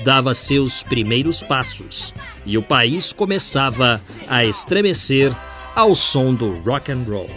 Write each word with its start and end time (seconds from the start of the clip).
dava 0.03 0.33
seus 0.33 0.83
primeiros 0.83 1.41
passos 1.41 2.13
e 2.45 2.57
o 2.57 2.61
país 2.61 3.13
começava 3.13 4.01
a 4.27 4.43
estremecer 4.43 5.31
ao 5.75 5.95
som 5.95 6.33
do 6.33 6.59
rock 6.59 6.91
and 6.91 7.05
roll. 7.07 7.29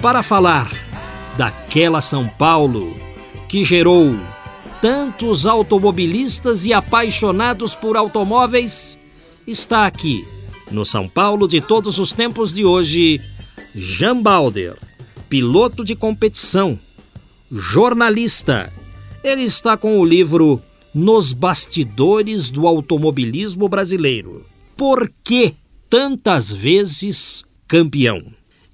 Para 0.00 0.22
falar 0.22 0.70
daquela 1.36 2.00
São 2.00 2.26
Paulo 2.28 2.94
que 3.48 3.64
gerou 3.64 4.14
tantos 4.84 5.46
automobilistas 5.46 6.66
e 6.66 6.74
apaixonados 6.74 7.74
por 7.74 7.96
automóveis, 7.96 8.98
está 9.46 9.86
aqui, 9.86 10.28
no 10.70 10.84
São 10.84 11.08
Paulo 11.08 11.48
de 11.48 11.58
todos 11.58 11.98
os 11.98 12.12
tempos 12.12 12.52
de 12.52 12.66
hoje, 12.66 13.18
Jean 13.74 14.20
Balder, 14.20 14.76
piloto 15.26 15.82
de 15.82 15.96
competição, 15.96 16.78
jornalista. 17.50 18.70
Ele 19.22 19.44
está 19.44 19.74
com 19.74 19.98
o 19.98 20.04
livro 20.04 20.60
Nos 20.94 21.32
Bastidores 21.32 22.50
do 22.50 22.66
Automobilismo 22.66 23.66
Brasileiro. 23.70 24.44
Por 24.76 25.10
que 25.24 25.54
tantas 25.88 26.52
vezes 26.52 27.42
campeão? 27.66 28.22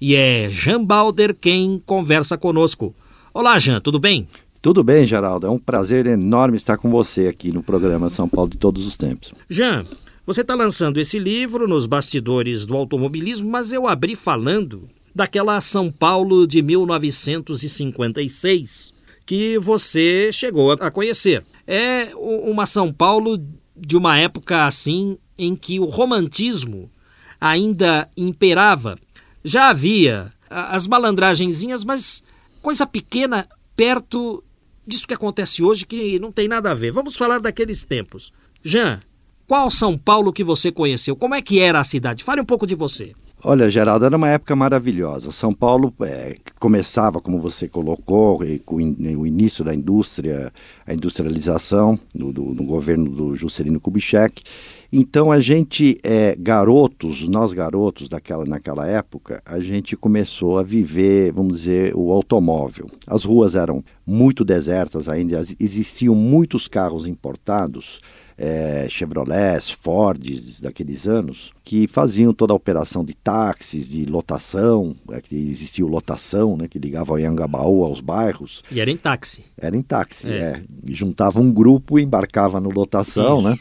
E 0.01 0.13
é 0.17 0.49
Jean 0.49 0.83
Balder 0.83 1.33
quem 1.33 1.81
conversa 1.85 2.37
conosco. 2.37 2.93
Olá, 3.33 3.57
Jean, 3.57 3.79
tudo 3.79 3.97
bem? 3.97 4.27
Tudo 4.61 4.83
bem, 4.83 5.07
Geraldo. 5.07 5.47
É 5.47 5.49
um 5.49 5.57
prazer 5.57 6.05
enorme 6.05 6.55
estar 6.55 6.77
com 6.77 6.91
você 6.91 7.27
aqui 7.27 7.51
no 7.51 7.63
programa 7.63 8.11
São 8.11 8.29
Paulo 8.29 8.51
de 8.51 8.57
Todos 8.57 8.85
os 8.85 8.95
Tempos. 8.95 9.33
Jean, 9.49 9.87
você 10.23 10.41
está 10.41 10.53
lançando 10.53 10.99
esse 10.99 11.17
livro 11.17 11.67
nos 11.67 11.87
bastidores 11.87 12.67
do 12.67 12.77
automobilismo, 12.77 13.49
mas 13.49 13.73
eu 13.73 13.87
abri 13.87 14.15
falando 14.15 14.87
daquela 15.15 15.59
São 15.61 15.91
Paulo 15.91 16.45
de 16.45 16.61
1956 16.61 18.93
que 19.25 19.57
você 19.57 20.29
chegou 20.31 20.73
a 20.73 20.91
conhecer. 20.91 21.43
É 21.65 22.11
uma 22.15 22.67
São 22.67 22.93
Paulo 22.93 23.43
de 23.75 23.97
uma 23.97 24.19
época 24.19 24.67
assim 24.67 25.17
em 25.39 25.55
que 25.55 25.79
o 25.79 25.85
romantismo 25.85 26.87
ainda 27.39 28.07
imperava. 28.15 28.95
Já 29.43 29.69
havia 29.69 30.31
as 30.47 30.85
malandragenzinhas, 30.85 31.83
mas 31.83 32.21
coisa 32.61 32.85
pequena 32.85 33.49
perto 33.75 34.43
disso 34.85 35.07
que 35.07 35.13
acontece 35.13 35.63
hoje 35.63 35.85
que 35.85 36.19
não 36.19 36.31
tem 36.31 36.47
nada 36.47 36.71
a 36.71 36.73
ver. 36.73 36.91
Vamos 36.91 37.15
falar 37.15 37.39
daqueles 37.39 37.83
tempos. 37.83 38.31
Jean, 38.63 38.99
qual 39.47 39.69
São 39.69 39.97
Paulo 39.97 40.31
que 40.31 40.43
você 40.43 40.71
conheceu? 40.71 41.15
Como 41.15 41.35
é 41.35 41.41
que 41.41 41.59
era 41.59 41.79
a 41.79 41.83
cidade? 41.83 42.23
Fale 42.23 42.41
um 42.41 42.45
pouco 42.45 42.65
de 42.65 42.73
você. 42.73 43.13
Olha, 43.43 43.69
Geraldo, 43.69 44.05
era 44.05 44.15
uma 44.15 44.29
época 44.29 44.55
maravilhosa. 44.55 45.31
São 45.31 45.51
Paulo 45.51 45.93
é, 46.03 46.37
começava, 46.59 47.19
como 47.19 47.41
você 47.41 47.67
colocou, 47.67 48.39
com 48.63 48.75
o 48.75 49.27
início 49.27 49.65
da 49.65 49.73
indústria, 49.73 50.53
a 50.85 50.93
industrialização 50.93 51.99
no, 52.13 52.31
do, 52.31 52.43
no 52.53 52.63
governo 52.63 53.09
do 53.09 53.35
Juscelino 53.35 53.79
Kubitschek. 53.79 54.43
Então 54.91 55.31
a 55.31 55.39
gente, 55.39 55.97
é, 56.03 56.35
garotos, 56.37 57.27
nós 57.29 57.53
garotos 57.53 58.09
daquela, 58.09 58.45
naquela 58.45 58.85
época, 58.85 59.41
a 59.45 59.59
gente 59.59 59.95
começou 59.95 60.57
a 60.57 60.63
viver, 60.63 61.31
vamos 61.31 61.59
dizer, 61.59 61.93
o 61.95 62.11
automóvel. 62.11 62.87
As 63.07 63.23
ruas 63.23 63.55
eram 63.55 63.83
muito 64.05 64.43
desertas 64.43 65.07
ainda, 65.07 65.41
existiam 65.59 66.13
muitos 66.13 66.67
carros 66.67 67.07
importados 67.07 67.99
é, 68.37 68.87
Chevrolets, 68.89 69.69
Fords 69.69 70.59
daqueles 70.59 71.07
anos, 71.07 71.51
que 71.63 71.87
faziam 71.87 72.33
toda 72.33 72.53
a 72.53 72.55
operação 72.55 73.05
de 73.05 73.13
táxis, 73.13 73.91
de 73.91 74.05
lotação, 74.07 74.95
é, 75.11 75.21
que 75.21 75.35
existia 75.35 75.85
lotação, 75.85 76.57
né, 76.57 76.67
que 76.67 76.79
ligava 76.79 77.13
o 77.13 77.19
Iangabaú 77.19 77.83
aos 77.83 78.01
bairros. 78.01 78.63
E 78.71 78.79
era 78.79 78.89
em 78.89 78.97
táxi. 78.97 79.43
Era 79.55 79.77
em 79.77 79.83
táxi, 79.83 80.27
é. 80.27 80.33
é. 80.33 80.63
Juntava 80.87 81.39
um 81.39 81.51
grupo 81.51 81.99
e 81.99 82.03
embarcava 82.03 82.59
no 82.59 82.69
lotação? 82.69 83.37
Isso. 83.37 83.49
né? 83.49 83.55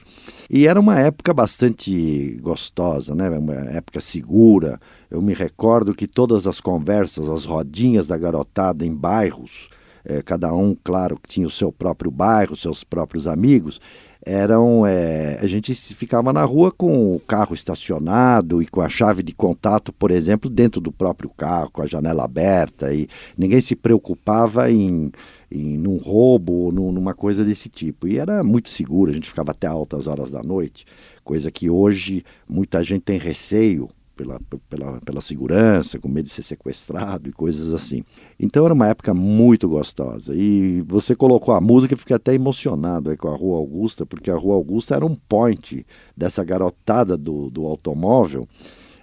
E 0.52 0.66
era 0.66 0.80
uma 0.80 0.98
época 0.98 1.32
bastante 1.32 2.36
gostosa, 2.42 3.14
né? 3.14 3.30
Uma 3.30 3.54
época 3.70 4.00
segura. 4.00 4.80
Eu 5.08 5.22
me 5.22 5.32
recordo 5.32 5.94
que 5.94 6.08
todas 6.08 6.44
as 6.44 6.60
conversas, 6.60 7.28
as 7.28 7.44
rodinhas 7.44 8.08
da 8.08 8.18
garotada 8.18 8.84
em 8.84 8.92
bairros, 8.92 9.70
é, 10.04 10.20
cada 10.22 10.52
um, 10.52 10.76
claro, 10.82 11.16
tinha 11.24 11.46
o 11.46 11.50
seu 11.50 11.70
próprio 11.70 12.10
bairro, 12.10 12.56
seus 12.56 12.82
próprios 12.82 13.28
amigos, 13.28 13.80
eram 14.26 14.84
é, 14.84 15.38
a 15.40 15.46
gente 15.46 15.72
ficava 15.72 16.32
na 16.32 16.44
rua 16.44 16.72
com 16.72 17.14
o 17.14 17.20
carro 17.20 17.54
estacionado 17.54 18.60
e 18.60 18.66
com 18.66 18.80
a 18.80 18.88
chave 18.88 19.22
de 19.22 19.32
contato, 19.32 19.92
por 19.92 20.10
exemplo, 20.10 20.50
dentro 20.50 20.80
do 20.80 20.90
próprio 20.90 21.30
carro, 21.30 21.70
com 21.70 21.80
a 21.80 21.86
janela 21.86 22.24
aberta 22.24 22.92
e 22.92 23.08
ninguém 23.38 23.60
se 23.60 23.76
preocupava 23.76 24.70
em, 24.70 25.12
em 25.50 25.76
num 25.76 25.96
roubo 25.96 26.52
ou 26.52 26.72
numa 26.72 27.14
coisa 27.14 27.44
desse 27.44 27.68
tipo. 27.68 28.06
E 28.06 28.18
era 28.18 28.44
muito 28.44 28.70
seguro, 28.70 29.10
a 29.10 29.14
gente 29.14 29.28
ficava 29.28 29.50
até 29.50 29.66
altas 29.66 30.06
horas 30.06 30.30
da 30.30 30.42
noite, 30.42 30.84
coisa 31.24 31.50
que 31.50 31.68
hoje 31.68 32.24
muita 32.48 32.82
gente 32.84 33.02
tem 33.02 33.18
receio 33.18 33.88
pela, 34.20 34.38
pela, 34.68 35.00
pela 35.00 35.20
segurança, 35.20 35.98
com 35.98 36.08
medo 36.08 36.26
de 36.26 36.30
ser 36.30 36.42
sequestrado 36.42 37.28
e 37.28 37.32
coisas 37.32 37.72
assim. 37.72 38.04
Então 38.38 38.64
era 38.64 38.74
uma 38.74 38.88
época 38.88 39.14
muito 39.14 39.66
gostosa. 39.66 40.34
E 40.36 40.82
você 40.82 41.16
colocou 41.16 41.54
a 41.54 41.60
música, 41.60 41.94
eu 41.94 41.98
fiquei 41.98 42.16
até 42.16 42.34
emocionado 42.34 43.10
aí 43.10 43.16
com 43.16 43.28
a 43.28 43.36
Rua 43.36 43.58
Augusta, 43.58 44.04
porque 44.04 44.30
a 44.30 44.36
Rua 44.36 44.56
Augusta 44.56 44.94
era 44.94 45.06
um 45.06 45.14
point 45.14 45.86
dessa 46.14 46.44
garotada 46.44 47.16
do, 47.16 47.48
do 47.50 47.64
automóvel. 47.64 48.46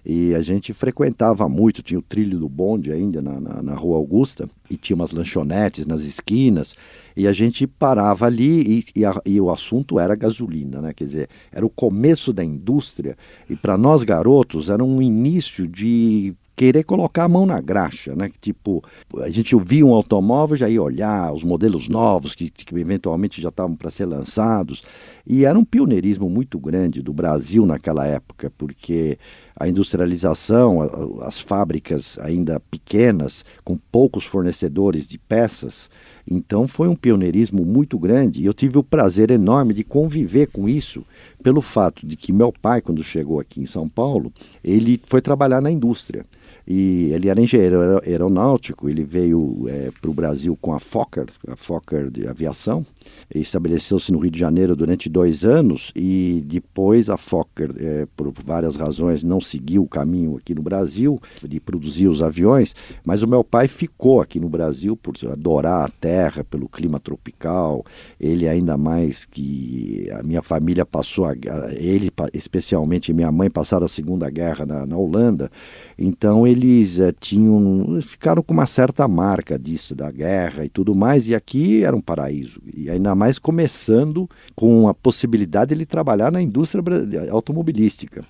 E 0.09 0.33
a 0.33 0.42
gente 0.42 0.74
frequentava 0.74 1.50
muito, 1.50 1.83
tinha 1.83 2.00
o 2.00 2.01
trilho 2.01 2.39
do 2.39 2.48
bonde 2.48 2.94
ainda 2.94 3.21
na, 3.21 3.42
na, 3.42 3.62
na, 3.62 3.75
Rua 3.75 3.98
Augusta, 3.98 4.50
e 4.69 4.77
tinha 4.77 4.95
umas 4.95 5.12
lanchonetes 5.12 5.86
nas 5.86 6.04
esquinas, 6.04 6.74
e 7.13 7.27
a 7.27 7.33
gente 7.33 7.68
parava 7.68 8.25
ali 8.25 8.86
e, 8.95 9.01
e, 9.01 9.06
a, 9.06 9.21
e 9.25 9.42
o 9.42 9.51
assunto 9.51 10.00
era 10.00 10.15
gasolina, 10.15 10.80
né? 10.80 10.94
Quer 10.94 11.04
dizer, 11.04 11.30
era 11.51 11.65
o 11.65 11.69
começo 11.69 12.31
da 12.31 12.42
indústria, 12.42 13.18
e 13.50 13.56
para 13.57 13.77
nós 13.77 14.06
garotos 14.06 14.69
era 14.69 14.81
um 14.81 15.01
início 15.01 15.68
de 15.68 16.33
querer 16.57 16.83
colocar 16.83 17.25
a 17.25 17.30
mão 17.30 17.45
na 17.45 17.62
graxa, 17.62 18.15
né? 18.15 18.31
Tipo, 18.42 18.83
a 19.19 19.30
gente 19.30 19.56
via 19.63 19.86
um 19.86 19.94
automóvel, 19.94 20.57
já 20.57 20.68
ia 20.68 20.81
olhar 20.81 21.31
os 21.31 21.44
modelos 21.44 21.88
novos 21.88 22.33
que, 22.33 22.50
que 22.50 22.75
eventualmente 22.75 23.39
já 23.39 23.50
estavam 23.50 23.75
para 23.75 23.92
ser 23.92 24.06
lançados. 24.06 24.83
E 25.25 25.45
era 25.45 25.57
um 25.57 25.63
pioneirismo 25.63 26.27
muito 26.27 26.57
grande 26.57 27.04
do 27.04 27.13
Brasil 27.13 27.63
naquela 27.63 28.07
época, 28.07 28.51
porque 28.57 29.19
a 29.56 29.68
industrialização, 29.68 30.81
as 31.21 31.39
fábricas 31.39 32.18
ainda 32.19 32.60
pequenas, 32.60 33.45
com 33.63 33.77
poucos 33.77 34.25
fornecedores 34.25 35.07
de 35.07 35.19
peças, 35.19 35.92
então 36.30 36.68
foi 36.68 36.88
um 36.88 36.95
pioneirismo 36.95 37.63
muito 37.63 38.00
grande. 38.00 38.42
E 38.42 38.45
eu 38.48 38.53
tive 38.53 38.80
o 38.80 38.83
prazer 38.83 39.30
enorme 39.30 39.75
de 39.75 39.83
conviver 39.83 40.48
com 40.48 40.68
isso, 40.68 41.06
pelo 41.44 41.62
fato 41.62 42.06
de 42.06 42.18
que 42.18 42.33
meu 42.33 42.51
pai, 42.51 42.81
quando 42.81 43.03
chegou 43.03 43.39
aqui 43.39 43.62
em 43.62 43.65
São 43.65 43.88
Paulo, 43.88 44.33
ele 44.63 45.00
foi 45.06 45.21
trabalhar 45.21 45.62
na 45.62 45.69
indústria. 45.69 46.25
E 46.67 47.11
ele 47.13 47.29
era 47.29 47.39
engenheiro 47.39 48.01
aeronáutico, 48.05 48.89
ele 48.89 49.05
veio 49.05 49.65
é, 49.69 49.89
para 50.01 50.11
o 50.11 50.13
Brasil 50.13 50.57
com 50.59 50.73
a 50.73 50.79
Fokker, 50.79 51.27
a 51.47 51.55
Fokker 51.55 52.11
de 52.11 52.27
aviação, 52.27 52.85
estabeleceu-se 53.33 54.11
no 54.11 54.19
Rio 54.19 54.31
de 54.31 54.39
Janeiro 54.39 54.75
durante 54.75 55.07
dois 55.07 55.45
anos 55.45 55.93
e 55.95 56.43
depois 56.45 57.09
a 57.09 57.15
Fokker, 57.15 57.73
é, 57.79 58.07
por 58.17 58.33
várias 58.45 58.75
razões, 58.75 59.23
não 59.23 59.39
seguiu 59.39 59.83
o 59.83 59.87
caminho 59.87 60.35
aqui 60.35 60.53
no 60.53 60.61
Brasil 60.61 61.17
de 61.41 61.57
produzir 61.59 62.09
os 62.09 62.21
aviões, 62.21 62.75
mas 63.05 63.23
o 63.23 63.27
meu 63.29 63.45
pai 63.45 63.69
ficou 63.69 64.19
aqui 64.19 64.37
no 64.37 64.49
Brasil 64.49 64.97
por 64.97 65.15
adorar 65.31 65.85
a 65.85 65.89
terra, 65.89 66.43
pelo 66.43 66.67
clima 66.67 66.99
tropical, 66.99 67.85
ele 68.19 68.45
ainda 68.45 68.75
mais 68.75 69.23
que 69.23 70.09
a 70.11 70.21
minha 70.21 70.41
família 70.41 70.85
passou, 70.85 71.25
a, 71.25 71.33
ele 71.77 72.11
especialmente 72.33 73.13
minha 73.13 73.31
mãe 73.31 73.49
passaram 73.49 73.85
a 73.85 73.89
Segunda 73.89 74.29
Guerra 74.29 74.65
na, 74.65 74.85
na 74.85 74.97
Holanda, 74.97 75.49
então 75.97 76.45
ele 76.45 76.56
eles 76.57 77.00
é, 77.00 77.12
tinham 77.12 78.00
ficaram 78.01 78.42
com 78.42 78.54
uma 78.54 78.65
certa 78.65 79.07
marca 79.07 79.57
disso 79.57 79.95
da 79.95 80.12
guerra 80.12 80.65
e 80.65 80.69
tudo 80.69 80.95
mais 80.95 81.27
e 81.27 81.36
aqui 81.36 81.83
era 81.83 81.95
um 81.95 82.01
paraíso 82.01 82.62
e 82.75 82.89
ainda 82.89 83.13
mais 83.15 83.38
começando 83.39 84.30
com 84.56 84.88
a 84.88 84.94
possibilidade 84.94 85.69
de 85.69 85.75
ele 85.75 85.86
trabalhar 85.86 86.31
na 86.31 86.42
indústria 86.42 86.83
automobilística 87.31 88.25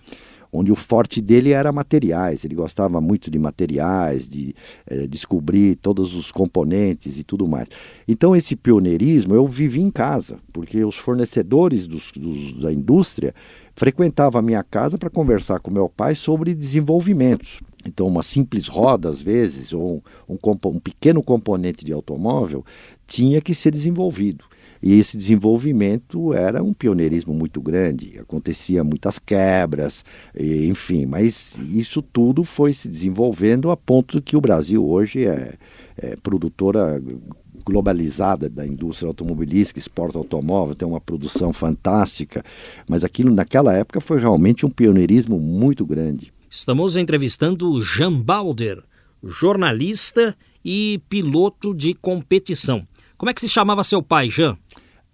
onde 0.52 0.72
o 0.72 0.76
forte 0.76 1.22
dele 1.22 1.52
era 1.52 1.72
materiais, 1.72 2.46
ele 2.46 2.56
gostava 2.56 3.02
muito 3.02 3.30
de 3.30 3.38
materiais, 3.38 4.28
de 4.28 4.54
é, 4.86 5.08
descobrir 5.08 5.76
todos 5.76 6.16
os 6.16 6.32
componentes 6.32 7.20
e 7.20 7.24
tudo 7.24 7.48
mais. 7.48 7.68
Então 8.08 8.36
esse 8.36 8.56
pioneirismo 8.56 9.34
eu 9.34 9.48
vivi 9.48 9.82
em 9.82 9.92
casa, 9.92 10.40
porque 10.54 10.84
os 10.84 10.96
fornecedores 10.96 11.88
dos, 11.88 12.12
dos, 12.14 12.62
da 12.62 12.72
indústria 12.72 13.34
frequentavam 13.76 14.40
a 14.40 14.42
minha 14.42 14.64
casa 14.64 14.98
para 14.98 15.10
conversar 15.10 15.60
com 15.60 15.70
meu 15.70 15.90
pai 15.90 16.16
sobre 16.16 16.56
desenvolvimentos. 16.56 17.62
Então, 17.88 18.08
uma 18.08 18.24
simples 18.24 18.68
roda, 18.68 19.10
às 19.10 19.22
vezes, 19.22 19.74
ou 19.74 20.04
um, 20.28 20.38
um, 20.66 20.80
pequeno 20.80 21.24
componente 21.24 21.86
de 21.86 21.94
automóvel, 21.94 22.66
tinha 23.06 23.42
que 23.42 23.54
ser 23.54 23.72
desenvolvido. 23.72 24.46
E 24.82 25.00
esse 25.00 25.18
desenvolvimento 25.18 26.34
era 26.34 26.64
um 26.64 26.74
pioneirismo 26.74 27.34
muito 27.34 27.62
grande, 27.62 28.20
acontecia 28.20 28.84
muitas 28.84 29.18
quebras, 29.18 30.06
enfim, 30.40 31.06
mas 31.06 31.58
isso 31.74 32.02
tudo 32.02 32.44
foi 32.44 32.74
se 32.74 32.88
desenvolvendo 32.88 33.72
a 33.72 33.78
ponto 33.78 34.22
que 34.22 34.38
o 34.38 34.42
Brasil 34.42 34.88
hoje 34.88 35.26
é, 35.26 35.56
é 35.98 36.16
produtora 36.18 37.02
globalizada 37.66 38.50
da 38.50 38.66
indústria 38.66 39.08
automobilística, 39.08 39.80
exporta 39.80 40.18
automóvel, 40.18 40.74
tem 40.74 40.88
uma 40.88 41.02
produção 41.02 41.52
fantástica, 41.52 42.42
mas 42.88 43.04
aquilo 43.04 43.34
naquela 43.34 43.74
época 43.74 44.00
foi 44.00 44.20
realmente 44.20 44.66
um 44.66 44.70
pioneirismo 44.70 45.38
muito 45.38 45.86
grande. 45.86 46.32
Estamos 46.50 46.96
entrevistando 46.96 47.82
Jean 47.82 48.22
Balder, 48.22 48.82
jornalista 49.22 50.34
e 50.64 51.02
piloto 51.10 51.74
de 51.74 51.94
competição. 51.94 52.88
Como 53.18 53.30
é 53.30 53.34
que 53.34 53.42
se 53.42 53.50
chamava 53.50 53.84
seu 53.84 54.02
pai, 54.02 54.30
Jean? 54.30 54.58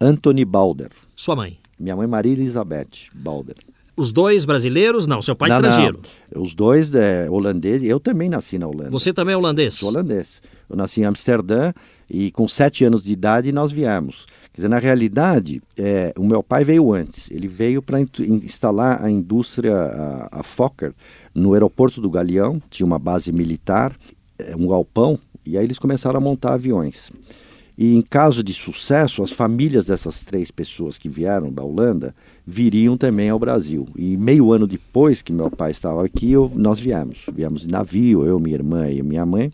Anthony 0.00 0.44
Balder. 0.44 0.90
Sua 1.16 1.34
mãe? 1.34 1.58
Minha 1.78 1.96
mãe 1.96 2.06
Maria 2.06 2.32
Elizabeth 2.32 3.10
Balder. 3.12 3.56
Os 3.96 4.12
dois 4.12 4.44
brasileiros? 4.44 5.06
Não, 5.06 5.22
seu 5.22 5.36
pai 5.36 5.48
não, 5.48 5.56
estrangeiro. 5.56 6.00
Não. 6.32 6.42
Os 6.42 6.54
dois 6.54 6.94
é 6.94 7.28
holandeses. 7.30 7.88
Eu 7.88 8.00
também 8.00 8.28
nasci 8.28 8.58
na 8.58 8.66
Holanda. 8.66 8.90
Você 8.90 9.12
também 9.12 9.34
é 9.34 9.36
holandês? 9.36 9.74
Sou 9.74 9.88
holandês. 9.88 10.42
Eu 10.68 10.76
nasci 10.76 11.02
em 11.02 11.04
Amsterdã 11.04 11.72
e 12.10 12.30
com 12.32 12.48
sete 12.48 12.84
anos 12.84 13.04
de 13.04 13.12
idade 13.12 13.52
nós 13.52 13.70
viemos. 13.70 14.26
Quer 14.52 14.56
dizer, 14.56 14.68
na 14.68 14.78
realidade, 14.78 15.62
é, 15.78 16.12
o 16.18 16.24
meu 16.24 16.42
pai 16.42 16.64
veio 16.64 16.92
antes. 16.92 17.30
Ele 17.30 17.46
veio 17.46 17.80
para 17.80 18.00
instalar 18.00 19.02
a 19.02 19.10
indústria, 19.10 19.74
a, 19.74 20.40
a 20.40 20.42
Fokker, 20.42 20.92
no 21.34 21.54
aeroporto 21.54 22.00
do 22.00 22.10
Galeão. 22.10 22.62
Tinha 22.70 22.86
uma 22.86 22.98
base 22.98 23.32
militar, 23.32 23.96
é, 24.38 24.54
um 24.54 24.66
galpão, 24.66 25.18
e 25.44 25.58
aí 25.58 25.64
eles 25.64 25.78
começaram 25.78 26.18
a 26.18 26.22
montar 26.22 26.54
aviões. 26.54 27.10
E 27.76 27.96
em 27.96 28.02
caso 28.02 28.42
de 28.42 28.54
sucesso, 28.54 29.22
as 29.22 29.32
famílias 29.32 29.88
dessas 29.88 30.24
três 30.24 30.50
pessoas 30.50 30.96
que 30.96 31.08
vieram 31.08 31.52
da 31.52 31.62
Holanda 31.62 32.14
viriam 32.46 32.96
também 32.96 33.28
ao 33.28 33.38
Brasil. 33.38 33.88
E 33.96 34.16
meio 34.16 34.52
ano 34.52 34.66
depois 34.66 35.22
que 35.22 35.32
meu 35.32 35.50
pai 35.50 35.72
estava 35.72 36.04
aqui, 36.04 36.30
eu, 36.30 36.50
nós 36.54 36.78
viemos. 36.78 37.26
Viemos 37.34 37.62
de 37.62 37.68
navio, 37.68 38.24
eu, 38.24 38.38
minha 38.38 38.54
irmã 38.54 38.88
e 38.88 39.02
minha 39.02 39.26
mãe. 39.26 39.50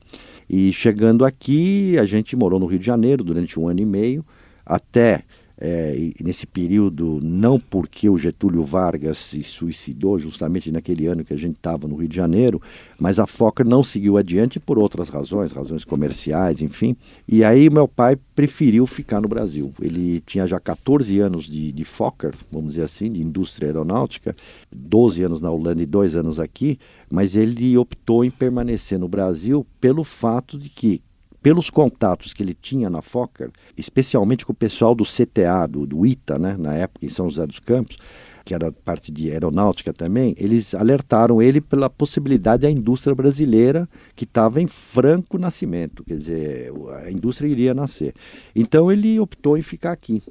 E 0.49 0.71
chegando 0.73 1.25
aqui, 1.25 1.97
a 1.99 2.05
gente 2.05 2.37
morou 2.37 2.61
no 2.61 2.67
Rio 2.67 2.79
de 2.79 2.85
Janeiro 2.85 3.25
durante 3.25 3.59
um 3.59 3.69
ano 3.69 3.81
e 3.81 3.87
meio, 3.87 4.25
até 4.67 5.23
é, 5.61 6.12
nesse 6.25 6.47
período, 6.47 7.21
não 7.23 7.61
porque 7.61 8.09
o 8.09 8.17
Getúlio 8.17 8.65
Vargas 8.65 9.19
se 9.19 9.43
suicidou, 9.43 10.19
justamente 10.19 10.73
naquele 10.73 11.07
ano 11.07 11.23
que 11.23 11.35
a 11.35 11.37
gente 11.37 11.57
estava 11.57 11.87
no 11.87 11.97
Rio 11.97 12.09
de 12.09 12.17
Janeiro, 12.17 12.62
mas 12.99 13.19
a 13.19 13.27
Fokker 13.27 13.67
não 13.67 13.85
seguiu 13.85 14.17
adiante 14.17 14.59
por 14.59 14.79
outras 14.79 15.11
razões, 15.11 15.53
razões 15.53 15.85
comerciais, 15.85 16.62
enfim. 16.62 16.97
E 17.29 17.45
aí 17.45 17.69
meu 17.69 17.87
pai 17.87 18.17
preferiu 18.35 18.87
ficar 18.87 19.21
no 19.21 19.29
Brasil. 19.29 19.73
Ele 19.81 20.23
tinha 20.23 20.47
já 20.47 20.59
14 20.59 21.19
anos 21.21 21.45
de, 21.45 21.73
de 21.73 21.85
Fokker, 21.85 22.33
vamos 22.51 22.71
dizer 22.71 22.85
assim, 22.85 23.13
de 23.13 23.21
indústria 23.21 23.69
aeronáutica, 23.69 24.35
12 24.75 25.23
anos 25.25 25.43
na 25.43 25.51
Holanda 25.51 25.83
e 25.83 25.87
dois 25.87 26.17
anos 26.17 26.41
aqui, 26.41 26.79
mas 27.11 27.37
ele 27.37 27.77
optou 27.77 28.25
em 28.25 28.31
permanecer 28.31 28.99
no 28.99 29.09
Brasil 29.09 29.67
pelo 29.79 30.05
fato 30.05 30.59
de 30.59 30.71
que 30.71 31.03
pelos 31.43 31.71
contatos 31.71 32.33
que 32.33 32.43
ele 32.43 32.55
tinha 32.55 32.91
na 32.91 33.03
Fokker, 33.03 33.51
especialmente 33.77 34.45
com 34.45 34.53
o 34.53 34.57
pessoal 34.57 34.95
do 34.95 35.05
CTA, 35.05 35.67
do, 35.69 35.87
do 35.87 36.07
ITA, 36.07 36.39
né, 36.39 36.57
na 36.59 36.75
época 36.75 37.07
em 37.07 37.09
São 37.09 37.29
José 37.29 37.47
dos 37.47 37.61
Campos, 37.61 37.97
que 38.45 38.55
era 38.55 38.73
parte 38.73 39.13
de 39.13 39.31
aeronáutica 39.31 39.93
também, 39.93 40.35
eles 40.39 40.75
alertaram 40.75 41.41
ele 41.41 41.61
pela 41.61 41.89
possibilidade 41.89 42.63
da 42.63 42.71
indústria 42.71 43.15
brasileira 43.15 43.89
que 44.15 44.25
estava 44.25 44.61
em 44.61 44.67
franco 44.67 45.39
nascimento, 45.39 46.05
quer 46.05 46.17
dizer, 46.17 46.73
a 47.05 47.11
indústria 47.11 47.49
iria 47.49 47.75
nascer. 47.75 48.15
Então 48.55 48.91
ele 48.91 49.19
optou 49.21 49.57
em 49.57 49.63
ficar 49.63 49.93
aqui. 49.93 50.23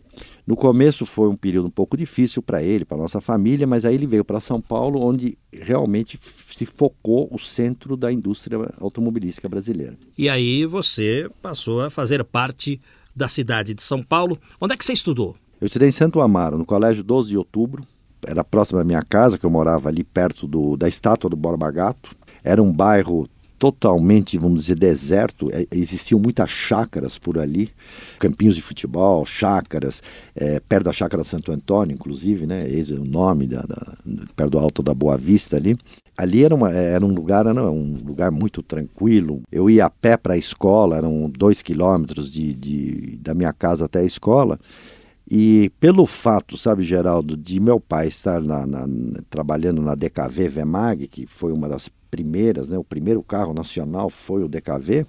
No 0.46 0.56
começo 0.56 1.06
foi 1.06 1.30
um 1.30 1.36
período 1.36 1.68
um 1.68 1.72
pouco 1.72 1.96
difícil 1.96 2.42
para 2.42 2.62
ele, 2.62 2.86
para 2.86 2.98
nossa 2.98 3.22
família, 3.22 3.68
mas 3.68 3.86
aí 3.86 3.96
ele 3.96 4.08
veio 4.08 4.26
para 4.26 4.40
São 4.40 4.60
Paulo, 4.60 5.02
onde 5.02 5.38
realmente 5.52 6.20
se 6.56 6.66
focou 6.66 7.30
o 7.32 7.40
centro 7.40 7.96
da 7.96 8.12
indústria 8.12 8.58
automobilística 8.80 9.48
brasileira. 9.48 9.98
E 10.18 10.28
aí 10.28 10.66
você 10.66 11.30
passou 11.42 11.82
a 11.82 11.89
fazer 11.89 12.24
parte 12.24 12.82
da 13.16 13.28
cidade 13.28 13.74
de 13.74 13.82
São 13.82 14.01
Paulo. 14.01 14.38
Onde 14.60 14.74
é 14.74 14.78
que 14.78 14.86
você 14.86 14.94
estudou? 14.94 15.36
Eu 15.60 15.68
estudei 15.68 15.89
em 15.89 15.92
Santo 15.92 16.22
Amaro, 16.22 16.58
no 16.58 16.66
Colégio 16.66 17.04
12 17.04 17.30
de 17.30 17.38
Outubro, 17.38 17.84
era 18.28 18.44
próximo 18.44 18.80
da 18.80 18.86
minha 18.86 19.02
casa, 19.02 19.38
que 19.38 19.46
eu 19.46 19.50
morava 19.50 19.90
ali 19.90 20.04
perto 20.04 20.48
do, 20.48 20.76
da 20.78 20.88
estátua 20.88 21.30
do 21.30 21.36
Borba 21.36 21.70
Gato. 21.72 22.16
Era 22.44 22.62
um 22.62 22.72
bairro 22.72 23.30
totalmente, 23.60 24.38
vamos 24.38 24.62
dizer, 24.62 24.76
deserto. 24.76 25.50
É, 25.52 25.68
existiam 25.72 26.20
muitas 26.20 26.50
chácaras 26.50 27.20
por 27.20 27.38
ali, 27.38 27.70
campinhos 28.18 28.56
de 28.56 28.62
futebol, 28.62 29.26
chácaras, 29.26 30.02
é, 30.34 30.60
perto 30.62 30.86
da 30.86 30.94
chácara 30.94 31.24
Santo 31.24 31.52
Antônio, 31.52 31.94
inclusive, 31.94 32.48
né? 32.48 32.68
Esse 32.68 32.94
é 32.94 32.98
o 32.98 33.04
nome, 33.04 33.46
da, 33.46 33.62
da, 33.62 33.98
perto 34.36 34.52
do 34.52 34.60
Alto 34.60 34.82
da 34.82 34.94
Boa 34.94 35.18
Vista 35.18 35.58
ali. 35.58 35.78
Ali 36.18 36.44
era, 36.44 36.56
uma, 36.56 36.72
era 36.72 37.06
um 37.06 37.14
lugar 37.14 37.46
era 37.46 37.70
um 37.70 37.98
lugar 38.06 38.32
muito 38.32 38.62
tranquilo. 38.62 39.42
Eu 39.52 39.70
ia 39.70 39.86
a 39.86 39.90
pé 39.90 40.18
para 40.18 40.34
a 40.34 40.38
escola, 40.38 40.98
eram 40.98 41.30
dois 41.30 41.62
quilômetros 41.62 42.32
de, 42.32 42.54
de, 42.54 43.18
da 43.22 43.34
minha 43.34 43.54
casa 43.54 43.86
até 43.86 44.00
a 44.00 44.06
escola. 44.06 44.60
E 45.29 45.71
pelo 45.79 46.07
fato, 46.07 46.57
sabe, 46.57 46.83
Geraldo, 46.83 47.38
de 47.38 47.59
meu 47.59 47.79
pai 47.79 48.07
estar 48.07 48.41
na, 48.41 48.65
na, 48.65 48.88
trabalhando 49.29 49.81
na 49.81 49.93
DKV 49.93 50.50
Vemag, 50.50 51.07
que 51.07 51.27
foi 51.27 51.53
uma 51.53 51.69
das 51.69 51.88
primeiras, 52.09 52.71
né, 52.71 52.77
o 52.79 52.83
primeiro 52.83 53.21
carro 53.21 53.53
nacional 53.53 54.09
foi 54.09 54.43
o 54.43 54.48
DKV, 54.48 55.05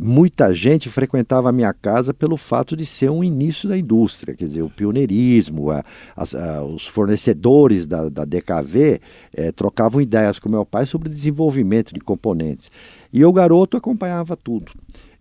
muita 0.00 0.54
gente 0.54 0.88
frequentava 0.88 1.48
a 1.48 1.52
minha 1.52 1.72
casa 1.72 2.12
pelo 2.12 2.36
fato 2.36 2.76
de 2.76 2.86
ser 2.86 3.10
um 3.10 3.22
início 3.22 3.68
da 3.68 3.76
indústria, 3.76 4.34
quer 4.34 4.44
dizer, 4.44 4.62
o 4.62 4.70
pioneirismo, 4.70 5.70
a, 5.70 5.84
a, 6.16 6.64
os 6.64 6.86
fornecedores 6.86 7.86
da, 7.86 8.08
da 8.08 8.24
DKV 8.24 9.00
é, 9.34 9.52
trocavam 9.52 10.00
ideias 10.00 10.38
com 10.38 10.48
meu 10.48 10.64
pai 10.64 10.86
sobre 10.86 11.08
desenvolvimento 11.08 11.92
de 11.92 12.00
componentes. 12.00 12.70
E 13.12 13.24
o 13.24 13.32
garoto 13.32 13.76
acompanhava 13.76 14.36
tudo. 14.36 14.72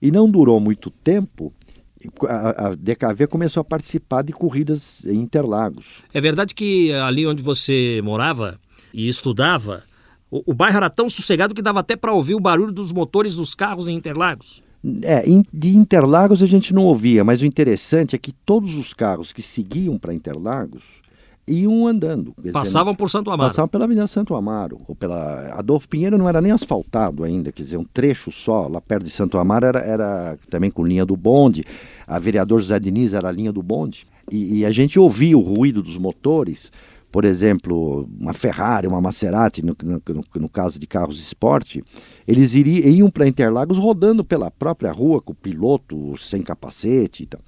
E 0.01 0.11
não 0.11 0.29
durou 0.29 0.59
muito 0.59 0.89
tempo 0.89 1.51
a, 2.27 2.67
a 2.67 2.75
DKV 2.75 3.27
começou 3.27 3.61
a 3.61 3.63
participar 3.63 4.23
de 4.23 4.33
corridas 4.33 5.03
em 5.05 5.19
Interlagos. 5.19 6.03
É 6.13 6.21
verdade 6.21 6.53
que 6.53 6.91
ali 6.93 7.25
onde 7.25 7.41
você 7.41 8.01
morava 8.03 8.59
e 8.93 9.07
estudava, 9.07 9.83
O, 10.29 10.51
o 10.51 10.53
bairro 10.53 10.77
era 10.77 10.89
tão 10.89 11.09
sossegado 11.09 11.55
que 11.55 11.61
dava 11.61 11.79
até 11.79 11.95
para 11.95 12.13
ouvir 12.13 12.35
o 12.35 12.39
barulho 12.39 12.73
dos 12.73 12.91
motores 12.91 13.35
dos 13.35 13.55
carros 13.55 13.87
em 13.87 13.95
Interlagos. 13.95 14.61
É, 15.03 15.23
de 15.53 15.69
Interlagos 15.75 16.43
a 16.43 16.45
gente 16.45 16.73
não 16.73 16.83
ouvia, 16.83 17.23
mas 17.23 17.41
o 17.41 17.45
interessante 17.45 18.15
é 18.15 18.19
que 18.19 18.31
todos 18.31 18.75
os 18.75 18.93
carros 18.93 19.33
que 19.33 19.41
seguiam 19.41 19.97
para 19.97 20.13
Interlagos 20.13 21.01
iam 21.47 21.87
andando. 21.87 22.33
Passavam 22.51 22.91
dizer, 22.91 22.97
por 22.97 23.09
Santo 23.09 23.31
Amaro. 23.31 23.49
Passavam 23.49 23.69
pela 23.69 23.85
Avenida 23.85 24.07
Santo 24.07 24.35
Amaro. 24.35 24.77
Ou 24.87 24.95
pela 24.95 25.53
Adolfo 25.53 25.87
Pinheiro 25.87 26.17
não 26.17 26.27
era 26.27 26.41
nem 26.41 26.51
asfaltado 26.51 27.23
ainda, 27.23 27.51
quer 27.51 27.63
dizer, 27.63 27.77
um 27.77 27.85
trecho 27.85 28.31
só, 28.31 28.67
lá 28.67 28.81
perto 28.81 29.05
de 29.05 29.09
Santo 29.09 29.37
Amaro 29.37 29.65
era, 29.65 29.79
era 29.79 30.37
também 30.49 30.69
com 30.69 30.85
linha 30.85 31.05
do 31.05 31.15
bonde. 31.15 31.63
A 32.05 32.19
vereador 32.19 32.59
José 32.59 32.79
Diniz 32.79 33.13
era 33.13 33.29
a 33.29 33.31
linha 33.31 33.51
do 33.51 33.63
bonde. 33.63 34.05
E, 34.31 34.59
e 34.59 34.65
a 34.65 34.71
gente 34.71 34.99
ouvia 34.99 35.37
o 35.37 35.41
ruído 35.41 35.81
dos 35.81 35.97
motores 35.97 36.71
por 37.11 37.23
exemplo, 37.25 38.07
uma 38.19 38.33
Ferrari, 38.33 38.85
uma 38.85 39.01
Maserati, 39.01 39.65
no, 39.65 39.75
no, 39.81 40.23
no 40.35 40.49
caso 40.49 40.77
de 40.77 40.85
carros 40.85 41.15
de 41.15 41.23
esporte, 41.23 41.83
eles 42.27 42.53
iriam, 42.53 42.87
iam 42.89 43.09
para 43.09 43.27
Interlagos 43.27 43.77
rodando 43.77 44.23
pela 44.23 44.51
própria 44.51 44.91
rua 44.91 45.21
com 45.21 45.31
o 45.31 45.35
piloto 45.35 46.17
sem 46.17 46.41
capacete 46.41 47.23
e 47.23 47.25
tal. 47.25 47.41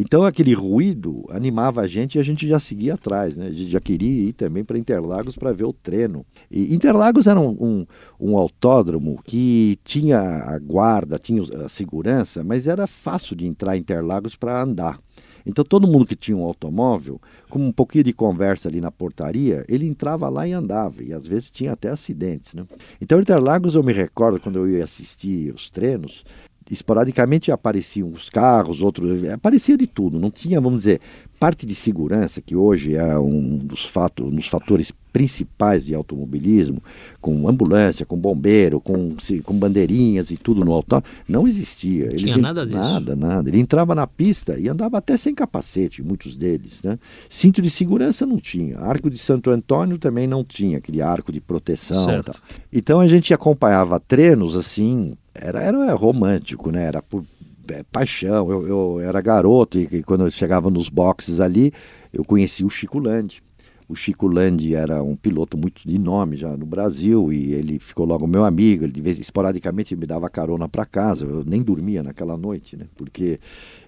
Então 0.00 0.24
aquele 0.24 0.54
ruído 0.54 1.26
animava 1.28 1.82
a 1.82 1.86
gente 1.86 2.14
e 2.14 2.18
a 2.18 2.22
gente 2.22 2.48
já 2.48 2.58
seguia 2.58 2.94
atrás, 2.94 3.36
né? 3.36 3.48
A 3.48 3.50
gente 3.50 3.68
já 3.70 3.80
queria 3.80 4.30
ir 4.30 4.32
também 4.32 4.64
para 4.64 4.78
Interlagos 4.78 5.36
para 5.36 5.52
ver 5.52 5.64
o 5.64 5.74
treino. 5.74 6.24
E 6.50 6.74
Interlagos 6.74 7.26
era 7.26 7.38
um, 7.38 7.50
um, 7.50 7.86
um, 8.18 8.38
autódromo 8.38 9.20
que 9.22 9.78
tinha 9.84 10.18
a 10.18 10.58
guarda, 10.58 11.18
tinha 11.18 11.42
a 11.42 11.68
segurança, 11.68 12.42
mas 12.42 12.66
era 12.66 12.86
fácil 12.86 13.36
de 13.36 13.46
entrar 13.46 13.76
em 13.76 13.80
Interlagos 13.80 14.34
para 14.34 14.62
andar. 14.62 14.98
Então 15.44 15.62
todo 15.62 15.86
mundo 15.86 16.06
que 16.06 16.16
tinha 16.16 16.36
um 16.36 16.44
automóvel, 16.44 17.20
com 17.50 17.58
um 17.58 17.72
pouquinho 17.72 18.04
de 18.04 18.14
conversa 18.14 18.68
ali 18.68 18.80
na 18.80 18.90
portaria, 18.90 19.66
ele 19.68 19.86
entrava 19.86 20.30
lá 20.30 20.48
e 20.48 20.52
andava, 20.52 21.02
e 21.02 21.12
às 21.12 21.26
vezes 21.26 21.50
tinha 21.50 21.72
até 21.72 21.90
acidentes. 21.90 22.54
Né? 22.54 22.64
Então 23.02 23.20
Interlagos 23.20 23.74
eu 23.74 23.82
me 23.82 23.92
recordo 23.92 24.40
quando 24.40 24.60
eu 24.60 24.66
ia 24.66 24.84
assistir 24.84 25.52
os 25.54 25.68
treinos, 25.68 26.24
esporadicamente 26.70 27.50
apareciam 27.50 28.10
os 28.10 28.30
carros, 28.30 28.80
outros, 28.80 29.28
aparecia 29.28 29.76
de 29.76 29.86
tudo, 29.86 30.18
não 30.18 30.30
tinha, 30.30 30.60
vamos 30.60 30.78
dizer, 30.80 31.00
parte 31.40 31.64
de 31.64 31.74
segurança, 31.74 32.42
que 32.42 32.54
hoje 32.54 32.94
é 32.94 33.18
um 33.18 33.56
dos, 33.56 33.86
fatos, 33.86 34.26
um 34.26 34.36
dos 34.36 34.46
fatores 34.46 34.92
principais 35.10 35.84
de 35.84 35.94
automobilismo, 35.94 36.82
com 37.18 37.48
ambulância, 37.48 38.04
com 38.04 38.16
bombeiro, 38.16 38.78
com, 38.78 39.16
com 39.42 39.54
bandeirinhas 39.58 40.30
e 40.30 40.36
tudo 40.36 40.64
no 40.64 40.72
autódromo, 40.72 41.12
não 41.26 41.48
existia. 41.48 42.10
Não 42.10 42.16
tinha 42.16 42.36
nada 42.36 42.66
disso. 42.66 42.78
Nada, 42.78 43.16
nada. 43.16 43.48
Ele 43.48 43.58
entrava 43.58 43.94
na 43.94 44.06
pista 44.06 44.58
e 44.58 44.68
andava 44.68 44.98
até 44.98 45.16
sem 45.16 45.34
capacete, 45.34 46.02
muitos 46.02 46.36
deles. 46.36 46.82
Né? 46.82 46.98
Cinto 47.28 47.62
de 47.62 47.70
segurança 47.70 48.26
não 48.26 48.36
tinha. 48.36 48.78
Arco 48.78 49.08
de 49.08 49.16
Santo 49.16 49.50
Antônio 49.50 49.98
também 49.98 50.26
não 50.26 50.44
tinha, 50.44 50.76
aquele 50.76 51.00
arco 51.00 51.32
de 51.32 51.40
proteção. 51.40 52.04
Então 52.70 53.00
a 53.00 53.08
gente 53.08 53.32
acompanhava 53.32 53.98
treinos 53.98 54.56
assim, 54.56 55.16
era, 55.40 55.62
era 55.62 55.94
romântico, 55.94 56.70
né? 56.70 56.84
Era 56.84 57.02
por 57.02 57.24
é, 57.68 57.82
paixão. 57.90 58.50
Eu, 58.50 58.68
eu 58.68 59.00
era 59.00 59.20
garoto 59.20 59.78
e, 59.78 59.88
e, 59.90 60.02
quando 60.02 60.24
eu 60.24 60.30
chegava 60.30 60.70
nos 60.70 60.88
boxes 60.88 61.40
ali, 61.40 61.72
eu 62.12 62.24
conheci 62.24 62.64
o 62.64 62.70
Chico 62.70 62.98
Landi. 62.98 63.42
O 63.90 63.96
Chico 63.96 64.28
Landi 64.28 64.72
era 64.72 65.02
um 65.02 65.16
piloto 65.16 65.58
muito 65.58 65.82
de 65.84 65.98
nome 65.98 66.36
já 66.36 66.56
no 66.56 66.64
Brasil 66.64 67.32
e 67.32 67.54
ele 67.54 67.80
ficou 67.80 68.06
logo 68.06 68.24
meu 68.24 68.44
amigo. 68.44 68.84
Ele 68.84 68.92
de 68.92 69.02
vez 69.02 69.18
esporadicamente 69.18 69.96
me 69.96 70.06
dava 70.06 70.30
carona 70.30 70.68
para 70.68 70.86
casa. 70.86 71.26
Eu 71.26 71.42
nem 71.44 71.60
dormia 71.60 72.00
naquela 72.00 72.36
noite, 72.36 72.76
né? 72.76 72.86
Porque 72.94 73.40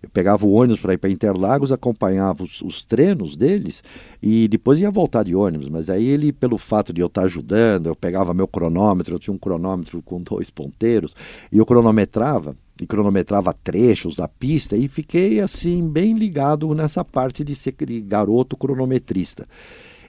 eu 0.03 0.11
pegava 0.11 0.45
o 0.45 0.55
ônibus 0.55 0.81
para 0.81 0.95
ir 0.95 0.99
para 0.99 1.09
Interlagos, 1.09 1.71
acompanhava 1.71 2.43
os, 2.43 2.61
os, 2.63 2.83
treinos 2.83 3.37
deles 3.37 3.85
e 4.21 4.49
depois 4.49 4.81
ia 4.81 4.91
voltar 4.91 5.23
de 5.23 5.37
ônibus. 5.37 5.69
Mas 5.69 5.89
aí 5.89 6.05
ele, 6.05 6.33
pelo 6.33 6.59
fato 6.59 6.93
de 6.93 7.01
eu 7.01 7.07
estar 7.07 7.23
ajudando, 7.23 7.87
eu 7.87 7.95
pegava 7.95 8.35
meu 8.35 8.49
cronômetro, 8.49 9.15
eu 9.15 9.21
tinha 9.21 9.33
um 9.33 9.39
cronômetro 9.39 10.03
com 10.03 10.19
dois 10.21 10.51
ponteiros 10.51 11.15
e 11.53 11.59
eu 11.59 11.65
cronometrava 11.65 12.57
e 12.81 12.87
cronometrava 12.89 13.53
trechos 13.53 14.17
da 14.17 14.27
pista 14.27 14.77
e 14.77 14.89
fiquei 14.89 15.39
assim 15.39 15.87
bem 15.89 16.15
ligado 16.15 16.75
nessa 16.75 17.05
parte 17.05 17.45
de 17.45 17.55
ser 17.55 17.77
garoto 18.05 18.57
cronometrista. 18.57 19.47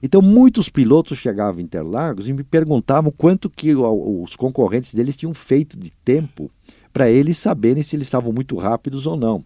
Então 0.03 0.21
muitos 0.21 0.67
pilotos 0.67 1.17
chegavam 1.17 1.61
em 1.61 1.63
Interlagos 1.63 2.27
e 2.27 2.33
me 2.33 2.43
perguntavam 2.43 3.09
quanto 3.09 3.49
que 3.49 3.73
os 3.73 4.35
concorrentes 4.35 4.93
deles 4.93 5.15
tinham 5.15 5.33
feito 5.33 5.77
de 5.77 5.91
tempo 6.03 6.51
para 6.91 7.09
eles 7.09 7.37
saberem 7.37 7.81
se 7.81 7.95
eles 7.95 8.05
estavam 8.05 8.33
muito 8.33 8.57
rápidos 8.57 9.07
ou 9.07 9.15
não. 9.15 9.43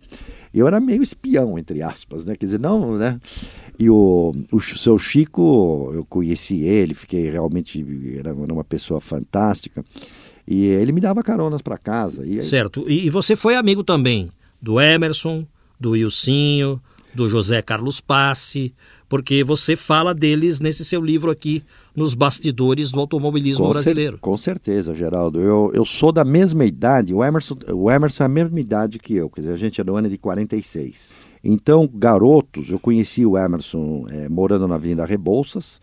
Eu 0.52 0.68
era 0.68 0.80
meio 0.80 1.04
espião, 1.04 1.60
entre 1.60 1.84
aspas, 1.84 2.26
né? 2.26 2.36
Quer 2.36 2.48
dizer, 2.48 2.60
não, 2.60 2.98
né? 2.98 3.20
E 3.80 3.88
o, 3.88 4.34
o 4.52 4.60
seu 4.60 4.98
Chico, 4.98 5.92
eu 5.94 6.04
conheci 6.04 6.64
ele, 6.64 6.96
fiquei 6.96 7.30
realmente, 7.30 7.86
era 8.18 8.34
uma 8.34 8.64
pessoa 8.64 9.00
fantástica. 9.00 9.86
E 10.48 10.66
ele 10.66 10.92
me 10.92 11.00
dava 11.00 11.22
caronas 11.22 11.62
para 11.62 11.78
casa. 11.78 12.26
E 12.26 12.38
aí... 12.38 12.42
Certo. 12.42 12.90
E, 12.90 13.10
você 13.12 13.36
foi 13.36 13.56
amigo 13.56 13.84
também 13.84 14.32
do 14.60 14.82
Emerson, 14.82 15.46
do 15.80 15.96
Ilcinho, 15.96 16.82
do 17.14 17.28
José 17.28 17.62
Carlos 17.62 18.02
Passe, 18.02 18.74
porque 19.10 19.44
você 19.44 19.76
fala 19.76 20.14
deles 20.14 20.60
nesse 20.60 20.84
seu 20.84 21.02
livro 21.02 21.32
aqui, 21.32 21.64
Nos 21.96 22.14
Bastidores 22.14 22.92
do 22.92 23.00
Automobilismo 23.00 23.66
com 23.66 23.72
Brasileiro. 23.72 24.14
Cer 24.14 24.20
com 24.20 24.38
certeza, 24.38 24.94
Geraldo. 24.94 25.40
Eu, 25.40 25.72
eu 25.74 25.86
sou 25.86 26.12
da 26.12 26.26
mesma 26.26 26.66
idade, 26.66 27.14
o 27.14 27.24
Emerson, 27.24 27.58
o 27.74 27.90
Emerson 27.90 28.24
é 28.24 28.26
a 28.26 28.30
mesma 28.30 28.60
idade 28.60 29.00
que 29.00 29.16
eu, 29.16 29.30
quer 29.30 29.42
dizer, 29.42 29.54
a 29.54 29.58
gente 29.58 29.80
é 29.80 29.84
do 29.84 29.96
ano 29.96 30.10
de 30.10 30.18
46. 30.18 31.14
Então, 31.44 31.90
garotos, 31.92 32.70
eu 32.70 32.80
conheci 32.80 33.26
o 33.26 33.38
Emerson 33.38 34.06
é, 34.10 34.28
morando 34.28 34.68
na 34.68 34.76
Avenida 34.76 35.06
Rebouças, 35.06 35.80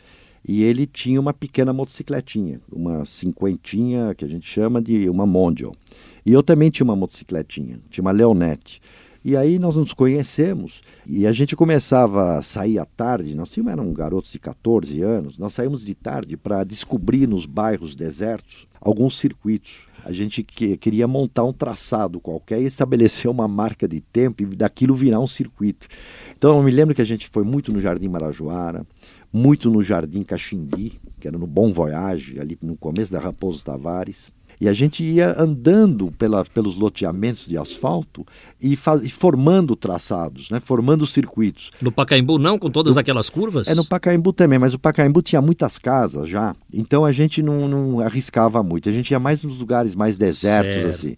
e 0.46 0.62
ele 0.62 0.86
tinha 0.86 1.18
uma 1.18 1.32
pequena 1.32 1.72
motocicletinha, 1.72 2.60
uma 2.70 3.04
cinquentinha 3.06 4.14
que 4.14 4.26
a 4.26 4.28
gente 4.28 4.46
chama 4.46 4.80
de 4.82 5.08
uma 5.08 5.24
Mondial. 5.24 5.74
E 6.26 6.32
eu 6.32 6.42
também 6.42 6.70
tinha 6.70 6.84
uma 6.84 6.96
motocicletinha, 6.96 7.80
tinha 7.88 8.02
uma 8.02 8.12
Leonette. 8.12 8.80
E 9.24 9.38
aí 9.38 9.58
nós 9.58 9.76
nos 9.76 9.94
conhecemos 9.94 10.82
e 11.06 11.26
a 11.26 11.32
gente 11.32 11.56
começava 11.56 12.36
a 12.36 12.42
sair 12.42 12.78
à 12.78 12.84
tarde, 12.84 13.34
nós 13.34 13.50
tínhamos 13.50 13.72
eram 13.72 13.90
garotos 13.90 14.30
de 14.30 14.38
14 14.38 15.00
anos, 15.00 15.38
nós 15.38 15.54
saímos 15.54 15.82
de 15.82 15.94
tarde 15.94 16.36
para 16.36 16.62
descobrir 16.62 17.26
nos 17.26 17.46
bairros 17.46 17.96
desertos 17.96 18.68
alguns 18.78 19.18
circuitos. 19.18 19.88
A 20.04 20.12
gente 20.12 20.42
que, 20.42 20.76
queria 20.76 21.08
montar 21.08 21.44
um 21.44 21.54
traçado 21.54 22.20
qualquer 22.20 22.60
e 22.60 22.66
estabelecer 22.66 23.30
uma 23.30 23.48
marca 23.48 23.88
de 23.88 24.02
tempo 24.02 24.42
e 24.42 24.46
daquilo 24.46 24.94
virar 24.94 25.20
um 25.20 25.26
circuito. 25.26 25.88
Então 26.36 26.58
eu 26.58 26.62
me 26.62 26.70
lembro 26.70 26.94
que 26.94 27.00
a 27.00 27.06
gente 27.06 27.26
foi 27.26 27.44
muito 27.44 27.72
no 27.72 27.80
Jardim 27.80 28.08
Marajoara, 28.08 28.86
muito 29.32 29.70
no 29.70 29.82
Jardim 29.82 30.20
Caxingui, 30.20 31.00
que 31.18 31.26
era 31.26 31.38
no 31.38 31.46
Bom 31.46 31.72
Voyage, 31.72 32.38
ali 32.38 32.58
no 32.60 32.76
começo 32.76 33.10
da 33.10 33.20
Raposo 33.20 33.64
Tavares. 33.64 34.30
E 34.60 34.68
a 34.68 34.72
gente 34.72 35.02
ia 35.02 35.34
andando 35.38 36.12
pela, 36.12 36.44
pelos 36.44 36.76
loteamentos 36.76 37.46
de 37.46 37.56
asfalto 37.58 38.24
e, 38.60 38.76
faz, 38.76 39.02
e 39.02 39.08
formando 39.08 39.74
traçados, 39.76 40.50
né? 40.50 40.60
formando 40.60 41.06
circuitos. 41.06 41.70
No 41.80 41.92
Pacaembu 41.92 42.38
não, 42.38 42.58
com 42.58 42.70
todas 42.70 42.94
no, 42.94 43.00
aquelas 43.00 43.28
curvas? 43.28 43.68
É, 43.68 43.74
no 43.74 43.84
Pacaembu 43.84 44.32
também, 44.32 44.58
mas 44.58 44.74
o 44.74 44.78
Pacaembu 44.78 45.22
tinha 45.22 45.42
muitas 45.42 45.78
casas 45.78 46.28
já, 46.28 46.54
então 46.72 47.04
a 47.04 47.12
gente 47.12 47.42
não, 47.42 47.68
não 47.68 48.00
arriscava 48.00 48.62
muito. 48.62 48.88
A 48.88 48.92
gente 48.92 49.10
ia 49.10 49.18
mais 49.18 49.42
nos 49.42 49.58
lugares 49.58 49.94
mais 49.94 50.16
desertos, 50.16 50.74
certo. 50.74 50.88
assim. 50.88 51.14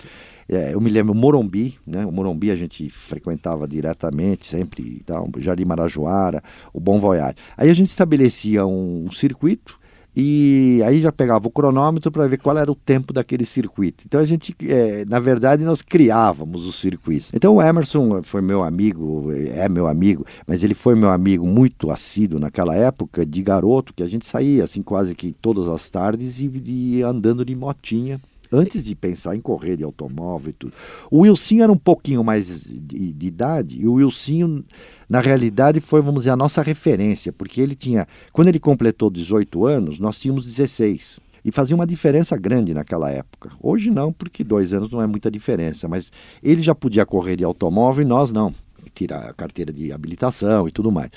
É, 0.49 0.75
eu 0.75 0.81
me 0.81 0.89
lembro 0.91 1.13
Morumbi, 1.13 1.75
né? 1.85 2.07
O 2.07 2.13
Morumbi 2.13 2.53
a 2.53 2.57
gente 2.57 2.89
frequentava 2.89 3.67
diretamente, 3.67 4.47
sempre, 4.47 4.99
então, 5.03 5.29
Jardim 5.39 5.65
Marajoara, 5.65 6.41
o 6.73 6.79
Bom 6.79 7.01
Voyage. 7.01 7.35
Aí 7.57 7.69
a 7.69 7.75
gente 7.75 7.89
estabelecia 7.89 8.65
um, 8.65 9.07
um 9.07 9.13
circuito 9.13 9.79
e 10.17 10.81
aí 10.87 11.03
já 11.03 11.13
pegava 11.13 11.47
o 11.47 11.51
cronômetro 11.51 12.11
para 12.11 12.27
ver 12.27 12.39
qual 12.39 12.57
era 12.57 12.73
o 12.73 12.75
tempo 12.75 13.13
daquele 13.13 13.45
circuito. 13.45 14.05
Então 14.07 14.19
a 14.19 14.25
gente, 14.25 14.57
é, 14.63 15.05
na 15.05 15.21
verdade, 15.21 15.63
nós 15.63 15.83
criávamos 15.83 16.67
os 16.67 16.77
circuitos. 16.77 17.35
Então 17.35 17.57
o 17.57 17.63
Emerson 17.63 18.23
foi 18.23 18.41
meu 18.41 18.65
amigo, 18.65 19.31
é 19.33 19.69
meu 19.69 19.87
amigo, 19.87 20.25
mas 20.47 20.65
ele 20.65 20.73
foi 20.73 20.95
meu 20.95 21.11
amigo 21.11 21.47
muito 21.47 21.91
assíduo 21.91 22.41
naquela 22.41 22.75
época, 22.75 23.27
de 23.27 23.43
garoto, 23.43 23.93
que 23.93 24.03
a 24.03 24.09
gente 24.09 24.25
saía 24.25 24.65
assim 24.65 24.83
quase 24.83 25.15
que 25.15 25.33
todas 25.33 25.69
as 25.69 25.91
tardes 25.91 26.41
e, 26.41 26.51
e 26.65 27.03
andando 27.03 27.45
de 27.45 27.55
motinha 27.55 28.19
antes 28.53 28.85
de 28.85 28.95
pensar 28.95 29.37
em 29.37 29.41
correr 29.41 29.77
de 29.77 29.85
automóvel 29.85 30.51
e 30.51 30.53
tudo. 30.53 30.73
O 31.11 31.21
Wilson 31.21 31.63
era 31.63 31.73
um 31.73 31.77
pouquinho 31.77 32.23
mais 32.23 32.65
de, 32.65 33.13
de, 33.13 33.27
idade, 33.27 33.81
e 33.81 33.87
o 33.87 33.95
Wilson, 33.95 34.63
na 35.09 35.21
realidade, 35.21 35.81
foi, 35.81 36.01
vamos 36.01 36.21
dizer, 36.21 36.31
a 36.31 36.37
nossa 36.37 36.63
referência, 36.63 37.33
porque 37.33 37.61
ele 37.61 37.75
tinha, 37.75 38.07
quando 38.33 38.49
ele 38.49 38.59
completou 38.59 39.11
18 39.11 39.67
anos, 39.67 39.99
nós 39.99 40.19
tínhamos 40.19 40.45
16. 40.45 41.21
E 41.45 41.53
fazia 41.53 41.77
uma 41.77 41.87
diferença 41.87 42.37
grande 42.37 42.75
naquela 42.75 43.09
época. 43.09 43.53
Hoje 43.63 43.89
não, 43.89 44.13
porque 44.13 44.43
dois 44.43 44.73
anos 44.73 44.91
não 44.91 45.01
é 45.01 45.07
muita 45.07 45.31
diferença, 45.31 45.87
mas 45.87 46.13
ele 46.43 46.61
já 46.61 46.75
podia 46.75 47.07
correr 47.07 47.37
de 47.37 47.45
automóvel 47.45 48.03
e 48.03 48.09
nós 48.09 48.33
não 48.33 48.53
tirar 48.91 49.29
a 49.29 49.33
carteira 49.33 49.73
de 49.73 49.93
habilitação 49.93 50.67
e 50.69 50.71
tudo 50.71 50.91
mais. 50.91 51.11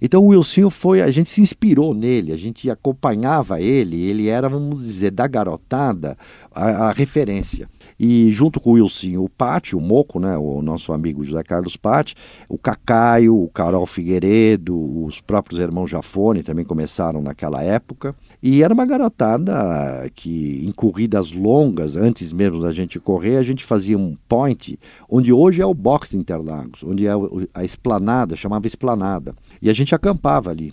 Então 0.00 0.22
o 0.22 0.28
Wilson 0.28 0.70
foi, 0.70 1.00
a 1.00 1.10
gente 1.10 1.30
se 1.30 1.40
inspirou 1.40 1.94
nele, 1.94 2.32
a 2.32 2.36
gente 2.36 2.70
acompanhava 2.70 3.60
ele, 3.60 4.02
ele 4.04 4.28
era, 4.28 4.48
vamos 4.48 4.82
dizer, 4.82 5.10
da 5.10 5.26
garotada, 5.26 6.16
a, 6.54 6.88
a 6.88 6.92
referência. 6.92 7.68
E 7.98 8.30
junto 8.32 8.60
com 8.60 8.70
o 8.70 8.72
Wilson, 8.74 9.18
o 9.18 9.28
Pati, 9.28 9.74
o 9.74 9.80
Moco, 9.80 10.20
né, 10.20 10.36
o 10.36 10.60
nosso 10.60 10.92
amigo 10.92 11.24
José 11.24 11.42
Carlos 11.42 11.76
Pati, 11.76 12.14
o 12.48 12.58
Cacaio, 12.58 13.42
o 13.42 13.48
Carol 13.48 13.86
Figueiredo, 13.86 14.76
os 15.04 15.20
próprios 15.20 15.60
irmãos 15.60 15.88
Jafone 15.88 16.42
também 16.42 16.64
começaram 16.64 17.22
naquela 17.22 17.62
época. 17.62 18.14
E 18.42 18.62
era 18.62 18.72
uma 18.72 18.86
garotada 18.86 20.10
que, 20.14 20.64
em 20.64 20.70
corridas 20.72 21.32
longas, 21.32 21.96
antes 21.96 22.32
mesmo 22.32 22.60
da 22.60 22.72
gente 22.72 23.00
correr, 23.00 23.36
a 23.36 23.42
gente 23.42 23.64
fazia 23.64 23.98
um 23.98 24.16
point, 24.28 24.78
onde 25.08 25.32
hoje 25.32 25.62
é 25.62 25.66
o 25.66 25.74
box 25.74 26.14
Interlagos, 26.14 26.82
onde 26.84 27.06
é 27.06 27.10
a 27.54 27.64
esplanada, 27.64 28.36
chamava 28.36 28.66
esplanada. 28.66 29.34
E 29.60 29.70
a 29.70 29.72
gente 29.72 29.94
acampava 29.94 30.50
ali 30.50 30.72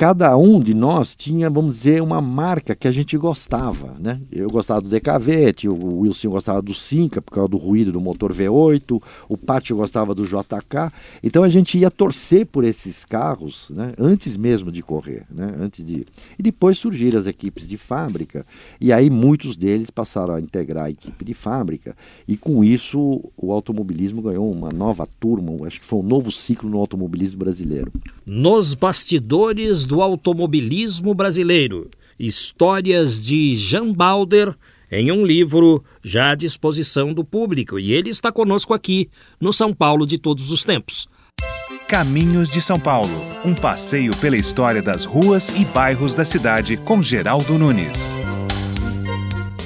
cada 0.00 0.34
um 0.34 0.62
de 0.62 0.72
nós 0.72 1.14
tinha, 1.14 1.50
vamos 1.50 1.76
dizer, 1.76 2.00
uma 2.00 2.22
marca 2.22 2.74
que 2.74 2.88
a 2.88 2.90
gente 2.90 3.18
gostava, 3.18 3.94
né? 4.00 4.18
Eu 4.32 4.48
gostava 4.48 4.80
do 4.80 4.88
DKV, 4.88 5.68
o 5.68 5.98
Wilson 5.98 6.30
gostava 6.30 6.62
do 6.62 6.72
Cinca 6.72 7.20
por 7.20 7.32
causa 7.32 7.50
do 7.50 7.58
ruído 7.58 7.92
do 7.92 8.00
motor 8.00 8.32
V8, 8.32 8.98
o 9.28 9.36
Pátio 9.36 9.76
gostava 9.76 10.14
do 10.14 10.24
JK. 10.24 10.90
Então 11.22 11.44
a 11.44 11.50
gente 11.50 11.76
ia 11.76 11.90
torcer 11.90 12.46
por 12.46 12.64
esses 12.64 13.04
carros, 13.04 13.68
né? 13.74 13.92
Antes 13.98 14.38
mesmo 14.38 14.72
de 14.72 14.82
correr, 14.82 15.26
né? 15.30 15.54
Antes 15.60 15.84
de 15.84 16.06
e 16.38 16.42
depois 16.42 16.78
surgiram 16.78 17.18
as 17.18 17.26
equipes 17.26 17.68
de 17.68 17.76
fábrica 17.76 18.46
e 18.80 18.94
aí 18.94 19.10
muitos 19.10 19.54
deles 19.54 19.90
passaram 19.90 20.34
a 20.34 20.40
integrar 20.40 20.86
a 20.86 20.90
equipe 20.90 21.26
de 21.26 21.34
fábrica 21.34 21.94
e 22.26 22.38
com 22.38 22.64
isso 22.64 23.20
o 23.36 23.52
automobilismo 23.52 24.22
ganhou 24.22 24.50
uma 24.50 24.70
nova 24.70 25.06
turma, 25.06 25.66
acho 25.66 25.78
que 25.78 25.84
foi 25.84 25.98
um 25.98 26.02
novo 26.02 26.32
ciclo 26.32 26.70
no 26.70 26.78
automobilismo 26.78 27.40
brasileiro. 27.40 27.92
Nos 28.24 28.72
bastidores 28.74 29.89
do 29.90 30.00
automobilismo 30.00 31.12
brasileiro. 31.12 31.90
Histórias 32.16 33.20
de 33.20 33.56
Jean 33.56 33.92
Balder 33.92 34.54
em 34.88 35.10
um 35.10 35.26
livro 35.26 35.82
já 36.00 36.30
à 36.30 36.34
disposição 36.36 37.12
do 37.12 37.24
público. 37.24 37.76
E 37.76 37.92
ele 37.92 38.08
está 38.08 38.30
conosco 38.30 38.72
aqui 38.72 39.10
no 39.40 39.52
São 39.52 39.72
Paulo 39.72 40.06
de 40.06 40.16
todos 40.16 40.52
os 40.52 40.62
tempos. 40.62 41.08
Caminhos 41.88 42.48
de 42.48 42.62
São 42.62 42.78
Paulo 42.78 43.10
um 43.44 43.52
passeio 43.52 44.16
pela 44.18 44.36
história 44.36 44.80
das 44.80 45.04
ruas 45.04 45.48
e 45.48 45.64
bairros 45.64 46.14
da 46.14 46.24
cidade 46.24 46.76
com 46.76 47.02
Geraldo 47.02 47.58
Nunes. 47.58 48.12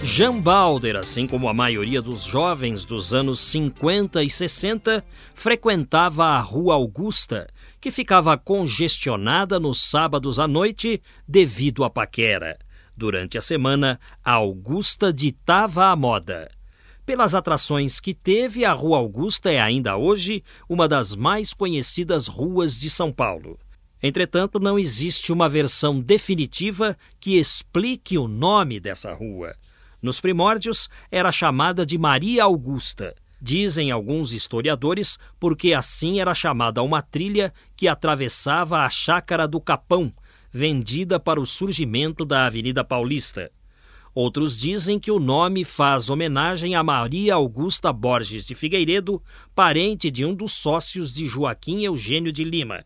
Jean 0.04 0.38
Balder, 0.38 0.94
assim 0.94 1.26
como 1.26 1.48
a 1.48 1.52
maioria 1.54 2.00
dos 2.00 2.22
jovens 2.22 2.84
dos 2.84 3.12
anos 3.12 3.40
50 3.40 4.22
e 4.22 4.30
60, 4.30 5.04
frequentava 5.34 6.26
a 6.26 6.38
Rua 6.38 6.74
Augusta, 6.74 7.48
que 7.84 7.90
ficava 7.90 8.38
congestionada 8.38 9.60
nos 9.60 9.78
sábados 9.78 10.40
à 10.40 10.48
noite 10.48 11.02
devido 11.28 11.84
à 11.84 11.90
paquera. 11.90 12.58
Durante 12.96 13.36
a 13.36 13.42
semana, 13.42 14.00
a 14.24 14.32
Augusta 14.32 15.12
ditava 15.12 15.88
a 15.88 15.94
moda. 15.94 16.50
Pelas 17.04 17.34
atrações 17.34 18.00
que 18.00 18.14
teve, 18.14 18.64
a 18.64 18.72
Rua 18.72 18.96
Augusta 18.96 19.52
é 19.52 19.60
ainda 19.60 19.98
hoje 19.98 20.42
uma 20.66 20.88
das 20.88 21.14
mais 21.14 21.52
conhecidas 21.52 22.26
ruas 22.26 22.80
de 22.80 22.88
São 22.88 23.12
Paulo. 23.12 23.58
Entretanto, 24.02 24.58
não 24.58 24.78
existe 24.78 25.30
uma 25.30 25.46
versão 25.46 26.00
definitiva 26.00 26.96
que 27.20 27.36
explique 27.36 28.16
o 28.16 28.26
nome 28.26 28.80
dessa 28.80 29.12
rua. 29.12 29.54
Nos 30.00 30.22
primórdios, 30.22 30.88
era 31.10 31.30
chamada 31.30 31.84
de 31.84 31.98
Maria 31.98 32.44
Augusta 32.44 33.14
Dizem 33.46 33.90
alguns 33.90 34.32
historiadores 34.32 35.18
porque 35.38 35.74
assim 35.74 36.18
era 36.18 36.34
chamada 36.34 36.82
uma 36.82 37.02
trilha 37.02 37.52
que 37.76 37.86
atravessava 37.86 38.78
a 38.86 38.88
chácara 38.88 39.46
do 39.46 39.60
Capão, 39.60 40.10
vendida 40.50 41.20
para 41.20 41.38
o 41.38 41.44
surgimento 41.44 42.24
da 42.24 42.46
Avenida 42.46 42.82
Paulista. 42.82 43.52
Outros 44.14 44.58
dizem 44.58 44.98
que 44.98 45.10
o 45.10 45.20
nome 45.20 45.62
faz 45.62 46.08
homenagem 46.08 46.74
a 46.74 46.82
Maria 46.82 47.34
Augusta 47.34 47.92
Borges 47.92 48.46
de 48.46 48.54
Figueiredo, 48.54 49.22
parente 49.54 50.10
de 50.10 50.24
um 50.24 50.34
dos 50.34 50.52
sócios 50.52 51.12
de 51.12 51.26
Joaquim 51.26 51.84
Eugênio 51.84 52.32
de 52.32 52.44
Lima. 52.44 52.82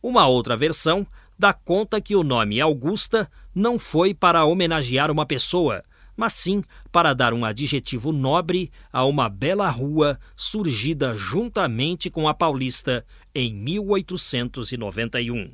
Uma 0.00 0.28
outra 0.28 0.56
versão 0.56 1.04
dá 1.36 1.52
conta 1.52 2.00
que 2.00 2.14
o 2.14 2.22
nome 2.22 2.60
Augusta 2.60 3.28
não 3.52 3.80
foi 3.80 4.14
para 4.14 4.44
homenagear 4.44 5.10
uma 5.10 5.26
pessoa, 5.26 5.82
mas 6.18 6.34
sim 6.34 6.64
para 6.90 7.14
dar 7.14 7.32
um 7.34 7.44
adjetivo 7.44 8.12
nobre 8.12 8.70
a 8.92 9.04
uma 9.04 9.28
bela 9.28 9.68
rua 9.68 10.18
surgida 10.36 11.14
juntamente 11.14 12.10
com 12.10 12.28
a 12.28 12.34
Paulista 12.34 13.04
em 13.34 13.54
1891. 13.54 15.52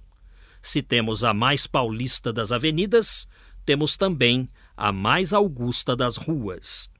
Se 0.62 0.80
temos 0.80 1.22
a 1.24 1.34
mais 1.34 1.66
paulista 1.66 2.32
das 2.32 2.50
avenidas, 2.50 3.28
temos 3.66 3.96
também 3.96 4.48
a 4.76 4.90
mais 4.90 5.32
augusta 5.32 5.94
das 5.94 6.16
ruas. 6.16 6.90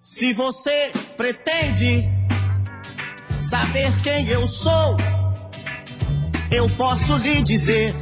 Se 0.00 0.32
você 0.32 0.90
pretende 1.16 2.08
saber 3.36 3.92
quem 4.02 4.28
eu 4.28 4.46
sou, 4.46 4.96
eu 6.50 6.68
posso 6.70 7.16
lhe 7.16 7.42
dizer. 7.42 7.94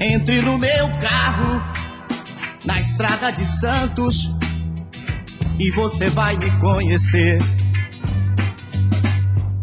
Entre 0.00 0.42
no 0.42 0.58
meu 0.58 0.88
carro, 0.98 1.62
na 2.64 2.80
estrada 2.80 3.30
de 3.30 3.44
Santos, 3.44 4.30
e 5.58 5.70
você 5.70 6.10
vai 6.10 6.36
me 6.36 6.50
conhecer. 6.58 7.38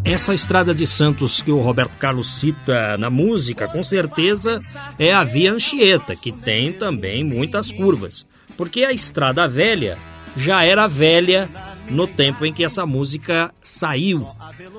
Essa 0.04 0.34
estrada 0.34 0.74
de 0.74 0.88
Santos 0.88 1.42
que 1.42 1.52
o 1.52 1.62
Roberto 1.62 1.98
Carlos 1.98 2.40
cita 2.40 2.98
na 2.98 3.10
música, 3.10 3.68
com 3.68 3.84
certeza 3.84 4.60
é 4.98 5.14
a 5.14 5.24
Via 5.24 5.52
Anchieta, 5.52 6.16
que 6.16 6.32
tem 6.32 6.74
também 6.74 7.24
muitas 7.24 7.72
curvas. 7.72 8.26
Porque 8.58 8.84
a 8.84 8.92
estrada 8.92 9.48
velha 9.48 9.98
já 10.36 10.64
era 10.64 10.88
velha 10.88 11.50
no 11.90 12.08
tempo 12.08 12.46
em 12.46 12.54
que 12.54 12.64
essa 12.64 12.86
música 12.86 13.52
saiu, 13.62 14.26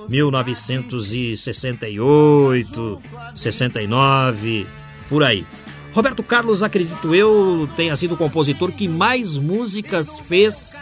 1968, 0.08 3.02
69, 3.34 4.66
por 5.08 5.24
aí. 5.24 5.44
Roberto 5.92 6.22
Carlos, 6.22 6.62
acredito 6.62 7.14
eu, 7.14 7.68
tenha 7.76 7.96
sido 7.96 8.14
o 8.14 8.16
compositor 8.16 8.72
que 8.72 8.86
mais 8.86 9.36
músicas 9.36 10.20
fez 10.20 10.80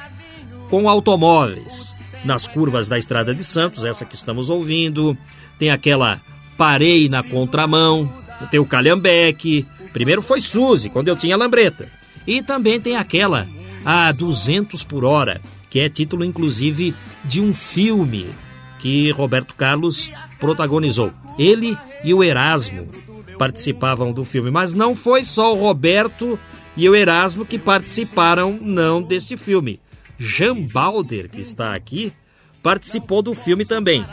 com 0.68 0.88
automóveis. 0.88 1.96
Nas 2.24 2.46
curvas 2.46 2.88
da 2.88 2.98
Estrada 2.98 3.34
de 3.34 3.44
Santos, 3.44 3.84
essa 3.84 4.04
que 4.04 4.14
estamos 4.14 4.50
ouvindo, 4.50 5.16
tem 5.58 5.70
aquela 5.70 6.20
Parei 6.56 7.08
na 7.08 7.22
Contramão, 7.22 8.12
tem 8.50 8.60
o 8.60 8.66
Calhambeque, 8.66 9.66
primeiro 9.92 10.20
foi 10.20 10.40
Suzy, 10.40 10.90
quando 10.90 11.08
eu 11.08 11.16
tinha 11.16 11.36
lambreta. 11.36 11.90
E 12.26 12.42
também 12.42 12.80
tem 12.80 12.96
aquela 12.96 13.46
a 13.84 14.12
200 14.12 14.82
por 14.82 15.04
hora, 15.04 15.40
que 15.70 15.80
é 15.80 15.88
título 15.88 16.24
inclusive 16.24 16.94
de 17.24 17.40
um 17.40 17.52
filme 17.52 18.30
que 18.78 19.10
Roberto 19.10 19.54
Carlos 19.54 20.10
protagonizou. 20.38 21.12
Ele 21.38 21.76
e 22.04 22.14
o 22.14 22.22
Erasmo 22.22 22.88
participavam 23.38 24.12
do 24.12 24.24
filme, 24.24 24.50
mas 24.50 24.72
não 24.72 24.96
foi 24.96 25.24
só 25.24 25.54
o 25.54 25.58
Roberto 25.58 26.38
e 26.76 26.88
o 26.88 26.94
Erasmo 26.94 27.44
que 27.44 27.58
participaram 27.58 28.58
não 28.60 29.02
deste 29.02 29.36
filme. 29.36 29.80
Jean 30.18 30.62
Balder, 30.62 31.28
que 31.28 31.40
está 31.40 31.74
aqui, 31.74 32.12
participou 32.62 33.22
do 33.22 33.34
filme 33.34 33.64
também. 33.64 34.04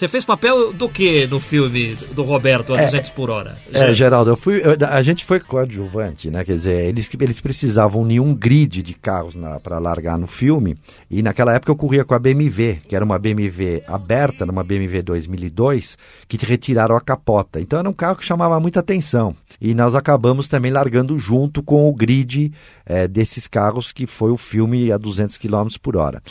Você 0.00 0.08
fez 0.08 0.24
papel 0.24 0.72
do 0.72 0.88
que 0.88 1.26
no 1.26 1.38
filme 1.38 1.94
do 2.14 2.22
Roberto 2.22 2.72
a 2.72 2.80
é, 2.80 2.86
200 2.86 3.10
por 3.10 3.28
hora? 3.28 3.58
É, 3.70 3.92
Geraldo, 3.92 4.30
eu 4.30 4.36
fui, 4.36 4.62
eu, 4.64 4.74
a 4.88 5.02
gente 5.02 5.26
foi 5.26 5.38
coadjuvante, 5.38 6.30
né? 6.30 6.42
Quer 6.42 6.54
dizer, 6.54 6.86
eles, 6.86 7.06
eles 7.20 7.38
precisavam 7.38 8.08
de 8.08 8.18
um 8.18 8.34
grid 8.34 8.82
de 8.82 8.94
carros 8.94 9.34
para 9.62 9.78
largar 9.78 10.18
no 10.18 10.26
filme. 10.26 10.74
E 11.10 11.20
naquela 11.20 11.54
época 11.54 11.70
eu 11.70 11.76
corria 11.76 12.02
com 12.02 12.14
a 12.14 12.18
BMW, 12.18 12.80
que 12.88 12.96
era 12.96 13.04
uma 13.04 13.18
BMW 13.18 13.82
aberta, 13.86 14.46
numa 14.46 14.64
BMW 14.64 15.02
2002, 15.02 15.98
que 16.26 16.38
retiraram 16.46 16.96
a 16.96 17.00
capota. 17.02 17.60
Então 17.60 17.78
era 17.78 17.90
um 17.90 17.92
carro 17.92 18.16
que 18.16 18.24
chamava 18.24 18.58
muita 18.58 18.80
atenção. 18.80 19.36
E 19.60 19.74
nós 19.74 19.94
acabamos 19.94 20.48
também 20.48 20.72
largando 20.72 21.18
junto 21.18 21.62
com 21.62 21.86
o 21.86 21.94
grid 21.94 22.54
é, 22.86 23.06
desses 23.06 23.46
carros, 23.46 23.92
que 23.92 24.06
foi 24.06 24.30
o 24.30 24.38
filme 24.38 24.90
a 24.90 24.96
200 24.96 25.36
km 25.36 25.68
por 25.82 25.94
hora. 25.94 26.22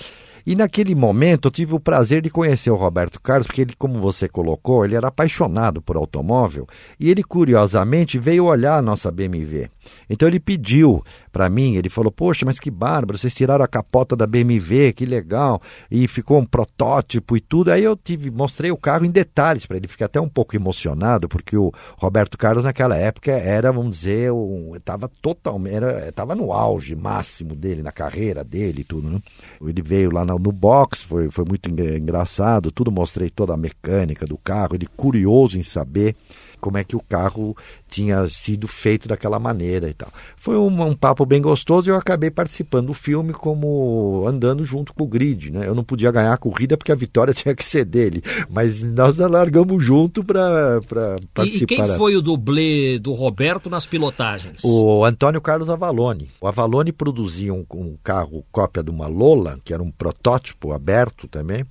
E 0.46 0.56
naquele 0.56 0.96
momento 0.96 1.48
eu 1.48 1.52
tive 1.52 1.74
o 1.74 1.80
prazer 1.80 2.22
de 2.22 2.30
conhecer 2.30 2.72
o 2.72 2.76
Roberto 2.76 3.22
Carlos, 3.22 3.48
porque 3.48 3.62
ele, 3.62 3.74
como 3.78 4.00
você 4.00 4.28
colocou, 4.28 4.86
ele 4.86 4.96
era 4.96 5.08
apaixonado 5.08 5.82
por 5.82 5.96
automóvel 5.96 6.68
e 7.00 7.10
ele 7.10 7.24
curiosamente 7.24 8.18
veio 8.18 8.46
olhar 8.46 8.78
a 8.78 8.82
nossa 8.82 9.12
BMW. 9.12 9.70
Então 10.10 10.28
ele 10.28 10.40
pediu 10.40 11.04
para 11.32 11.50
mim, 11.50 11.76
ele 11.76 11.90
falou: 11.90 12.12
Poxa, 12.12 12.46
mas 12.46 12.60
que 12.60 12.72
bárbaro, 12.72 13.18
vocês 13.18 13.34
tiraram 13.36 13.64
a 13.64 13.68
capota 13.68 14.16
da 14.16 14.26
BMW, 14.26 14.94
que 14.96 15.06
legal, 15.06 15.62
e 15.90 16.08
ficou 16.08 16.40
um 16.40 16.46
protótipo 16.46 17.38
e 17.38 17.40
tudo. 17.40 17.72
Aí 17.72 17.84
eu 17.84 17.96
tive, 17.96 18.32
mostrei 18.32 18.72
o 18.72 18.78
carro 18.78 19.06
em 19.06 19.12
detalhes 19.12 19.66
para 19.66 19.78
ele, 19.78 19.88
ficar 19.88 20.06
até 20.06 20.20
um 20.20 20.30
pouco 20.30 20.56
emocionado, 20.56 21.30
porque 21.30 21.56
o 21.56 21.72
Roberto 21.98 22.38
Carlos 22.38 22.64
naquela 22.64 22.96
época 22.96 23.32
era, 23.32 23.72
vamos 23.72 24.00
dizer, 24.00 24.32
estava 24.76 25.06
um, 25.06 25.10
totalmente, 25.22 25.84
estava 26.08 26.36
no 26.36 26.52
auge 26.52 26.96
máximo 26.96 27.56
dele, 27.56 27.84
na 27.84 27.92
carreira 27.92 28.44
dele 28.44 28.82
e 28.82 28.84
tudo. 28.84 29.10
Né? 29.10 29.20
Ele 29.62 29.82
veio 29.82 30.12
lá 30.12 30.26
no, 30.26 30.40
no 30.40 30.52
box, 30.52 31.04
foi, 31.04 31.30
foi 31.30 31.46
muito 31.46 31.70
engraçado, 31.70 32.72
tudo 32.72 32.92
mostrei 32.92 33.30
toda 33.30 33.54
a 33.54 33.58
mecânica 33.58 34.26
do 34.26 34.38
carro, 34.38 34.76
ele 34.76 34.88
curioso 34.88 35.58
em 35.58 35.64
saber 35.64 36.16
como 36.60 36.78
é 36.78 36.84
que 36.84 36.96
o 36.96 37.02
carro 37.02 37.56
tinha 37.88 38.28
sido 38.28 38.68
feito 38.68 39.08
daquela 39.08 39.40
maneira 39.40 39.90
e 39.90 39.94
tal. 39.94 40.10
Foi 40.38 40.56
um, 40.56 40.82
um, 40.82 40.96
papo 40.96 41.26
bem 41.26 41.42
gostoso 41.42 41.90
e 41.90 41.92
eu 41.92 41.96
acabei 41.96 42.30
participando 42.30 42.88
do 42.88 42.94
filme 42.94 43.34
como 43.34 44.26
andando 44.28 44.64
junto 44.66 44.94
com 44.94 45.04
o 45.04 45.08
grid, 45.08 45.52
né? 45.52 45.68
Eu 45.68 45.76
não 45.76 45.84
podia 45.84 46.12
ganhar 46.12 46.34
a 46.34 46.38
corrida 46.38 46.78
porque 46.78 46.92
a 46.92 46.96
vitória 46.96 47.34
tinha 47.36 47.56
que 47.56 47.64
ser 47.64 47.86
dele, 47.86 48.22
mas 48.50 48.84
nós 48.84 49.18
largamos 49.18 49.84
junto 49.84 50.24
para 50.24 50.82
participar. 51.34 51.64
E 51.64 51.66
quem 51.66 51.86
foi 51.98 52.16
o 52.16 52.22
dublê 52.22 53.00
do 53.00 53.14
Roberto 53.14 53.70
nas 53.70 53.86
pilotagens? 53.86 54.64
O 54.64 55.04
Antônio 55.04 55.42
Carlos 55.42 55.70
Avalone. 55.70 56.30
O 56.42 56.48
Avalone 56.48 56.92
produzia 56.92 57.54
um, 57.54 57.66
um 57.74 57.98
carro 58.04 58.44
cópia 58.52 58.84
de 58.84 58.90
uma 58.90 59.08
Lola, 59.08 59.60
que 59.64 59.74
era 59.74 59.82
um 59.82 59.92
protótipo 59.92 60.74
aberto 60.74 61.28
também, 61.28 61.66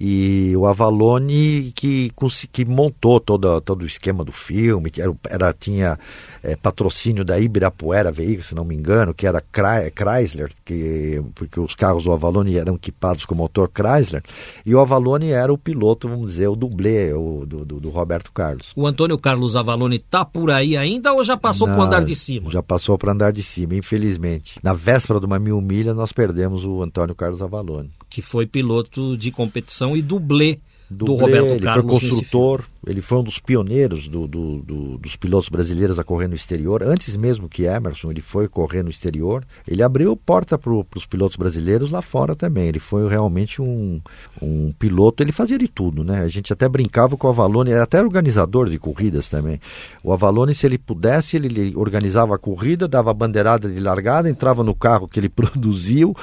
e 0.00 0.56
o 0.56 0.66
Avalone 0.66 1.72
que, 1.74 2.10
que 2.50 2.64
montou 2.64 3.20
todo, 3.20 3.60
todo 3.60 3.82
o 3.82 3.86
esquema 3.86 4.24
do 4.24 4.32
filme, 4.32 4.90
que 4.90 5.02
era, 5.02 5.14
era 5.28 5.52
tinha 5.52 5.98
é, 6.42 6.56
patrocínio 6.56 7.22
da 7.22 7.38
Ibirapuera 7.38 8.10
Veículos, 8.10 8.46
se 8.46 8.54
não 8.54 8.64
me 8.64 8.74
engano, 8.74 9.12
que 9.12 9.26
era 9.26 9.42
Chrysler, 9.42 10.50
que, 10.64 11.22
porque 11.34 11.60
os 11.60 11.74
carros 11.74 12.04
do 12.04 12.12
Avalone 12.12 12.56
eram 12.56 12.76
equipados 12.76 13.26
com 13.26 13.34
motor 13.34 13.70
Chrysler, 13.70 14.22
e 14.64 14.74
o 14.74 14.80
Avalone 14.80 15.32
era 15.32 15.52
o 15.52 15.58
piloto, 15.58 16.08
vamos 16.08 16.32
dizer, 16.32 16.48
o 16.48 16.56
dublê 16.56 17.12
o, 17.12 17.44
do, 17.46 17.64
do, 17.66 17.80
do 17.80 17.90
Roberto 17.90 18.32
Carlos. 18.32 18.72
O 18.74 18.86
Antônio 18.86 19.18
Carlos 19.18 19.54
Avalone 19.54 19.96
está 19.96 20.24
por 20.24 20.50
aí 20.50 20.78
ainda 20.78 21.12
ou 21.12 21.22
já 21.22 21.36
passou 21.36 21.68
para 21.68 21.78
o 21.78 21.82
andar 21.82 22.02
de 22.02 22.14
cima? 22.14 22.50
Já 22.50 22.62
passou 22.62 22.96
para 22.96 23.10
o 23.10 23.12
andar 23.12 23.32
de 23.32 23.42
cima, 23.42 23.74
infelizmente. 23.74 24.58
Na 24.62 24.72
véspera 24.72 25.20
de 25.20 25.26
uma 25.26 25.38
mil 25.38 25.60
milha, 25.60 25.92
nós 25.92 26.10
perdemos 26.10 26.64
o 26.64 26.82
Antônio 26.82 27.14
Carlos 27.14 27.42
Avalone. 27.42 27.90
Que 28.10 28.20
foi 28.20 28.44
piloto 28.44 29.16
de 29.16 29.30
competição 29.30 29.96
e 29.96 30.02
dublê 30.02 30.58
do 30.90 31.14
Roberto 31.14 31.58
Carlos. 31.62 31.92
Ele 31.92 32.00
foi 32.00 32.10
construtor, 32.10 32.64
ele 32.86 33.02
foi 33.02 33.18
um 33.18 33.22
dos 33.22 33.38
pioneiros 33.38 34.08
do, 34.08 34.26
do, 34.26 34.58
do, 34.60 34.98
dos 34.98 35.14
pilotos 35.14 35.50
brasileiros 35.50 35.98
a 35.98 36.04
correr 36.04 36.28
no 36.28 36.34
exterior. 36.34 36.82
Antes 36.82 37.14
mesmo 37.14 37.48
que 37.48 37.64
Emerson, 37.64 38.10
ele 38.10 38.22
foi 38.22 38.48
correr 38.48 38.82
no 38.82 38.88
exterior. 38.88 39.44
Ele 39.68 39.82
abriu 39.82 40.16
porta 40.16 40.56
para 40.56 40.72
os 40.72 41.04
pilotos 41.04 41.36
brasileiros 41.36 41.90
lá 41.90 42.00
fora 42.00 42.34
também. 42.34 42.68
Ele 42.68 42.78
foi 42.78 43.06
realmente 43.06 43.60
um, 43.60 44.00
um 44.40 44.72
piloto, 44.78 45.22
ele 45.22 45.30
fazia 45.30 45.58
de 45.58 45.68
tudo, 45.68 46.02
né? 46.02 46.20
A 46.20 46.28
gente 46.28 46.52
até 46.54 46.66
brincava 46.68 47.18
com 47.18 47.26
o 47.26 47.30
Avalone, 47.30 47.70
era 47.70 47.82
até 47.82 48.00
organizador 48.00 48.70
de 48.70 48.78
corridas 48.78 49.28
também. 49.28 49.60
O 50.02 50.10
Avalone, 50.10 50.54
se 50.54 50.66
ele 50.66 50.78
pudesse, 50.78 51.36
ele, 51.36 51.48
ele 51.48 51.76
organizava 51.76 52.34
a 52.34 52.38
corrida, 52.38 52.88
dava 52.88 53.10
a 53.10 53.14
bandeirada 53.14 53.68
de 53.68 53.78
largada, 53.78 54.30
entrava 54.30 54.64
no 54.64 54.74
carro 54.74 55.06
que 55.06 55.20
ele 55.20 55.28
produziu, 55.30 56.16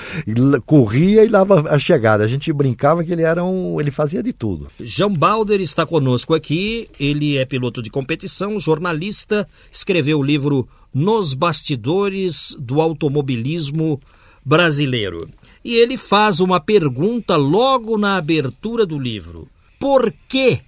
corria 0.66 1.24
e 1.24 1.30
dava 1.30 1.70
a 1.70 1.78
chegada. 1.78 2.24
A 2.24 2.28
gente 2.28 2.52
brincava 2.52 3.04
que 3.04 3.12
ele 3.12 3.22
era 3.22 3.44
um, 3.44 3.80
ele 3.80 3.92
fazia 3.92 4.24
de 4.24 4.34
tudo. 4.34 4.68
Jean 4.80 5.12
Balder 5.12 5.62
está 5.62 5.86
conosco 5.86 6.34
aqui. 6.34 6.47
Ele 7.00 7.38
é 7.38 7.46
piloto 7.46 7.82
de 7.82 7.90
competição, 7.90 8.60
jornalista, 8.60 9.48
escreveu 9.72 10.20
o 10.20 10.24
livro 10.24 10.68
Nos 10.94 11.34
Bastidores 11.34 12.56
do 12.60 12.82
Automobilismo 12.82 14.00
Brasileiro. 14.46 15.30
E 15.64 15.76
ele 15.76 15.98
faz 15.98 16.40
uma 16.40 16.60
pergunta 16.60 17.36
logo 17.36 17.98
na 17.98 18.18
abertura 18.18 18.86
do 18.86 18.98
livro: 18.98 19.50
Por 19.80 20.14
que 20.28 20.62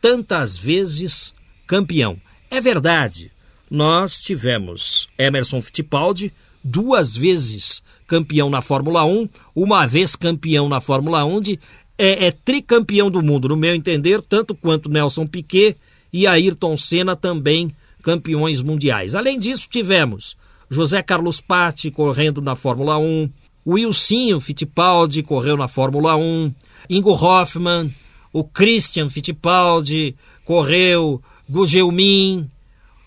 tantas 0.00 0.56
vezes 0.56 1.34
campeão? 1.66 2.20
É 2.50 2.60
verdade, 2.60 3.30
nós 3.70 4.20
tivemos 4.20 5.08
Emerson 5.18 5.60
Fittipaldi 5.60 6.32
duas 6.64 7.14
vezes 7.14 7.82
campeão 8.06 8.48
na 8.48 8.62
Fórmula 8.62 9.04
1, 9.04 9.28
uma 9.54 9.86
vez 9.86 10.16
campeão 10.16 10.68
na 10.68 10.80
Fórmula 10.80 11.24
1 11.24 11.40
de 11.42 11.60
é, 11.98 12.26
é 12.26 12.30
tricampeão 12.30 13.10
do 13.10 13.22
mundo, 13.22 13.48
no 13.48 13.56
meu 13.56 13.74
entender, 13.74 14.22
tanto 14.22 14.54
quanto 14.54 14.88
Nelson 14.88 15.26
Piquet 15.26 15.76
e 16.12 16.26
Ayrton 16.26 16.76
Senna 16.76 17.16
também 17.16 17.74
campeões 18.02 18.62
mundiais. 18.62 19.14
Além 19.14 19.38
disso, 19.38 19.66
tivemos 19.68 20.36
José 20.70 21.02
Carlos 21.02 21.40
Patti 21.40 21.90
correndo 21.90 22.40
na 22.40 22.54
Fórmula 22.54 22.96
1, 22.96 23.28
Wilsinho 23.66 24.40
Fittipaldi 24.40 25.22
correu 25.22 25.56
na 25.56 25.68
Fórmula 25.68 26.16
1, 26.16 26.54
Ingo 26.88 27.12
Hoffmann, 27.12 27.92
o 28.32 28.44
Christian 28.44 29.08
Fittipaldi 29.08 30.14
correu, 30.44 31.20
Gugelmin, 31.50 32.48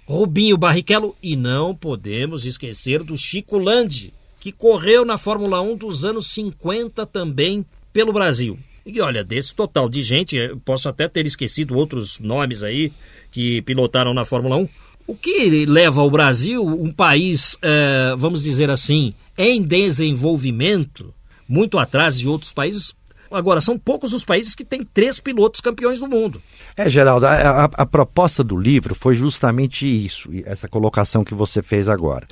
Rubinho 0.06 0.58
Barrichello 0.58 1.16
e 1.24 1.36
não 1.36 1.74
podemos 1.74 2.46
esquecer 2.46 3.02
do 3.02 3.18
Chico 3.18 3.58
Landi, 3.58 4.14
que 4.40 4.52
correu 4.52 5.06
na 5.06 5.18
Fórmula 5.18 5.62
1 5.62 5.78
dos 5.78 6.04
anos 6.04 6.28
50 6.32 7.06
também 7.06 7.66
pelo 7.94 8.12
Brasil. 8.12 8.60
E 8.86 9.00
olha, 9.00 9.24
desse 9.24 9.54
total 9.54 9.88
de 9.88 10.02
gente, 10.02 10.38
posso 10.66 10.90
até 10.90 11.08
ter 11.08 11.26
esquecido 11.26 11.78
outros 11.78 12.20
nomes 12.20 12.64
aí 12.64 12.92
que 13.30 13.62
pilotaram 13.62 14.14
na 14.14 14.26
Fórmula 14.26 14.58
1. 14.58 14.70
O 15.08 15.16
que 15.16 15.66
leva 15.66 16.02
o 16.02 16.10
Brasil, 16.10 16.66
um 16.66 16.92
país, 16.92 17.58
é, 17.62 18.16
vamos 18.18 18.44
dizer 18.44 18.70
assim, 18.70 19.14
em 19.38 19.62
desenvolvimento, 19.62 21.14
muito 21.48 21.78
atrás 21.78 22.18
de 22.18 22.28
outros 22.28 22.54
países, 22.54 22.96
Agora, 23.32 23.62
são 23.62 23.80
poucos 23.80 24.12
os 24.12 24.26
países 24.26 24.54
que 24.54 24.66
têm 24.66 24.84
três 24.84 25.18
pilotos 25.18 25.62
campeões 25.62 26.00
do 26.00 26.08
mundo. 26.08 26.42
É, 26.76 26.90
Geraldo, 26.90 27.26
a, 27.26 27.32
a, 27.32 27.64
a, 27.64 27.86
proposta 27.86 28.44
do 28.44 28.58
livro 28.58 28.94
foi 28.94 29.16
justamente 29.16 29.86
isso, 29.86 30.30
essa 30.44 30.68
colocação 30.68 31.24
que 31.24 31.34
você 31.34 31.64
fez 31.64 31.88
agora. 31.88 32.28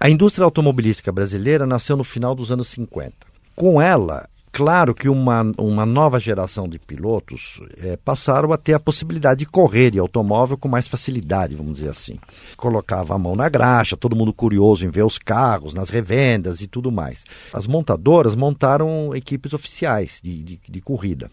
A 0.00 0.08
indústria 0.08 0.44
automobilística 0.44 1.12
brasileira 1.12 1.66
nasceu 1.66 1.98
no 1.98 2.04
final 2.04 2.34
dos 2.34 2.50
anos 2.50 2.68
50. 2.68 3.12
Com 3.54 3.80
ela, 3.80 4.26
Claro 4.52 4.94
que 4.94 5.08
uma, 5.08 5.42
uma 5.58 5.84
nova 5.84 6.18
geração 6.18 6.68
de 6.68 6.78
pilotos 6.78 7.60
é, 7.78 7.96
passaram 7.96 8.52
a 8.52 8.56
ter 8.56 8.74
a 8.74 8.80
possibilidade 8.80 9.40
de 9.40 9.46
correr 9.46 9.90
de 9.90 9.98
automóvel 9.98 10.56
com 10.56 10.68
mais 10.68 10.88
facilidade, 10.88 11.54
vamos 11.54 11.74
dizer 11.74 11.90
assim. 11.90 12.18
Colocava 12.56 13.14
a 13.14 13.18
mão 13.18 13.36
na 13.36 13.48
graxa, 13.48 13.96
todo 13.96 14.16
mundo 14.16 14.32
curioso 14.32 14.84
em 14.84 14.90
ver 14.90 15.04
os 15.04 15.18
carros, 15.18 15.74
nas 15.74 15.90
revendas 15.90 16.60
e 16.60 16.66
tudo 16.66 16.90
mais. 16.90 17.24
As 17.52 17.66
montadoras 17.66 18.34
montaram 18.34 19.14
equipes 19.14 19.52
oficiais 19.52 20.20
de, 20.22 20.42
de, 20.42 20.60
de 20.68 20.80
corrida. 20.80 21.30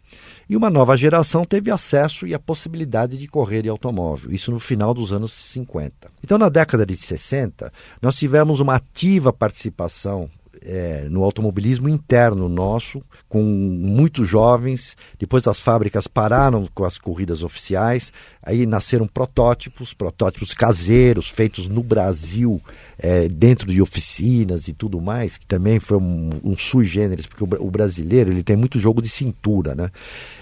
E 0.50 0.56
uma 0.56 0.70
nova 0.70 0.96
geração 0.96 1.44
teve 1.44 1.72
acesso 1.72 2.28
e 2.28 2.34
a 2.34 2.40
possibilidade 2.40 3.18
de 3.18 3.28
correr 3.28 3.64
de 3.64 3.70
automóvel, 3.70 4.32
isso 4.32 4.52
no 4.52 4.60
final 4.60 4.94
dos 4.94 5.12
anos 5.12 5.32
50. 5.32 6.10
Então, 6.24 6.38
na 6.38 6.50
década 6.50 6.86
de 6.86 6.96
60, 6.96 7.72
nós 8.02 8.16
tivemos 8.16 8.60
uma 8.60 8.76
ativa 8.76 9.34
participação 9.34 10.30
é, 10.66 11.08
no 11.10 11.24
automobilismo 11.24 11.88
interno 11.88 12.50
nosso, 12.50 13.02
com 13.30 13.42
muitos 13.44 14.28
jovens. 14.28 14.98
Depois 15.20 15.48
as 15.48 15.60
fábricas 15.60 16.08
pararam 16.08 16.68
com 16.74 16.84
as 16.84 16.98
corridas 16.98 17.44
oficiais, 17.44 18.12
aí 18.42 18.66
nasceram 18.66 19.08
protótipos, 19.08 19.94
protótipos 19.94 20.54
caseiros, 20.54 21.30
feitos 21.30 21.68
no 21.68 21.84
Brasil, 21.84 22.62
é, 22.98 23.28
dentro 23.28 23.72
de 23.72 23.82
oficinas 23.82 24.68
e 24.68 24.74
tudo 24.74 25.00
mais, 25.00 25.38
que 25.38 25.46
também 25.46 25.80
foi 25.80 25.98
um, 25.98 26.30
um 26.44 26.58
sui 26.58 26.86
generis, 26.86 27.26
porque 27.26 27.44
o, 27.44 27.68
o 27.68 27.70
brasileiro 27.70 28.32
ele 28.32 28.44
tem 28.44 28.56
muito 28.56 28.80
jogo 28.80 29.02
de 29.02 29.10
cintura, 29.10 29.76
né? 29.76 29.92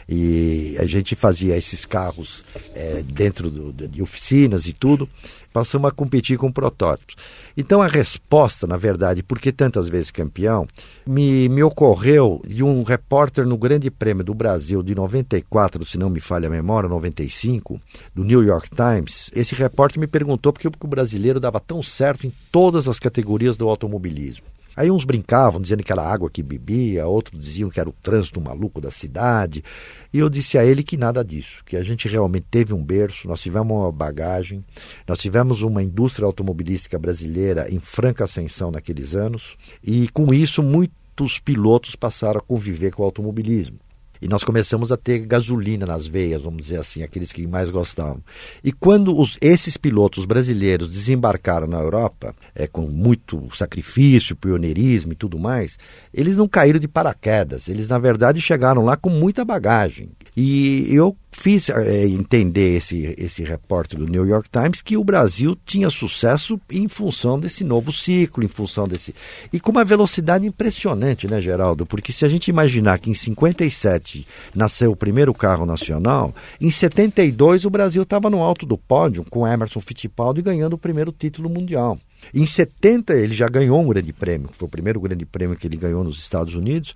E 0.08 0.76
a 0.80 0.86
gente 0.86 1.16
fazia 1.16 1.58
esses 1.58 1.86
carros 1.86 2.46
é, 2.76 3.02
dentro 3.04 3.50
do, 3.50 3.88
de 3.88 4.02
oficinas 4.02 4.68
e 4.68 4.74
tudo, 4.74 5.08
passamos 5.54 5.88
a 5.90 5.94
competir 5.94 6.38
com 6.38 6.52
protótipos. 6.52 7.16
Então 7.56 7.82
a 7.82 7.88
resposta, 7.88 8.66
na 8.66 8.76
verdade, 8.76 9.22
por 9.22 9.40
que 9.40 9.52
tantas 9.52 9.88
vezes 9.88 10.10
campeão, 10.10 10.66
me, 11.06 11.48
me 11.48 11.62
ocorreu 11.62 12.42
de 12.46 12.64
um 12.64 12.82
repórter 12.82 13.46
no 13.46 13.58
Grande 13.58 13.92
Prêmio 13.92 14.24
do 14.24 14.34
Brasil 14.34 14.82
de 14.82 14.96
94, 14.96 15.86
se 15.86 15.98
não 15.98 16.10
me 16.10 16.20
falha 16.20 16.48
a 16.48 16.52
memória, 16.52 16.90
95, 16.90 17.80
do 18.16 18.24
New 18.24 18.44
York 18.44 18.70
Times. 18.76 19.30
Esse 19.36 19.54
repórter 19.54 20.00
me 20.00 20.08
perguntou 20.08 20.52
por 20.52 20.60
que 20.60 20.68
o 20.68 20.88
brasileiro 20.88 21.40
dava 21.40 21.60
tão 21.60 21.84
certo 21.84 22.26
em 22.26 22.34
todas 22.52 22.88
as 22.88 22.98
categorias 22.98 23.56
do 23.56 23.70
automobilismo. 23.70 24.53
Aí 24.76 24.90
uns 24.90 25.06
brincavam, 25.06 25.62
dizendo 25.62 25.84
que 25.84 25.92
era 25.92 26.02
água 26.02 26.30
que 26.30 26.42
bebia, 26.42 27.06
outros 27.06 27.40
diziam 27.40 27.70
que 27.70 27.80
era 27.80 27.88
o 27.88 27.94
trânsito 27.94 28.42
maluco 28.42 28.82
da 28.82 28.90
cidade. 28.90 29.64
E 30.12 30.18
eu 30.18 30.30
disse 30.30 30.58
a 30.58 30.66
ele 30.66 30.84
que 30.84 30.98
nada 30.98 31.24
disso, 31.24 31.64
que 31.64 31.78
a 31.78 31.84
gente 31.84 32.08
realmente 32.08 32.48
teve 32.50 32.74
um 32.74 32.84
berço, 32.84 33.28
nós 33.28 33.42
tivemos 33.42 33.72
uma 33.72 33.92
bagagem, 33.92 34.64
nós 35.08 35.20
tivemos 35.20 35.62
uma 35.62 35.84
indústria 35.84 36.26
automobilística 36.26 36.98
brasileira 36.98 37.68
em 37.70 37.80
franca 37.80 38.24
ascensão 38.24 38.72
naqueles 38.72 39.16
anos, 39.16 39.58
e 39.84 40.08
com 40.10 40.34
isso 40.34 40.64
muitos 40.64 41.38
pilotos 41.40 41.96
passaram 41.96 42.40
a 42.40 42.44
conviver 42.44 42.92
com 42.92 43.04
o 43.04 43.06
automobilismo. 43.06 43.78
E 44.24 44.28
nós 44.30 44.42
começamos 44.42 44.90
a 44.90 44.96
ter 44.96 45.20
gasolina 45.20 45.86
nas 45.86 46.08
veias, 46.08 46.44
vamos 46.44 46.64
dizer 46.64 46.80
assim, 46.80 47.04
aqueles 47.04 47.34
que 47.34 47.46
mais 47.46 47.70
gostavam. 47.70 48.24
E 48.64 48.72
quando 48.72 49.20
os, 49.20 49.38
esses 49.42 49.76
pilotos 49.76 50.24
brasileiros 50.24 50.90
desembarcaram 50.90 51.68
na 51.68 51.82
Europa, 51.82 52.34
é, 52.56 52.66
com 52.66 52.84
muito 52.84 53.50
sacrifício, 53.54 54.34
pioneirismo 54.34 55.12
e 55.12 55.16
tudo 55.18 55.38
mais, 55.38 55.78
eles 56.14 56.38
não 56.38 56.48
caíram 56.48 56.80
de 56.80 56.88
paraquedas. 56.88 57.68
Eles, 57.68 57.90
na 57.90 58.00
verdade, 58.00 58.40
chegaram 58.40 58.86
lá 58.86 58.96
com 58.96 59.10
muita 59.10 59.44
bagagem. 59.44 60.10
E 60.36 60.88
eu 60.90 61.16
fiz 61.32 61.70
é, 61.70 62.06
entender 62.06 62.78
esse, 62.78 63.14
esse 63.18 63.44
repórter 63.44 64.00
do 64.00 64.06
New 64.06 64.26
York 64.26 64.50
Times 64.50 64.82
que 64.82 64.98
o 64.98 65.04
Brasil 65.04 65.58
tinha 65.66 65.90
sucesso 65.90 66.60
em 66.70 66.88
função 66.88 67.40
desse 67.40 67.64
novo 67.64 67.92
ciclo, 67.92 68.44
em 68.44 68.48
função 68.48 68.88
desse. 68.88 69.14
E 69.52 69.60
com 69.60 69.72
uma 69.72 69.86
velocidade 69.86 70.46
impressionante, 70.46 71.28
né, 71.28 71.42
Geraldo? 71.42 71.86
Porque 71.86 72.12
se 72.12 72.26
a 72.26 72.28
gente 72.28 72.48
imaginar 72.48 73.00
que 73.00 73.10
em 73.10 73.14
57 73.14 74.26
nasceu 74.56 74.92
o 74.92 74.96
primeiro 74.96 75.34
carro 75.34 75.66
nacional, 75.66 76.34
em 76.60 76.72
72 76.72 77.66
o 77.66 77.70
Brasil 77.70 78.04
estava 78.04 78.30
no 78.30 78.42
alto 78.42 78.66
do 78.66 78.78
pódio 78.78 79.26
com 79.30 79.48
Emerson 79.48 79.82
Fittipaldi 79.82 80.42
ganhando 80.42 80.74
o 80.74 80.80
primeiro 80.80 81.12
título 81.12 81.50
mundial. 81.50 82.00
Em 82.34 82.46
70 82.46 83.14
ele 83.14 83.34
já 83.34 83.48
ganhou 83.48 83.82
um 83.82 83.88
grande 83.88 84.14
prêmio, 84.14 84.50
foi 84.52 84.68
o 84.68 84.70
primeiro 84.70 85.00
grande 85.00 85.26
prêmio 85.26 85.56
que 85.56 85.68
ele 85.68 85.78
ganhou 85.78 86.04
nos 86.04 86.20
Estados 86.20 86.56
Unidos. 86.56 86.94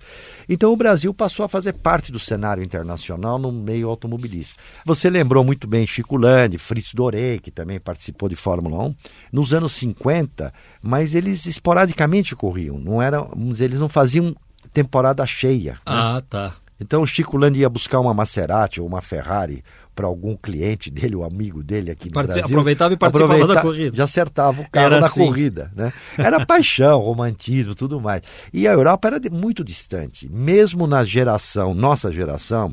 Então 0.48 0.72
o 0.72 0.76
Brasil 0.76 1.12
passou 1.12 1.44
a 1.44 1.48
fazer 1.48 1.72
parte 1.72 2.12
do 2.12 2.18
cenário 2.18 2.62
internacional 2.62 3.38
no 3.38 3.50
meio 3.50 3.88
automobilístico. 3.88 4.60
Você 4.84 5.10
lembrou 5.10 5.44
muito 5.44 5.66
bem 5.66 5.86
Chico 5.86 6.16
Landi, 6.16 6.58
Fritz 6.58 6.94
Dorey, 6.94 7.38
que 7.38 7.50
também 7.50 7.80
participou 7.80 8.28
de 8.28 8.36
Fórmula 8.36 8.84
1, 8.84 8.94
nos 9.32 9.54
anos 9.54 9.72
50, 9.72 10.52
mas 10.82 11.14
eles 11.14 11.46
esporadicamente 11.46 12.34
corriam, 12.36 12.78
não 12.78 13.00
era, 13.00 13.26
eles 13.58 13.78
não 13.78 13.88
faziam 13.88 14.34
temporada 14.72 15.24
cheia. 15.26 15.72
Né? 15.72 15.78
Ah, 15.86 16.22
tá. 16.28 16.54
Então 16.80 17.02
o 17.02 17.06
Chico 17.06 17.36
Landi 17.36 17.60
ia 17.60 17.68
buscar 17.68 17.98
uma 17.98 18.14
Maserati 18.14 18.80
ou 18.80 18.86
uma 18.86 19.02
Ferrari 19.02 19.64
para 19.98 20.06
algum 20.06 20.36
cliente 20.36 20.92
dele, 20.92 21.16
o 21.16 21.22
um 21.22 21.24
amigo 21.24 21.60
dele 21.60 21.90
aqui 21.90 22.04
no 22.06 22.12
Brasil. 22.12 22.44
Aproveitava 22.44 22.94
e 22.94 22.96
participava 22.96 23.46
da 23.48 23.60
corrida. 23.60 23.96
Já 23.96 24.04
acertava 24.04 24.62
o 24.62 24.70
carro 24.70 24.86
era 24.86 25.00
na 25.00 25.06
assim. 25.08 25.26
corrida. 25.26 25.72
Né? 25.74 25.92
Era 26.16 26.46
paixão, 26.46 27.00
romantismo, 27.00 27.74
tudo 27.74 28.00
mais. 28.00 28.22
E 28.54 28.68
a 28.68 28.72
Europa 28.72 29.08
era 29.08 29.20
muito 29.28 29.64
distante. 29.64 30.30
Mesmo 30.30 30.86
na 30.86 31.04
geração, 31.04 31.74
nossa 31.74 32.12
geração, 32.12 32.72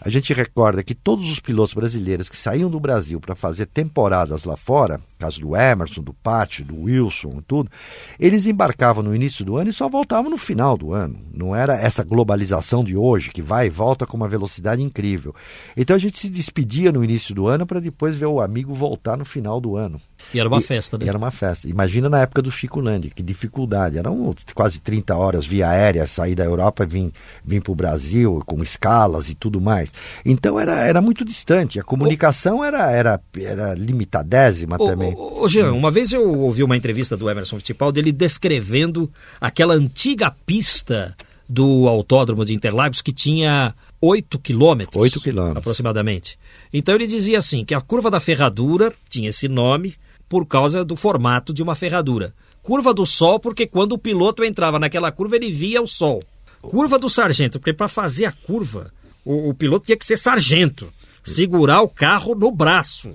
a 0.00 0.08
gente 0.08 0.32
recorda 0.32 0.82
que 0.82 0.94
todos 0.94 1.30
os 1.30 1.38
pilotos 1.38 1.74
brasileiros 1.74 2.30
que 2.30 2.38
saíam 2.38 2.70
do 2.70 2.80
Brasil 2.80 3.20
para 3.20 3.34
fazer 3.34 3.66
temporadas 3.66 4.44
lá 4.44 4.56
fora, 4.56 4.98
caso 5.22 5.40
do 5.40 5.54
Emerson, 5.54 6.02
do 6.02 6.12
Patti, 6.12 6.64
do 6.64 6.82
Wilson, 6.82 7.40
tudo, 7.46 7.70
eles 8.18 8.44
embarcavam 8.44 9.04
no 9.04 9.14
início 9.14 9.44
do 9.44 9.56
ano 9.56 9.70
e 9.70 9.72
só 9.72 9.88
voltavam 9.88 10.28
no 10.28 10.36
final 10.36 10.76
do 10.76 10.92
ano. 10.92 11.16
Não 11.32 11.54
era 11.54 11.76
essa 11.76 12.02
globalização 12.02 12.82
de 12.82 12.96
hoje 12.96 13.30
que 13.30 13.40
vai 13.40 13.68
e 13.68 13.70
volta 13.70 14.04
com 14.04 14.16
uma 14.16 14.26
velocidade 14.26 14.82
incrível. 14.82 15.32
Então 15.76 15.94
a 15.94 15.98
gente 15.98 16.18
se 16.18 16.28
despedia 16.28 16.90
no 16.90 17.04
início 17.04 17.32
do 17.36 17.46
ano 17.46 17.64
para 17.64 17.78
depois 17.78 18.16
ver 18.16 18.26
o 18.26 18.40
amigo 18.40 18.74
voltar 18.74 19.16
no 19.16 19.24
final 19.24 19.60
do 19.60 19.76
ano. 19.76 20.00
E 20.32 20.40
era 20.40 20.48
uma 20.48 20.58
e, 20.58 20.62
festa, 20.62 20.98
né? 20.98 21.06
Era 21.06 21.18
uma 21.18 21.30
festa. 21.30 21.68
Imagina 21.68 22.08
na 22.08 22.20
época 22.20 22.42
do 22.42 22.50
Chico 22.50 22.80
Landi, 22.80 23.10
que 23.10 23.22
dificuldade. 23.22 23.98
Eram 23.98 24.34
quase 24.54 24.80
30 24.80 25.16
horas 25.16 25.46
via 25.46 25.68
aérea, 25.68 26.06
sair 26.06 26.34
da 26.34 26.44
Europa, 26.44 26.86
vir, 26.86 27.12
vir 27.44 27.62
para 27.62 27.72
o 27.72 27.74
Brasil, 27.74 28.42
com 28.46 28.62
escalas 28.62 29.28
e 29.28 29.34
tudo 29.34 29.60
mais. 29.60 29.92
Então 30.24 30.58
era, 30.58 30.80
era 30.80 31.00
muito 31.00 31.24
distante. 31.24 31.80
A 31.80 31.84
comunicação 31.84 32.58
o... 32.58 32.64
era, 32.64 32.90
era, 32.90 33.20
era 33.38 33.74
limitadésima 33.74 34.76
o, 34.78 34.86
também. 34.86 35.14
Ô, 35.16 35.48
Jean, 35.48 35.72
uma 35.72 35.90
vez 35.90 36.12
eu 36.12 36.40
ouvi 36.40 36.62
uma 36.62 36.76
entrevista 36.76 37.16
do 37.16 37.28
Emerson 37.28 37.56
Fittipaldi, 37.56 38.00
ele 38.00 38.12
descrevendo 38.12 39.10
aquela 39.40 39.74
antiga 39.74 40.30
pista 40.46 41.16
do 41.48 41.86
autódromo 41.86 42.44
de 42.44 42.54
Interlagos 42.54 43.02
que 43.02 43.12
tinha 43.12 43.74
8 44.00 44.38
quilômetros. 44.38 45.00
8 45.00 45.20
quilômetros. 45.20 45.58
Aproximadamente. 45.58 46.38
Então 46.72 46.94
ele 46.94 47.06
dizia 47.06 47.38
assim, 47.38 47.64
que 47.64 47.74
a 47.74 47.80
curva 47.80 48.10
da 48.10 48.18
ferradura 48.18 48.92
tinha 49.08 49.28
esse 49.28 49.48
nome, 49.48 49.94
por 50.32 50.46
causa 50.46 50.82
do 50.82 50.96
formato 50.96 51.52
de 51.52 51.62
uma 51.62 51.74
ferradura. 51.74 52.32
Curva 52.62 52.94
do 52.94 53.04
Sol, 53.04 53.38
porque 53.38 53.66
quando 53.66 53.92
o 53.92 53.98
piloto 53.98 54.42
entrava 54.42 54.78
naquela 54.78 55.12
curva, 55.12 55.36
ele 55.36 55.52
via 55.52 55.82
o 55.82 55.86
Sol. 55.86 56.22
Curva 56.62 56.98
do 56.98 57.10
Sargento, 57.10 57.60
porque 57.60 57.74
para 57.74 57.86
fazer 57.86 58.24
a 58.24 58.32
curva, 58.32 58.90
o, 59.26 59.50
o, 59.50 59.54
piloto 59.54 59.84
tinha 59.84 59.96
que 59.98 60.06
ser 60.06 60.16
sargento, 60.16 60.90
segurar 61.22 61.82
o 61.82 61.88
carro 61.88 62.34
no 62.34 62.50
braço. 62.50 63.12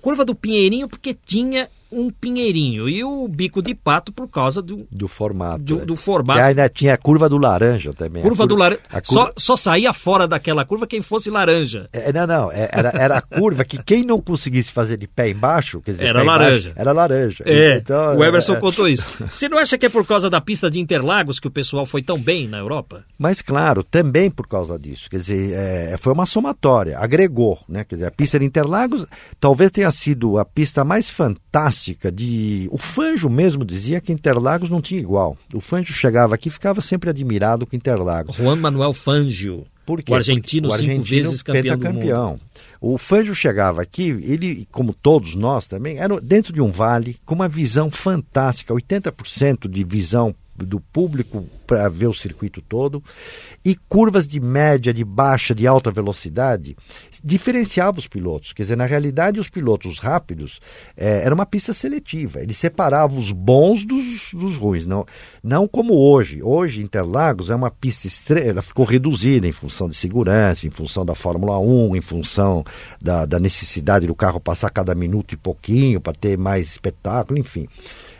Curva 0.00 0.24
do 0.24 0.32
Pinheirinho, 0.32 0.86
porque 0.86 1.12
tinha 1.12 1.68
um 1.90 2.10
pinheirinho 2.10 2.88
e 2.88 3.02
o 3.02 3.26
bico 3.26 3.60
de 3.60 3.74
pato 3.74 4.12
por 4.12 4.28
causa 4.28 4.62
do, 4.62 4.86
do 4.90 5.08
formato. 5.08 5.62
Do, 5.62 5.82
é. 5.82 5.84
do 5.84 5.96
formato. 5.96 6.38
E 6.38 6.42
ainda 6.42 6.68
tinha 6.68 6.94
a 6.94 6.96
curva 6.96 7.28
do 7.28 7.36
laranja 7.36 7.92
também. 7.92 8.22
Curva, 8.22 8.44
curva 8.44 8.46
do 8.46 8.56
laranja. 8.56 8.82
Curva... 8.88 9.02
Só, 9.04 9.32
só 9.36 9.56
saía 9.56 9.92
fora 9.92 10.28
daquela 10.28 10.64
curva 10.64 10.86
quem 10.86 11.02
fosse 11.02 11.30
laranja. 11.30 11.88
É, 11.92 12.12
não, 12.12 12.26
não. 12.26 12.52
É, 12.52 12.68
era, 12.72 12.90
era 12.90 13.18
a 13.18 13.22
curva 13.22 13.64
que 13.64 13.82
quem 13.82 14.04
não 14.04 14.20
conseguisse 14.20 14.70
fazer 14.70 14.96
de 14.96 15.08
pé 15.08 15.30
embaixo, 15.30 15.80
quer 15.80 15.92
dizer, 15.92 16.06
era 16.06 16.22
laranja. 16.22 16.70
Embaixo, 16.70 16.80
era 16.80 16.92
laranja. 16.92 17.44
É, 17.46 17.76
então, 17.76 18.16
o 18.16 18.24
Everson 18.24 18.54
é, 18.54 18.60
contou 18.60 18.88
isso. 18.88 19.04
Você 19.28 19.48
não 19.48 19.58
acha 19.58 19.76
que 19.76 19.86
é 19.86 19.88
por 19.88 20.06
causa 20.06 20.30
da 20.30 20.40
pista 20.40 20.70
de 20.70 20.78
Interlagos 20.78 21.40
que 21.40 21.48
o 21.48 21.50
pessoal 21.50 21.84
foi 21.84 22.02
tão 22.02 22.18
bem 22.18 22.46
na 22.46 22.58
Europa? 22.58 23.04
Mas 23.18 23.42
claro, 23.42 23.82
também 23.82 24.30
por 24.30 24.46
causa 24.46 24.78
disso. 24.78 25.10
Quer 25.10 25.18
dizer, 25.18 25.52
é, 25.54 25.96
foi 25.98 26.12
uma 26.12 26.26
somatória, 26.26 26.98
agregou, 26.98 27.58
né? 27.68 27.84
Quer 27.84 27.96
dizer, 27.96 28.06
a 28.06 28.10
pista 28.10 28.38
de 28.38 28.44
Interlagos 28.44 29.06
talvez 29.40 29.70
tenha 29.70 29.90
sido 29.90 30.38
a 30.38 30.44
pista 30.44 30.84
mais 30.84 31.10
fantástica 31.10 31.79
de 32.12 32.68
o 32.70 32.78
Fanjo 32.78 33.28
mesmo 33.28 33.64
dizia 33.64 34.00
que 34.00 34.12
Interlagos 34.12 34.70
não 34.70 34.80
tinha 34.80 35.00
igual. 35.00 35.36
O 35.54 35.60
Fanjo 35.60 35.92
chegava 35.92 36.34
aqui 36.34 36.48
e 36.48 36.52
ficava 36.52 36.80
sempre 36.80 37.10
admirado 37.10 37.66
com 37.66 37.76
Interlagos. 37.76 38.36
Juan 38.36 38.56
Manuel 38.56 38.92
Fangio. 38.92 39.66
O 40.12 40.14
argentino, 40.14 40.68
o 40.68 40.72
argentino 40.72 41.04
cinco 41.04 41.08
vezes 41.08 41.42
campeão 41.42 41.78
pentacampeão. 41.78 42.40
O 42.80 42.96
Fangio 42.96 43.34
chegava 43.34 43.82
aqui, 43.82 44.08
ele, 44.22 44.66
como 44.70 44.94
todos 44.94 45.34
nós 45.34 45.66
também, 45.66 45.98
era 45.98 46.20
dentro 46.20 46.52
de 46.52 46.62
um 46.62 46.70
vale, 46.70 47.18
com 47.26 47.34
uma 47.34 47.48
visão 47.48 47.90
fantástica, 47.90 48.72
80% 48.72 49.68
de 49.68 49.84
visão 49.84 50.34
do 50.64 50.80
público 50.80 51.46
para 51.66 51.88
ver 51.88 52.06
o 52.06 52.14
circuito 52.14 52.60
todo 52.60 53.02
e 53.64 53.74
curvas 53.74 54.26
de 54.26 54.40
média, 54.40 54.92
de 54.92 55.04
baixa, 55.04 55.54
de 55.54 55.66
alta 55.66 55.90
velocidade 55.90 56.76
diferenciava 57.22 57.98
os 57.98 58.08
pilotos. 58.08 58.52
Quer 58.52 58.62
dizer, 58.62 58.76
na 58.76 58.86
realidade, 58.86 59.38
os 59.38 59.48
pilotos 59.48 59.98
rápidos 59.98 60.60
é, 60.96 61.22
era 61.24 61.34
uma 61.34 61.44
pista 61.44 61.72
seletiva. 61.72 62.40
Ele 62.40 62.54
separava 62.54 63.14
os 63.14 63.30
bons 63.32 63.84
dos, 63.84 64.32
dos 64.32 64.56
ruins. 64.56 64.86
Não, 64.86 65.06
não 65.42 65.68
como 65.68 65.94
hoje. 65.94 66.42
Hoje, 66.42 66.82
Interlagos 66.82 67.50
é 67.50 67.54
uma 67.54 67.70
pista 67.70 68.06
estreita, 68.06 68.48
ela 68.48 68.62
ficou 68.62 68.84
reduzida 68.84 69.46
em 69.46 69.52
função 69.52 69.88
de 69.88 69.94
segurança, 69.94 70.66
em 70.66 70.70
função 70.70 71.04
da 71.04 71.14
Fórmula 71.14 71.58
1, 71.58 71.96
em 71.96 72.00
função 72.00 72.64
da, 73.00 73.26
da 73.26 73.38
necessidade 73.38 74.06
do 74.06 74.14
carro 74.14 74.40
passar 74.40 74.70
cada 74.70 74.94
minuto 74.94 75.34
e 75.34 75.36
pouquinho 75.36 76.00
para 76.00 76.14
ter 76.14 76.38
mais 76.38 76.68
espetáculo, 76.68 77.38
enfim 77.38 77.68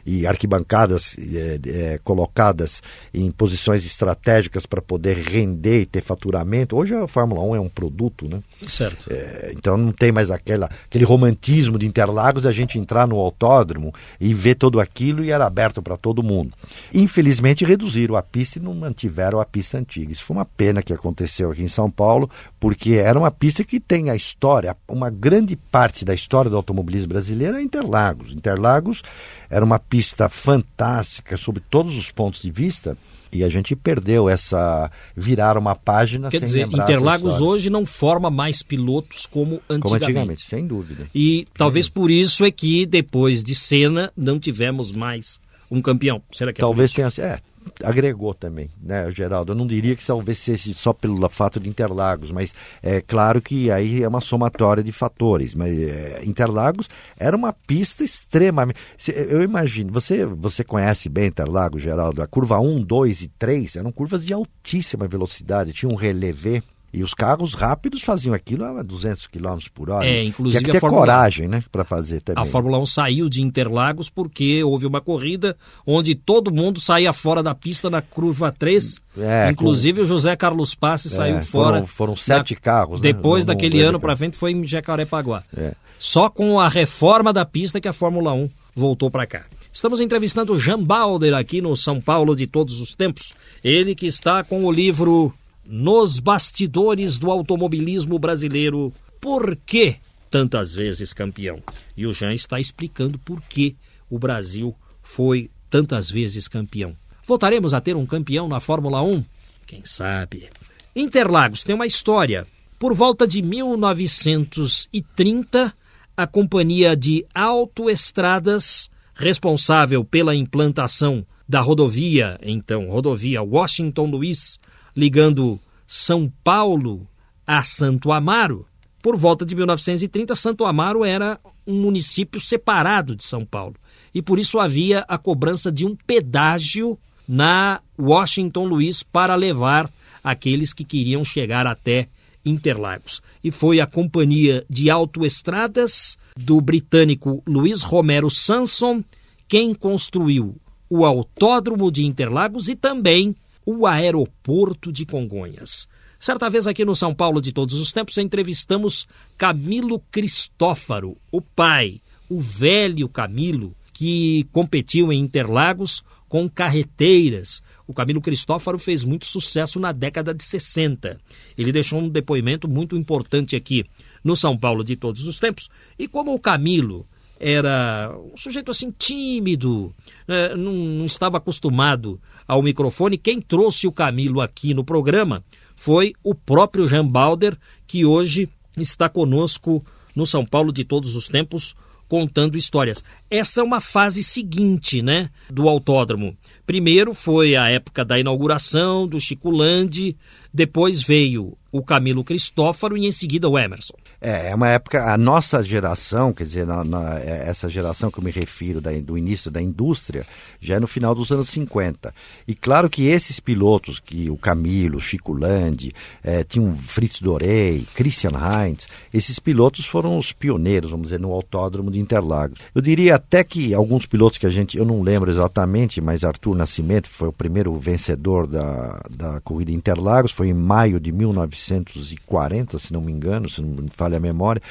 e 0.04 0.26
arquibancadas 0.26 1.16
é, 1.18 1.60
é, 1.66 1.98
colocadas 2.02 2.82
em 3.12 3.30
posições 3.30 3.84
estratégicas 3.84 4.66
para 4.66 4.80
poder 4.80 5.16
render 5.16 5.80
e 5.80 5.86
ter 5.86 6.02
faturamento. 6.02 6.76
Hoje 6.76 6.94
a 6.94 7.06
Fórmula 7.06 7.42
1 7.42 7.56
é 7.56 7.60
um 7.60 7.68
produto, 7.68 8.28
né? 8.28 8.40
Certo. 8.66 9.10
É, 9.10 9.52
então 9.56 9.76
não 9.76 9.92
tem 9.92 10.12
mais 10.12 10.30
aquela, 10.30 10.70
aquele 10.84 11.04
romantismo 11.04 11.78
de 11.78 11.86
Interlagos 11.86 12.46
a 12.46 12.52
gente 12.52 12.78
entrar 12.78 13.06
no 13.06 13.16
autódromo 13.16 13.92
e 14.20 14.34
ver 14.34 14.54
tudo 14.54 14.80
aquilo 14.80 15.24
e 15.24 15.30
era 15.30 15.46
aberto 15.46 15.82
para 15.82 15.96
todo 15.96 16.22
mundo. 16.22 16.52
Infelizmente 16.92 17.64
reduziram 17.64 18.16
a 18.16 18.22
pista 18.22 18.58
e 18.58 18.62
não 18.62 18.74
mantiveram 18.74 19.40
a 19.40 19.44
pista 19.44 19.78
antiga. 19.78 20.12
Isso 20.12 20.24
foi 20.24 20.36
uma 20.36 20.44
pena 20.44 20.82
que 20.82 20.92
aconteceu 20.92 21.50
aqui 21.50 21.62
em 21.62 21.68
São 21.68 21.90
Paulo, 21.90 22.30
porque 22.58 22.94
era 22.94 23.18
uma 23.18 23.30
pista 23.30 23.64
que 23.64 23.80
tem 23.80 24.10
a 24.10 24.16
história, 24.16 24.76
uma 24.88 25.10
grande 25.10 25.56
parte 25.56 26.04
da 26.04 26.14
história 26.14 26.50
do 26.50 26.56
automobilismo 26.56 27.08
brasileiro 27.08 27.56
é 27.56 27.62
Interlagos. 27.62 28.32
Interlagos 28.32 29.02
era 29.50 29.64
uma 29.64 29.78
pista 29.78 30.28
fantástica 30.28 31.36
sob 31.36 31.60
todos 31.68 31.96
os 31.96 32.10
pontos 32.10 32.40
de 32.40 32.50
vista. 32.50 32.96
E 33.32 33.44
a 33.44 33.48
gente 33.48 33.76
perdeu 33.76 34.28
essa. 34.28 34.90
virar 35.16 35.56
uma 35.56 35.76
página 35.76 36.30
Quer 36.30 36.38
sem 36.40 36.46
dizer, 36.46 36.66
Interlagos 36.66 37.40
hoje 37.40 37.70
não 37.70 37.86
forma 37.86 38.28
mais 38.28 38.60
pilotos 38.60 39.24
como 39.26 39.60
antigamente. 39.68 39.82
Como 39.82 39.94
antigamente, 39.94 40.42
sem 40.42 40.66
dúvida. 40.66 41.08
E 41.14 41.46
talvez 41.56 41.88
por 41.88 42.10
isso 42.10 42.44
é 42.44 42.50
que 42.50 42.84
depois 42.86 43.44
de 43.44 43.54
Senna 43.54 44.12
não 44.16 44.40
tivemos 44.40 44.90
mais 44.90 45.40
um 45.70 45.80
campeão. 45.80 46.20
Será 46.32 46.52
que 46.52 46.60
é 46.60 46.62
Talvez 46.62 46.92
tenha. 46.92 47.08
É, 47.18 47.38
agregou 47.84 48.34
também, 48.34 48.70
né, 48.80 49.10
Geraldo? 49.10 49.52
Eu 49.52 49.56
não 49.56 49.66
diria 49.66 49.94
que 49.96 50.04
talvez 50.04 50.38
seja 50.38 50.72
só 50.74 50.92
pelo 50.92 51.28
fato 51.28 51.60
de 51.60 51.68
Interlagos, 51.68 52.32
mas 52.32 52.54
é 52.82 53.00
claro 53.00 53.40
que 53.40 53.70
aí 53.70 54.02
é 54.02 54.08
uma 54.08 54.20
somatória 54.20 54.82
de 54.82 54.92
fatores. 54.92 55.54
Mas 55.54 55.78
é, 55.78 56.22
Interlagos 56.24 56.88
era 57.18 57.36
uma 57.36 57.52
pista 57.52 58.02
extremamente. 58.04 58.78
Eu 59.06 59.42
imagino, 59.42 59.92
você, 59.92 60.24
você 60.24 60.64
conhece 60.64 61.08
bem 61.08 61.26
Interlagos, 61.26 61.82
Geraldo? 61.82 62.22
A 62.22 62.26
curva 62.26 62.58
1, 62.58 62.82
2 62.82 63.22
e 63.22 63.28
3 63.28 63.76
eram 63.76 63.92
curvas 63.92 64.24
de 64.24 64.32
altíssima 64.32 65.06
velocidade, 65.06 65.72
tinha 65.72 65.90
um 65.90 65.96
relevé 65.96 66.62
e 66.92 67.02
os 67.02 67.14
carros 67.14 67.54
rápidos 67.54 68.02
faziam 68.02 68.34
aquilo 68.34 68.64
a 68.64 68.82
200 68.82 69.28
km 69.28 69.58
por 69.72 69.90
hora. 69.90 70.06
É, 70.06 70.24
inclusive 70.24 70.58
Tinha 70.58 70.66
que 70.66 70.72
ter 70.72 70.80
Fórmula... 70.80 71.02
coragem 71.02 71.46
né, 71.46 71.62
para 71.70 71.84
fazer 71.84 72.20
também. 72.20 72.42
A 72.42 72.46
Fórmula 72.46 72.78
1 72.78 72.86
saiu 72.86 73.28
de 73.28 73.42
Interlagos 73.42 74.10
porque 74.10 74.62
houve 74.64 74.86
uma 74.86 75.00
corrida 75.00 75.56
onde 75.86 76.14
todo 76.14 76.52
mundo 76.52 76.80
saía 76.80 77.12
fora 77.12 77.42
da 77.42 77.54
pista 77.54 77.88
na 77.88 78.02
curva 78.02 78.50
3. 78.50 79.00
É, 79.18 79.50
inclusive 79.50 79.98
com... 79.98 80.04
o 80.04 80.06
José 80.06 80.34
Carlos 80.34 80.74
Passe 80.74 81.08
é, 81.08 81.10
saiu 81.10 81.42
fora. 81.42 81.76
Foram, 81.76 81.86
foram 81.86 82.16
sete 82.16 82.54
na... 82.54 82.60
carros. 82.60 83.00
Né, 83.00 83.12
Depois 83.12 83.46
né, 83.46 83.54
daquele 83.54 83.80
ano 83.82 84.00
para 84.00 84.16
frente 84.16 84.36
foi 84.36 84.50
em 84.52 84.66
Jacarepaguá. 84.66 85.44
É. 85.56 85.74
Só 85.98 86.28
com 86.28 86.58
a 86.58 86.68
reforma 86.68 87.32
da 87.32 87.44
pista 87.44 87.80
que 87.80 87.86
a 87.86 87.92
Fórmula 87.92 88.32
1 88.32 88.50
voltou 88.74 89.10
para 89.10 89.26
cá. 89.26 89.44
Estamos 89.72 90.00
entrevistando 90.00 90.52
o 90.52 90.58
Jean 90.58 90.82
Balder 90.82 91.34
aqui 91.34 91.60
no 91.60 91.76
São 91.76 92.00
Paulo 92.00 92.34
de 92.34 92.46
todos 92.46 92.80
os 92.80 92.94
tempos. 92.94 93.32
Ele 93.62 93.94
que 93.94 94.06
está 94.06 94.42
com 94.42 94.64
o 94.64 94.72
livro 94.72 95.32
nos 95.70 96.18
bastidores 96.18 97.16
do 97.16 97.30
automobilismo 97.30 98.18
brasileiro, 98.18 98.92
por 99.20 99.54
que 99.54 99.94
tantas 100.28 100.74
vezes 100.74 101.12
campeão? 101.12 101.62
E 101.96 102.04
o 102.06 102.12
Jean 102.12 102.34
está 102.34 102.58
explicando 102.58 103.20
por 103.20 103.40
que 103.42 103.76
o 104.10 104.18
Brasil 104.18 104.74
foi 105.00 105.48
tantas 105.70 106.10
vezes 106.10 106.48
campeão. 106.48 106.96
Voltaremos 107.24 107.72
a 107.72 107.80
ter 107.80 107.94
um 107.94 108.04
campeão 108.04 108.48
na 108.48 108.58
Fórmula 108.58 109.00
1? 109.00 109.24
Quem 109.64 109.84
sabe? 109.84 110.50
Interlagos 110.96 111.62
tem 111.62 111.76
uma 111.76 111.86
história. 111.86 112.44
Por 112.76 112.92
volta 112.92 113.24
de 113.24 113.40
1930, 113.40 115.72
a 116.16 116.26
companhia 116.26 116.96
de 116.96 117.24
autoestradas 117.32 118.90
responsável 119.14 120.04
pela 120.04 120.34
implantação 120.34 121.24
da 121.48 121.60
rodovia, 121.60 122.36
então, 122.42 122.88
rodovia 122.88 123.40
Washington 123.42 124.06
Luiz, 124.06 124.58
ligando 124.96 125.58
São 125.86 126.32
Paulo 126.42 127.06
a 127.46 127.62
Santo 127.62 128.12
Amaro. 128.12 128.66
Por 129.02 129.16
volta 129.16 129.46
de 129.46 129.54
1930, 129.54 130.36
Santo 130.36 130.64
Amaro 130.64 131.04
era 131.04 131.40
um 131.66 131.80
município 131.80 132.40
separado 132.40 133.16
de 133.16 133.24
São 133.24 133.44
Paulo 133.44 133.76
e 134.14 134.20
por 134.20 134.38
isso 134.38 134.58
havia 134.58 135.04
a 135.08 135.16
cobrança 135.16 135.70
de 135.70 135.86
um 135.86 135.96
pedágio 135.96 136.98
na 137.26 137.80
Washington 137.98 138.66
Luiz 138.66 139.02
para 139.02 139.34
levar 139.34 139.90
aqueles 140.22 140.72
que 140.72 140.84
queriam 140.84 141.24
chegar 141.24 141.66
até 141.66 142.08
Interlagos. 142.44 143.20
E 143.44 143.50
foi 143.50 143.80
a 143.80 143.86
companhia 143.86 144.64
de 144.68 144.88
autoestradas 144.88 146.16
do 146.36 146.60
britânico 146.60 147.42
Luiz 147.46 147.82
Romero 147.82 148.30
Sanson 148.30 149.04
quem 149.46 149.74
construiu 149.74 150.56
o 150.88 151.04
Autódromo 151.04 151.90
de 151.90 152.04
Interlagos 152.04 152.68
e 152.68 152.76
também 152.76 153.34
o 153.72 153.86
Aeroporto 153.86 154.90
de 154.90 155.06
Congonhas. 155.06 155.86
Certa 156.18 156.50
vez 156.50 156.66
aqui 156.66 156.84
no 156.84 156.96
São 156.96 157.14
Paulo 157.14 157.40
de 157.40 157.52
todos 157.52 157.76
os 157.76 157.92
tempos 157.92 158.18
entrevistamos 158.18 159.06
Camilo 159.38 160.00
Cristófaro, 160.10 161.16
o 161.30 161.40
pai, 161.40 162.00
o 162.28 162.40
velho 162.40 163.08
Camilo, 163.08 163.74
que 163.92 164.48
competiu 164.52 165.12
em 165.12 165.20
Interlagos 165.20 166.02
com 166.28 166.48
carreteiras. 166.48 167.62
O 167.86 167.94
Camilo 167.94 168.20
Cristófaro 168.20 168.78
fez 168.78 169.04
muito 169.04 169.24
sucesso 169.24 169.78
na 169.78 169.92
década 169.92 170.34
de 170.34 170.42
60. 170.42 171.20
Ele 171.56 171.72
deixou 171.72 172.00
um 172.00 172.08
depoimento 172.08 172.66
muito 172.66 172.96
importante 172.96 173.54
aqui 173.54 173.84
no 174.24 174.34
São 174.34 174.58
Paulo 174.58 174.82
de 174.82 174.96
todos 174.96 175.26
os 175.26 175.38
tempos. 175.38 175.68
E 175.98 176.08
como 176.08 176.34
o 176.34 176.40
Camilo 176.40 177.06
era 177.40 178.14
um 178.32 178.36
sujeito 178.36 178.70
assim 178.70 178.90
tímido, 178.90 179.94
né, 180.28 180.54
não, 180.54 180.72
não 180.72 181.06
estava 181.06 181.38
acostumado 181.38 182.20
ao 182.46 182.62
microfone, 182.62 183.16
quem 183.16 183.40
trouxe 183.40 183.86
o 183.86 183.92
Camilo 183.92 184.42
aqui 184.42 184.74
no 184.74 184.84
programa 184.84 185.42
foi 185.74 186.12
o 186.22 186.34
próprio 186.34 186.86
Jean 186.86 187.06
Balder, 187.06 187.56
que 187.86 188.04
hoje 188.04 188.46
está 188.76 189.08
conosco 189.08 189.82
no 190.14 190.26
São 190.26 190.44
Paulo 190.44 190.70
de 190.72 190.84
todos 190.84 191.16
os 191.16 191.26
tempos, 191.26 191.74
contando 192.06 192.58
histórias. 192.58 193.04
Essa 193.30 193.60
é 193.60 193.64
uma 193.64 193.80
fase 193.80 194.22
seguinte, 194.22 195.00
né, 195.00 195.30
do 195.48 195.68
autódromo. 195.68 196.36
Primeiro 196.66 197.14
foi 197.14 197.56
a 197.56 197.70
época 197.70 198.04
da 198.04 198.18
inauguração 198.18 199.06
do 199.06 199.18
Chico 199.20 199.48
Landi, 199.48 200.16
depois 200.52 201.02
veio 201.02 201.56
o 201.72 201.82
Camilo 201.82 202.24
Cristófaro 202.24 202.98
e 202.98 203.06
em 203.06 203.12
seguida 203.12 203.48
o 203.48 203.56
Emerson. 203.56 203.94
É, 204.20 204.50
é 204.50 204.54
uma 204.54 204.68
época, 204.68 205.10
a 205.10 205.16
nossa 205.16 205.62
geração, 205.62 206.32
quer 206.32 206.44
dizer, 206.44 206.66
na, 206.66 206.84
na, 206.84 207.18
é, 207.18 207.48
essa 207.48 207.70
geração 207.70 208.10
que 208.10 208.18
eu 208.18 208.24
me 208.24 208.30
refiro 208.30 208.80
da, 208.80 208.90
do 209.00 209.16
início 209.16 209.50
da 209.50 209.62
indústria, 209.62 210.26
já 210.60 210.76
é 210.76 210.80
no 210.80 210.86
final 210.86 211.14
dos 211.14 211.30
anos 211.30 211.48
50. 211.48 212.12
E 212.46 212.54
claro 212.54 212.90
que 212.90 213.06
esses 213.06 213.40
pilotos, 213.40 213.98
que 213.98 214.28
o 214.28 214.36
Camilo, 214.36 215.00
Chico 215.00 215.32
Landi, 215.32 215.92
é, 216.22 216.44
tinha 216.44 216.62
um 216.62 216.76
Fritz 216.76 217.22
Dorey, 217.22 217.86
Christian 217.94 218.32
Heinz, 218.32 218.88
esses 219.12 219.38
pilotos 219.38 219.86
foram 219.86 220.18
os 220.18 220.32
pioneiros, 220.32 220.90
vamos 220.90 221.06
dizer, 221.06 221.20
no 221.20 221.32
autódromo 221.32 221.90
de 221.90 221.98
Interlagos. 221.98 222.58
Eu 222.74 222.82
diria 222.82 223.14
até 223.14 223.42
que 223.42 223.72
alguns 223.72 224.04
pilotos 224.04 224.36
que 224.36 224.46
a 224.46 224.50
gente, 224.50 224.76
eu 224.76 224.84
não 224.84 225.00
lembro 225.02 225.30
exatamente, 225.30 226.00
mas 226.00 226.24
Arthur 226.24 226.54
Nascimento 226.54 227.08
foi 227.08 227.28
o 227.28 227.32
primeiro 227.32 227.74
vencedor 227.78 228.46
da, 228.46 229.00
da 229.10 229.40
corrida 229.40 229.72
Interlagos, 229.72 230.32
foi 230.32 230.48
em 230.48 230.54
maio 230.54 231.00
de 231.00 231.10
1940, 231.10 232.78
se 232.78 232.92
não 232.92 233.00
me 233.00 233.12
engano, 233.12 233.48
se 233.48 233.62
não 233.62 233.84
me 233.84 233.90
falha 233.90 234.09
a 234.16 234.20
memória, 234.20 234.62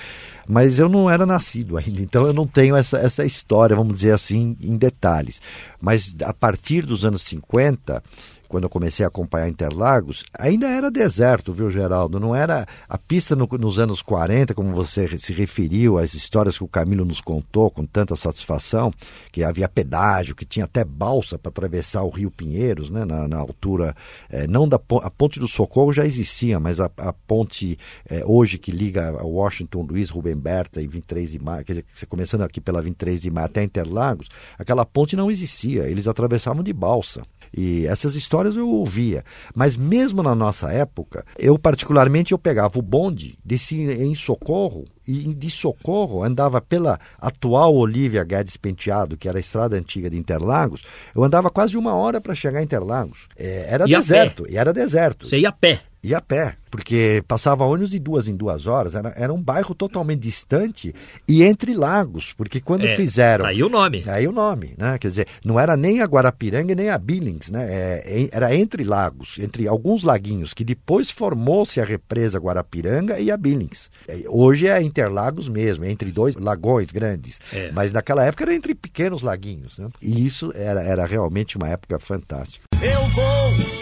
mas 0.48 0.80
eu 0.80 0.90
não 0.90 1.10
era 1.10 1.26
nascido 1.26 1.78
ainda, 1.78 2.02
então 2.02 2.26
eu 2.26 2.34
não 2.34 2.48
tenho 2.48 2.76
essa, 2.76 2.98
essa 2.98 3.26
história, 3.26 3.76
vamos 3.76 3.94
dizer 3.94 4.12
assim, 4.12 4.56
em 4.62 4.78
detalhes. 4.78 5.42
Mas 5.80 6.16
a 6.24 6.34
partir 6.34 6.86
dos 6.86 7.06
anos 7.06 7.22
50, 7.24 8.04
quando 8.50 8.64
eu 8.64 8.70
comecei 8.70 9.06
a 9.06 9.08
acompanhar 9.08 9.48
Interlagos, 9.48 10.26
ainda 10.38 10.68
era 10.68 10.90
deserto, 10.90 11.54
viu, 11.54 11.70
Geraldo? 11.70 12.20
Não 12.20 12.36
era 12.36 12.66
a 12.90 12.98
pista 12.98 13.36
no, 13.36 13.48
nos 13.60 13.78
anos 13.78 14.02
40, 14.02 14.56
como 14.56 14.74
você 14.74 15.18
se 15.20 15.32
referiu, 15.32 16.00
as 16.00 16.16
histórias 16.16 16.58
que 16.58 16.64
o 16.64 16.68
Camilo 16.68 17.06
nos 17.06 17.22
contou 17.22 17.70
com 17.70 17.86
tanta 17.86 18.16
satisfação, 18.16 18.92
que 19.32 19.44
havia 19.44 19.70
pedágio, 19.70 20.36
que 20.36 20.46
tinha 20.46 20.66
até 20.66 20.84
balsa 20.84 21.38
para 21.38 21.50
atravessar 21.50 22.02
o 22.04 22.10
Rio 22.10 22.32
Pinheiros, 22.32 22.90
né, 22.90 23.06
na, 23.06 23.28
na 23.28 23.38
altura, 23.38 23.96
é, 24.30 24.48
não 24.48 24.68
da 24.68 24.80
a 25.04 25.12
ponte 25.12 25.40
do 25.40 25.48
Socorro 25.48 25.94
já 25.94 26.06
existia, 26.06 26.60
mas 26.60 26.80
a, 26.80 26.90
a 26.98 27.14
ponte 27.14 27.78
é, 28.10 28.24
hoje 28.26 28.58
que 28.58 28.72
liga 28.72 29.10
a 29.10 29.24
Washington 29.24 29.84
Luiz, 29.84 30.10
Rubem 30.10 30.36
Berta 30.36 30.82
e 30.82 30.88
23 30.88 31.32
de 31.32 31.40
maio, 31.40 31.64
quer 31.64 31.74
dizer, 31.74 31.86
começando 32.08 32.42
aqui 32.42 32.60
pela 32.60 32.82
23 32.82 33.22
de 33.22 33.30
maio 33.30 33.46
até 33.46 33.64
Interlagos, 33.64 34.28
aquela 34.58 34.84
ponte 34.84 35.16
não 35.16 35.30
existia, 35.30 35.88
eles 35.88 36.08
atravessavam 36.08 36.64
de 36.64 36.74
balsa. 36.74 37.22
E 37.56 37.86
essas 37.88 38.16
histórias 38.16 38.56
eu 38.56 38.70
ouvia. 38.70 39.24
Mas 39.56 39.76
mesmo 39.76 40.22
na 40.24 40.36
nossa 40.36 40.72
época, 40.72 41.26
eu 41.38 41.58
particularmente 41.58 42.32
eu 42.32 42.38
pegava 42.38 42.78
o 42.78 42.82
bonde, 42.82 43.38
descia 43.44 43.94
em 43.94 44.16
Socorro 44.16 44.86
e 45.08 45.34
de 45.34 45.50
Socorro 45.50 46.24
andava 46.24 46.62
pela 46.62 47.00
atual 47.20 47.76
Olívia 47.76 48.24
Guedes 48.24 48.58
Penteado, 48.58 49.18
que 49.18 49.28
era 49.28 49.38
a 49.38 49.42
estrada 49.42 49.76
antiga 49.76 50.10
de 50.10 50.18
Interlagos. 50.18 50.86
Eu 51.16 51.24
andava 51.24 51.50
quase 51.50 51.76
uma 51.76 51.96
hora 51.96 52.22
para 52.22 52.36
chegar 52.36 52.60
a 52.60 52.64
Interlagos. 52.64 53.28
É, 53.36 53.66
era 53.68 53.86
deserto, 53.86 54.46
e 54.48 54.58
era 54.58 54.72
deserto. 54.72 55.28
Você 55.28 55.40
ia 55.40 55.50
a 55.50 55.52
pé? 55.52 55.82
Ia 56.04 56.18
a 56.18 56.22
pé 56.22 56.58
porque 56.70 57.24
passava 57.28 57.66
ônibus 57.66 57.90
de 57.90 58.00
duas 58.00 58.28
em 58.28 58.36
duas 58.36 58.68
horas, 58.68 58.96
era, 58.96 59.14
era 59.16 59.34
um 59.34 59.42
bairro 59.42 59.74
totalmente 59.74 60.22
distante 60.22 60.94
e 61.28 61.44
entre 61.44 61.74
lagos, 61.74 62.34
porque 62.34 62.62
quando 62.62 62.86
é, 62.86 62.96
fizeram... 62.96 63.46
Aí 63.46 63.64
o 63.64 63.70
nome. 63.70 64.04
Aí 64.08 64.28
o 64.28 64.32
nome, 64.32 64.76
né? 64.78 64.98
Quer 64.98 65.08
dizer, 65.08 65.28
não 65.44 65.60
era 65.60 65.76
nem 65.76 66.02
a 66.02 66.06
Guarapiranga 66.06 66.76
nem 66.76 66.90
a 66.90 66.98
Billings, 66.98 67.50
né? 67.50 67.66
É, 67.70 68.30
era 68.32 68.56
entre 68.56 68.84
lagos, 68.84 69.38
entre 69.40 69.68
alguns 69.68 70.04
laguinhos, 70.04 70.54
que 70.54 70.64
depois 70.64 71.10
formou-se 71.10 71.82
a 71.82 71.86
represa 71.86 72.40
Guarapiranga 72.40 73.20
e 73.20 73.32
a 73.32 73.38
Billings. 73.38 73.90
É, 74.08 74.24
hoje 74.28 74.68
é 74.68 74.82
Interlagos 74.82 75.50
mesmo, 75.50 75.86
é 75.86 75.92
entre 75.92 76.12
dois 76.12 76.36
lagões 76.36 76.92
grandes, 76.92 77.40
é. 77.52 77.72
mas 77.72 77.92
naquela 77.92 78.24
época 78.24 78.44
era 78.44 78.54
entre 78.54 78.76
pequenos 78.76 79.22
laguinhos, 79.22 79.80
né? 79.80 79.88
E 80.02 80.26
isso 80.26 80.52
era, 80.56 80.82
era 80.82 81.06
realmente 81.06 81.58
uma 81.58 81.68
época 81.68 82.00
fantástica. 82.00 82.66
Eu 82.82 83.02
vou 83.10 83.79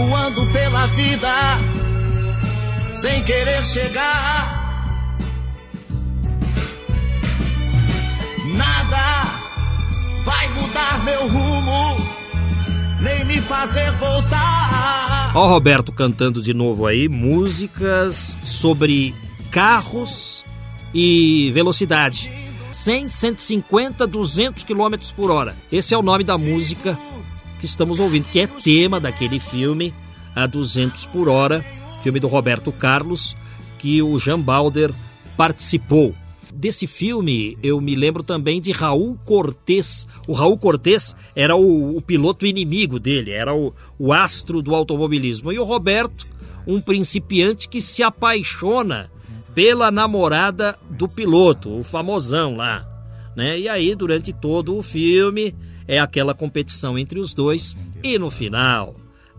voando 0.00 0.46
pela 0.46 0.86
vida, 0.86 1.28
sem 2.92 3.22
querer 3.22 3.62
chegar. 3.62 4.58
Nada 8.56 9.38
vai 10.24 10.48
mudar 10.54 11.04
meu 11.04 11.28
rumo, 11.28 11.96
nem 13.02 13.24
me 13.26 13.40
fazer 13.42 13.92
voltar. 13.92 15.32
Ó, 15.34 15.46
Roberto 15.46 15.92
cantando 15.92 16.40
de 16.40 16.54
novo 16.54 16.86
aí 16.86 17.08
músicas 17.08 18.38
sobre 18.42 19.14
carros 19.50 20.44
e 20.94 21.50
velocidade. 21.52 22.32
100, 22.72 23.08
150, 23.08 24.06
200 24.06 24.64
km 24.64 24.94
por 25.14 25.30
hora. 25.30 25.56
Esse 25.70 25.92
é 25.92 25.98
o 25.98 26.02
nome 26.02 26.24
da 26.24 26.38
música 26.38 26.96
que 27.60 27.66
estamos 27.66 28.00
ouvindo, 28.00 28.24
que 28.24 28.40
é 28.40 28.46
tema 28.46 28.98
daquele 28.98 29.38
filme 29.38 29.94
a 30.34 30.46
200 30.46 31.06
por 31.06 31.28
hora, 31.28 31.64
filme 32.02 32.18
do 32.18 32.26
Roberto 32.26 32.72
Carlos, 32.72 33.36
que 33.78 34.00
o 34.00 34.18
Jean 34.18 34.40
Balder 34.40 34.92
participou. 35.36 36.14
Desse 36.52 36.86
filme, 36.86 37.56
eu 37.62 37.80
me 37.80 37.94
lembro 37.94 38.22
também 38.22 38.60
de 38.60 38.72
Raul 38.72 39.16
Cortez. 39.24 40.08
O 40.26 40.32
Raul 40.32 40.58
Cortez 40.58 41.14
era 41.36 41.54
o, 41.54 41.96
o 41.96 42.02
piloto 42.02 42.44
inimigo 42.44 42.98
dele, 42.98 43.30
era 43.30 43.54
o, 43.54 43.72
o 43.98 44.12
astro 44.12 44.60
do 44.60 44.74
automobilismo. 44.74 45.52
E 45.52 45.58
o 45.58 45.64
Roberto, 45.64 46.26
um 46.66 46.80
principiante 46.80 47.68
que 47.68 47.80
se 47.80 48.02
apaixona 48.02 49.10
pela 49.54 49.90
namorada 49.90 50.78
do 50.90 51.08
piloto, 51.08 51.78
o 51.78 51.82
famosão 51.82 52.56
lá. 52.56 52.86
Né? 53.36 53.60
E 53.60 53.68
aí, 53.68 53.94
durante 53.94 54.32
todo 54.32 54.76
o 54.76 54.82
filme, 54.82 55.54
é 55.90 55.98
aquela 55.98 56.32
competição 56.32 56.96
entre 56.96 57.18
os 57.18 57.34
dois 57.34 57.76
e 58.00 58.16
no 58.16 58.30
final, 58.30 58.94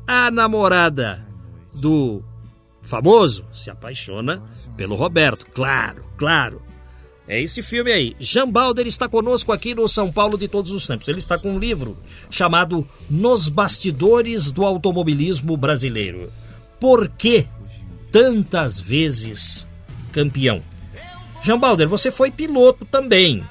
a 0.06 0.30
namorada 0.30 1.26
do 1.74 2.22
famoso 2.82 3.46
se 3.54 3.70
apaixona 3.72 4.44
pelo 4.76 4.96
Roberto, 4.96 5.46
claro, 5.54 6.04
claro. 6.18 6.62
É 7.26 7.42
esse 7.42 7.64
filme 7.64 7.90
aí. 7.90 8.16
Jean 8.20 8.50
Balder 8.50 8.86
está 8.86 9.08
conosco 9.08 9.54
aqui 9.54 9.74
no 9.74 9.88
São 9.88 10.12
Paulo 10.12 10.38
de 10.38 10.50
Todos 10.50 10.74
os 10.74 10.86
Tempos. 10.86 11.08
Ele 11.08 11.20
está 11.20 11.38
com 11.40 11.54
um 11.54 11.60
livro 11.60 11.98
chamado 12.30 12.86
Nos 13.10 13.48
Bastidores 13.48 14.52
do 14.52 14.66
Automobilismo 14.66 15.56
Brasileiro. 15.56 16.34
Por 16.82 17.08
que 17.08 17.48
tantas 18.12 18.78
vezes 18.78 19.66
campeão? 20.12 20.62
Jean 21.42 21.58
Balder, 21.58 21.88
você 21.88 22.12
foi 22.12 22.30
piloto 22.30 22.84
também. 22.84 23.42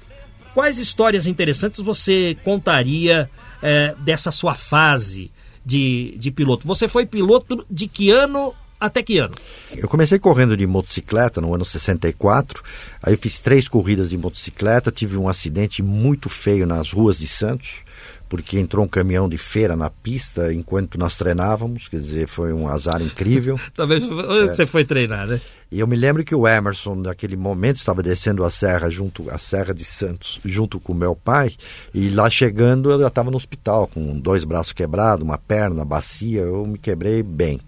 Quais 0.55 0.78
histórias 0.78 1.26
interessantes 1.26 1.80
você 1.80 2.36
contaria 2.44 3.30
é, 3.62 3.94
dessa 3.98 4.30
sua 4.30 4.55
fase 4.55 5.30
de, 5.64 6.16
de 6.18 6.30
piloto? 6.30 6.66
Você 6.66 6.88
foi 6.88 7.07
piloto 7.07 7.64
de 7.70 7.86
que 7.86 8.11
ano 8.11 8.55
até 8.80 9.03
que 9.03 9.18
ano? 9.18 9.34
Eu 9.76 9.86
comecei 9.88 10.18
correndo 10.18 10.57
de 10.57 10.66
motocicleta 10.66 11.40
no 11.40 11.55
ano 11.55 11.64
64. 11.64 12.62
Aí 13.03 13.12
eu 13.12 13.18
fiz 13.18 13.38
três 13.38 13.68
corridas 13.68 14.11
de 14.11 14.16
motocicleta, 14.16 14.90
tive 14.90 15.16
um 15.16 15.28
acidente 15.28 15.82
muito 15.82 16.28
feio 16.28 16.66
nas 16.66 16.90
ruas 16.90 17.18
de 17.18 17.26
Santos 17.26 17.82
porque 18.31 18.61
entrou 18.61 18.85
um 18.85 18.89
caminhão 18.89 19.28
de 19.28 19.37
feira 19.37 19.74
na 19.74 19.91
pista 19.91 20.55
enquanto 20.55 20.97
nós 20.97 21.16
treinávamos, 21.16 21.89
quer 21.89 21.99
dizer, 21.99 22.28
foi 22.28 22.53
um 22.53 22.68
azar 22.68 23.03
incrível. 23.03 23.59
Talvez 23.74 24.05
é. 24.05 24.55
você 24.55 24.64
foi 24.64 24.85
treinar, 24.85 25.26
né? 25.26 25.41
E 25.70 25.81
eu 25.81 25.87
me 25.87 25.97
lembro 25.97 26.22
que 26.22 26.35
o 26.35 26.47
Emerson, 26.47 26.95
naquele 26.95 27.37
momento, 27.37 27.76
estava 27.76 28.05
descendo 28.05 28.45
a 28.45 28.51
serra 28.51 28.89
junto 28.89 29.28
a 29.28 29.37
Serra 29.37 29.74
de 29.74 29.85
Santos, 29.85 30.41
junto 30.45 30.78
com 30.78 30.95
meu 30.95 31.16
pai, 31.16 31.53
e 31.93 32.09
lá 32.09 32.31
chegando 32.31 32.93
eu 32.93 33.01
já 33.01 33.09
estava 33.09 33.33
no 33.33 33.37
hospital 33.37 33.89
com 33.89 34.16
dois 34.20 34.45
braços 34.45 34.72
quebrados, 34.72 35.26
uma 35.26 35.37
perna, 35.37 35.85
bacia, 35.85 36.43
eu 36.43 36.64
me 36.64 36.78
quebrei 36.78 37.24
bem. 37.24 37.61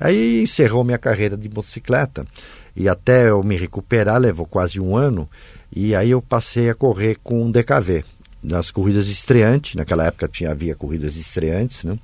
Aí 0.00 0.42
encerrou 0.42 0.82
minha 0.82 0.98
carreira 0.98 1.36
de 1.36 1.48
motocicleta. 1.48 2.26
E 2.74 2.88
até 2.88 3.28
eu 3.28 3.42
me 3.42 3.56
recuperar 3.56 4.18
levou 4.18 4.46
quase 4.46 4.80
um 4.80 4.96
ano, 4.96 5.28
e 5.74 5.94
aí 5.94 6.10
eu 6.10 6.22
passei 6.22 6.70
a 6.70 6.74
correr 6.74 7.18
com 7.22 7.42
um 7.42 7.50
DKV 7.50 8.02
nas 8.46 8.70
corridas 8.70 9.08
estreantes, 9.08 9.74
naquela 9.74 10.06
época 10.06 10.28
tinha 10.28 10.52
havia 10.52 10.74
corridas 10.74 11.16
estreantes, 11.16 11.82
né? 11.82 11.98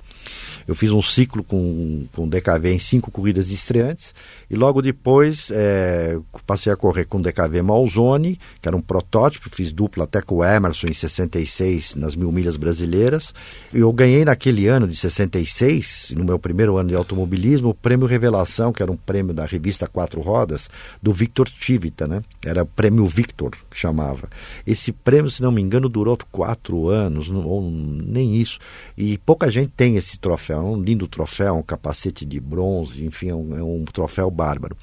Eu 0.67 0.75
fiz 0.75 0.91
um 0.91 1.01
ciclo 1.01 1.43
com, 1.43 2.05
com 2.13 2.27
DKV 2.27 2.73
em 2.73 2.79
cinco 2.79 3.11
corridas 3.11 3.49
estreantes 3.49 4.13
e 4.49 4.55
logo 4.55 4.81
depois 4.81 5.49
é, 5.51 6.17
passei 6.45 6.71
a 6.71 6.75
correr 6.75 7.05
com 7.05 7.21
DKV 7.21 7.61
Malzone, 7.61 8.39
que 8.61 8.67
era 8.67 8.75
um 8.75 8.81
protótipo, 8.81 9.49
fiz 9.49 9.71
dupla 9.71 10.05
até 10.05 10.21
com 10.21 10.35
o 10.35 10.43
Emerson 10.43 10.87
em 10.87 10.93
66 10.93 11.95
nas 11.95 12.15
mil 12.15 12.31
milhas 12.31 12.55
brasileiras. 12.55 13.33
E 13.73 13.79
eu 13.79 13.91
ganhei 13.91 14.23
naquele 14.23 14.67
ano 14.67 14.87
de 14.87 14.95
66, 14.95 16.13
no 16.17 16.23
meu 16.23 16.39
primeiro 16.39 16.77
ano 16.77 16.89
de 16.89 16.95
automobilismo, 16.95 17.69
o 17.69 17.73
prêmio 17.73 18.07
Revelação, 18.07 18.71
que 18.71 18.81
era 18.81 18.91
um 18.91 18.97
prêmio 18.97 19.33
da 19.33 19.45
revista 19.45 19.87
Quatro 19.87 20.21
Rodas, 20.21 20.69
do 21.01 21.11
Victor 21.11 21.49
Tivita, 21.49 22.07
né? 22.07 22.21
Era 22.45 22.63
o 22.63 22.65
prêmio 22.65 23.05
Victor, 23.05 23.51
que 23.69 23.77
chamava. 23.77 24.29
Esse 24.65 24.91
prêmio, 24.91 25.29
se 25.29 25.41
não 25.41 25.51
me 25.51 25.61
engano, 25.61 25.89
durou 25.89 26.15
quatro 26.33 26.89
anos, 26.89 27.29
ou 27.29 27.61
nem 27.61 28.35
isso. 28.35 28.57
E 28.97 29.19
pouca 29.19 29.51
gente 29.51 29.71
tem 29.77 29.95
esse 29.95 30.17
troféu. 30.19 30.57
É 30.57 30.61
um 30.61 30.81
lindo 30.81 31.07
troféu, 31.07 31.55
um 31.55 31.61
capacete 31.61 32.25
de 32.25 32.39
bronze, 32.39 33.05
enfim, 33.05 33.29
é 33.29 33.35
um, 33.35 33.57
é 33.57 33.63
um 33.63 33.85
troféu 33.85 34.29
bárbaro. 34.31 34.75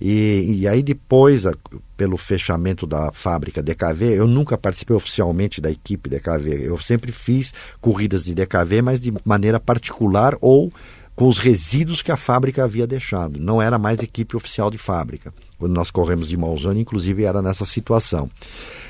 E, 0.00 0.60
e, 0.60 0.68
aí 0.68 0.82
depois, 0.82 1.46
a, 1.46 1.52
pelo 1.96 2.16
fechamento 2.16 2.86
da 2.86 3.12
fábrica 3.12 3.62
DKV, 3.62 4.16
eu 4.16 4.26
nunca 4.26 4.58
participei 4.58 4.96
oficialmente 4.96 5.60
da 5.60 5.70
equipe 5.70 6.10
DKV. 6.10 6.66
Eu 6.66 6.76
sempre 6.78 7.12
fiz 7.12 7.54
corridas 7.80 8.24
de 8.24 8.34
DKV, 8.34 8.82
mas 8.82 9.00
de 9.00 9.12
maneira 9.24 9.60
particular 9.60 10.36
ou 10.40 10.72
com 11.14 11.28
os 11.28 11.38
resíduos 11.38 12.02
que 12.02 12.10
a 12.10 12.16
fábrica 12.16 12.64
havia 12.64 12.86
deixado. 12.86 13.38
Não 13.38 13.60
era 13.60 13.78
mais 13.78 13.98
equipe 14.00 14.34
oficial 14.34 14.70
de 14.70 14.78
fábrica. 14.78 15.32
Quando 15.58 15.74
nós 15.74 15.90
corremos 15.90 16.30
de 16.30 16.36
Malzone, 16.36 16.80
inclusive 16.80 17.24
era 17.24 17.42
nessa 17.42 17.66
situação. 17.66 18.30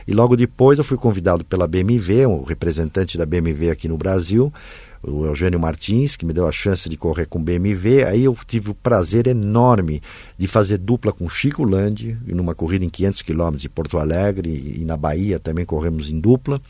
E 0.07 0.13
logo 0.13 0.37
depois 0.37 0.79
eu 0.79 0.85
fui 0.85 0.97
convidado 0.97 1.45
pela 1.45 1.67
BMW, 1.67 2.27
um 2.27 2.43
representante 2.43 3.17
da 3.19 3.27
BMW 3.27 3.71
aqui 3.71 3.89
no 3.89 3.97
Brasil, 3.97 4.53
o 5.03 5.25
Eugênio 5.25 5.59
Martins, 5.59 6.15
que 6.15 6.27
me 6.27 6.33
deu 6.33 6.47
a 6.47 6.53
chance 6.53 6.89
de 6.89 6.97
correr 6.97 7.27
com 7.27 7.43
BMW. 7.43 8.05
Aí 8.07 8.25
eu 8.25 8.37
tive 8.47 8.71
o 8.71 8.75
prazer 8.75 9.27
enorme 9.27 10.03
de 10.37 10.47
fazer 10.47 10.79
dupla 10.79 11.13
com 11.13 11.29
Chico 11.29 11.65
Landi, 11.65 12.19
numa 12.27 12.55
corrida 12.55 12.85
em 12.85 12.91
500 12.91 13.23
quilômetros 13.23 13.63
de 13.63 13.69
Porto 13.69 13.99
Alegre, 13.99 14.51
e 14.79 14.85
na 14.85 14.97
Bahia 14.97 15.39
também 15.39 15.65
corremos 15.65 16.11
em 16.11 16.21
dupla. 16.21 16.61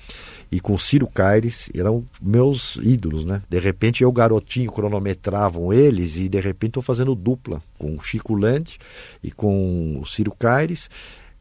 E 0.52 0.60
com 0.60 0.76
Ciro 0.78 1.06
Caires, 1.06 1.70
eram 1.74 2.04
meus 2.20 2.76
ídolos, 2.82 3.24
né? 3.24 3.42
De 3.48 3.58
repente 3.60 4.02
eu, 4.02 4.10
garotinho, 4.10 4.72
cronometravam 4.72 5.72
eles 5.72 6.16
e 6.16 6.28
de 6.28 6.40
repente 6.40 6.70
estou 6.70 6.82
fazendo 6.82 7.14
dupla 7.14 7.62
com 7.78 7.94
o 7.94 8.02
Chico 8.02 8.34
Landi 8.34 8.78
e 9.22 9.30
com 9.30 10.00
o 10.00 10.06
Ciro 10.06 10.32
Caires 10.36 10.90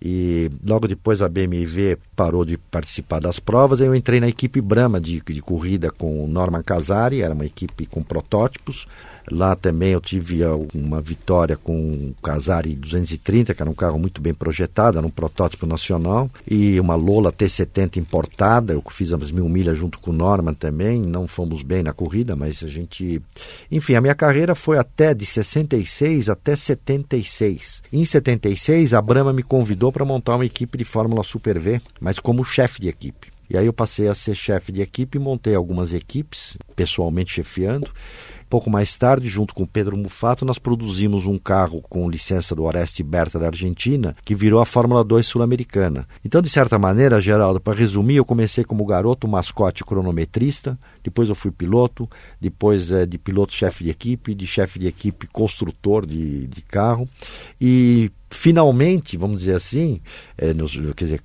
e 0.01 0.49
logo 0.65 0.87
depois 0.87 1.21
a 1.21 1.27
BMW 1.29 1.97
parou 2.19 2.43
de 2.43 2.57
participar 2.57 3.21
das 3.21 3.39
provas. 3.39 3.79
Eu 3.79 3.95
entrei 3.95 4.19
na 4.19 4.27
equipe 4.27 4.59
Brahma 4.59 4.99
de, 4.99 5.21
de 5.25 5.41
corrida 5.41 5.89
com 5.89 6.21
o 6.21 6.27
Norman 6.27 6.61
Casari, 6.61 7.21
era 7.21 7.33
uma 7.33 7.45
equipe 7.45 7.85
com 7.85 8.03
protótipos. 8.03 8.85
Lá 9.31 9.55
também 9.55 9.91
eu 9.91 10.01
tive 10.01 10.41
uma 10.73 11.01
vitória 11.01 11.55
com 11.55 11.73
o 11.73 12.15
Casari 12.21 12.75
230, 12.75 13.53
que 13.53 13.61
era 13.61 13.69
um 13.69 13.75
carro 13.75 13.99
muito 13.99 14.21
bem 14.21 14.33
projetado, 14.33 14.97
era 14.97 15.05
um 15.05 15.11
protótipo 15.11 15.65
nacional, 15.65 16.29
e 16.49 16.79
uma 16.79 16.95
Lola 16.95 17.31
T70 17.31 17.97
importada. 17.97 18.73
Eu 18.73 18.83
fiz 18.89 19.13
as 19.13 19.31
mil 19.31 19.47
milhas 19.47 19.77
junto 19.77 19.99
com 19.99 20.11
o 20.11 20.13
Norman 20.13 20.53
também. 20.53 20.99
Não 21.01 21.27
fomos 21.27 21.61
bem 21.61 21.83
na 21.83 21.93
corrida, 21.93 22.35
mas 22.35 22.63
a 22.63 22.67
gente. 22.67 23.21
Enfim, 23.71 23.95
a 23.95 24.01
minha 24.01 24.15
carreira 24.15 24.55
foi 24.55 24.77
até 24.77 25.13
de 25.13 25.25
66 25.25 26.29
até 26.29 26.55
76. 26.55 27.83
Em 27.93 28.03
76, 28.05 28.93
a 28.93 29.01
Brahma 29.01 29.31
me 29.31 29.43
convidou 29.43 29.91
para 29.91 30.05
montar 30.05 30.35
uma 30.35 30.45
equipe 30.45 30.77
de 30.77 30.83
Fórmula 30.83 31.23
Super 31.23 31.59
V, 31.59 31.81
mas 31.99 32.08
como 32.17 32.45
chefe 32.45 32.81
de 32.81 32.87
equipe. 32.87 33.31
E 33.49 33.57
aí 33.57 33.65
eu 33.65 33.73
passei 33.73 34.07
a 34.07 34.15
ser 34.15 34.35
chefe 34.35 34.71
de 34.71 34.81
equipe, 34.81 35.17
montei 35.17 35.55
algumas 35.55 35.91
equipes, 35.91 36.55
pessoalmente 36.75 37.33
chefiando. 37.33 37.89
Pouco 38.47 38.67
mais 38.69 38.95
tarde, 38.95 39.27
junto 39.27 39.53
com 39.53 39.65
Pedro 39.65 39.95
Mufato, 39.95 40.43
nós 40.43 40.57
produzimos 40.57 41.27
um 41.27 41.37
carro 41.37 41.83
com 41.87 42.09
licença 42.09 42.55
do 42.55 42.63
Oreste 42.63 43.03
Berta 43.03 43.37
da 43.37 43.45
Argentina, 43.45 44.15
que 44.25 44.33
virou 44.33 44.59
a 44.59 44.65
Fórmula 44.65 45.03
2 45.03 45.25
sul-americana. 45.25 46.07
Então, 46.25 46.41
de 46.41 46.49
certa 46.49 46.79
maneira, 46.79 47.21
Geraldo, 47.21 47.59
para 47.59 47.77
resumir, 47.77 48.15
eu 48.15 48.25
comecei 48.25 48.63
como 48.63 48.85
garoto 48.85 49.27
mascote 49.27 49.83
cronometrista, 49.83 50.79
depois 51.03 51.29
eu 51.29 51.35
fui 51.35 51.51
piloto, 51.51 52.09
depois 52.39 52.91
é, 52.91 53.05
de 53.05 53.17
piloto 53.17 53.53
chefe 53.53 53.83
de 53.83 53.89
equipe, 53.89 54.33
de 54.35 54.45
chefe 54.45 54.79
de 54.79 54.87
equipe 54.87 55.27
construtor 55.27 56.05
de, 56.05 56.47
de 56.47 56.61
carro, 56.61 57.07
e 57.59 58.11
finalmente, 58.29 59.17
vamos 59.17 59.39
dizer 59.39 59.55
assim, 59.55 60.01
é, 60.37 60.53
nos, 60.53 60.73
quer 60.95 61.05
dizer, 61.05 61.21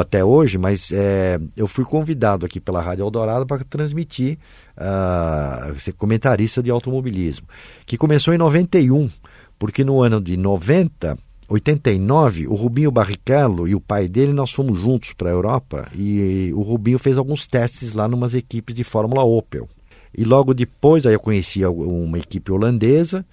até 0.00 0.24
hoje, 0.24 0.58
mas 0.58 0.92
é, 0.92 1.40
eu 1.56 1.66
fui 1.66 1.84
convidado 1.84 2.44
aqui 2.44 2.60
pela 2.60 2.82
Rádio 2.82 3.04
Eldorado 3.04 3.46
para 3.46 3.64
transmitir 3.64 4.38
uh, 4.76 5.78
ser 5.78 5.92
comentarista 5.92 6.62
de 6.62 6.70
automobilismo, 6.70 7.46
que 7.86 7.96
começou 7.96 8.34
em 8.34 8.38
91, 8.38 9.10
porque 9.58 9.84
no 9.84 10.02
ano 10.02 10.20
de 10.20 10.36
90 10.36 11.16
89, 11.52 12.46
o 12.46 12.54
Rubinho 12.54 12.90
Barrichello 12.90 13.68
e 13.68 13.74
o 13.74 13.80
pai 13.80 14.08
dele, 14.08 14.32
nós 14.32 14.50
fomos 14.50 14.78
juntos 14.78 15.12
para 15.12 15.28
a 15.28 15.32
Europa 15.32 15.88
e 15.94 16.50
o 16.54 16.62
Rubinho 16.62 16.98
fez 16.98 17.18
alguns 17.18 17.46
testes 17.46 17.92
lá 17.92 18.08
numas 18.08 18.32
equipes 18.32 18.74
de 18.74 18.82
Fórmula 18.82 19.22
Opel. 19.22 19.68
E 20.16 20.24
logo 20.24 20.54
depois, 20.54 21.04
aí 21.04 21.14
eu 21.14 21.20
conheci 21.20 21.64
uma 21.64 22.18
equipe 22.18 22.50
holandesa 22.50 23.24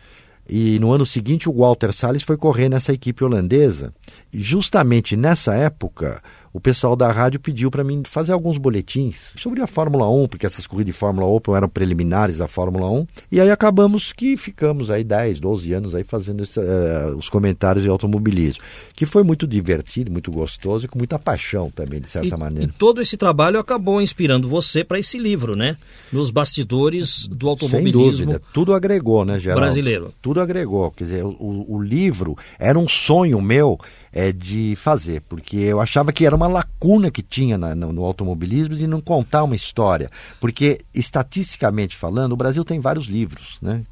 e 0.49 0.80
no 0.80 0.91
ano 0.91 1.05
seguinte 1.05 1.47
o 1.47 1.53
Walter 1.53 1.93
Salles 1.93 2.24
foi 2.24 2.36
correr 2.36 2.67
nessa 2.67 2.91
equipe 2.91 3.24
holandesa. 3.24 3.93
E 4.34 4.41
justamente 4.41 5.15
nessa 5.15 5.53
época, 5.53 6.22
o 6.60 6.62
pessoal 6.62 6.93
da 6.93 7.10
rádio 7.10 7.39
pediu 7.39 7.72
para 7.72 7.86
mim 7.86 8.03
fazer 8.05 8.34
alguns 8.34 8.57
boletins 8.57 9.32
sobre 9.38 9.62
a 9.62 9.68
Fórmula 9.68 10.10
1, 10.10 10.28
porque 10.28 10.45
essas 10.45 10.68
corridas 10.68 10.93
de 10.93 10.99
Fórmula 10.99 11.26
Open 11.26 11.55
eram 11.55 11.70
preliminares 11.70 12.38
da 12.38 12.49
Fórmula 12.49 12.89
1. 12.89 13.07
E 13.32 13.39
aí 13.39 13.49
acabamos 13.49 14.12
que 14.12 14.36
ficamos 14.36 14.91
aí 14.91 15.01
10, 15.01 15.39
12 15.39 15.72
anos 15.72 15.95
aí 15.95 16.03
fazendo 16.03 16.43
esse, 16.43 16.60
uh, 16.60 17.16
os 17.16 17.30
comentários 17.30 17.84
de 17.84 17.89
automobilismo, 17.89 18.62
que 18.93 19.05
foi 19.05 19.24
muito 19.24 19.47
divertido, 19.47 20.12
muito 20.12 20.30
gostoso 20.30 20.84
e 20.84 20.89
com 20.89 20.97
muita 20.97 21.18
paixão 21.18 21.72
também, 21.72 22.01
de 22.01 22.10
certa 22.10 22.36
e, 22.36 22.38
maneira. 22.38 22.70
E 22.70 22.78
todo 22.78 22.99
esse 22.99 23.16
trabalho 23.16 23.57
acabou 23.57 24.01
inspirando 24.01 24.49
você 24.49 24.84
para 24.84 24.99
esse 24.99 25.18
livro, 25.18 25.55
né? 25.55 25.78
Nos 26.12 26.30
bastidores 26.30 27.26
do 27.26 27.47
automobilismo. 27.47 28.01
Sem 28.01 28.26
dúvida, 28.26 28.41
tudo 28.53 28.74
agregou, 28.74 29.24
né, 29.24 29.39
Geraldo? 29.39 29.62
Brasileiro. 29.62 30.14
Tudo 30.22 30.41
agregou, 30.41 30.91
quer 30.91 31.05
dizer, 31.05 31.24
o, 31.24 31.66
o 31.70 31.82
livro 31.82 32.38
era 32.60 32.78
um 32.78 32.88
sonho 32.88 33.41
meu 33.41 33.80
é, 34.12 34.32
de 34.32 34.76
fazer, 34.76 35.22
porque 35.22 35.57
eu 35.57 35.80
achava 35.80 36.12
que 36.12 36.26
era 36.26 36.36
uma 36.36 36.47
lacuna 36.47 37.12
que 37.12 37.22
tinha 37.22 37.57
na, 37.57 37.76
no, 37.76 37.93
no, 37.93 38.03
automobilismo 38.03 38.76
de 38.76 38.88
não 38.88 38.99
contar 38.99 39.43
uma 39.43 39.55
história, 39.55 40.10
porque 40.39 40.82
estatisticamente 40.93 41.95
falando, 41.95 42.34
o 42.34 42.38
Brasil 42.38 42.64
tem 42.64 42.80
vários 42.80 43.05
livros, 43.05 43.57
né? 43.62 43.84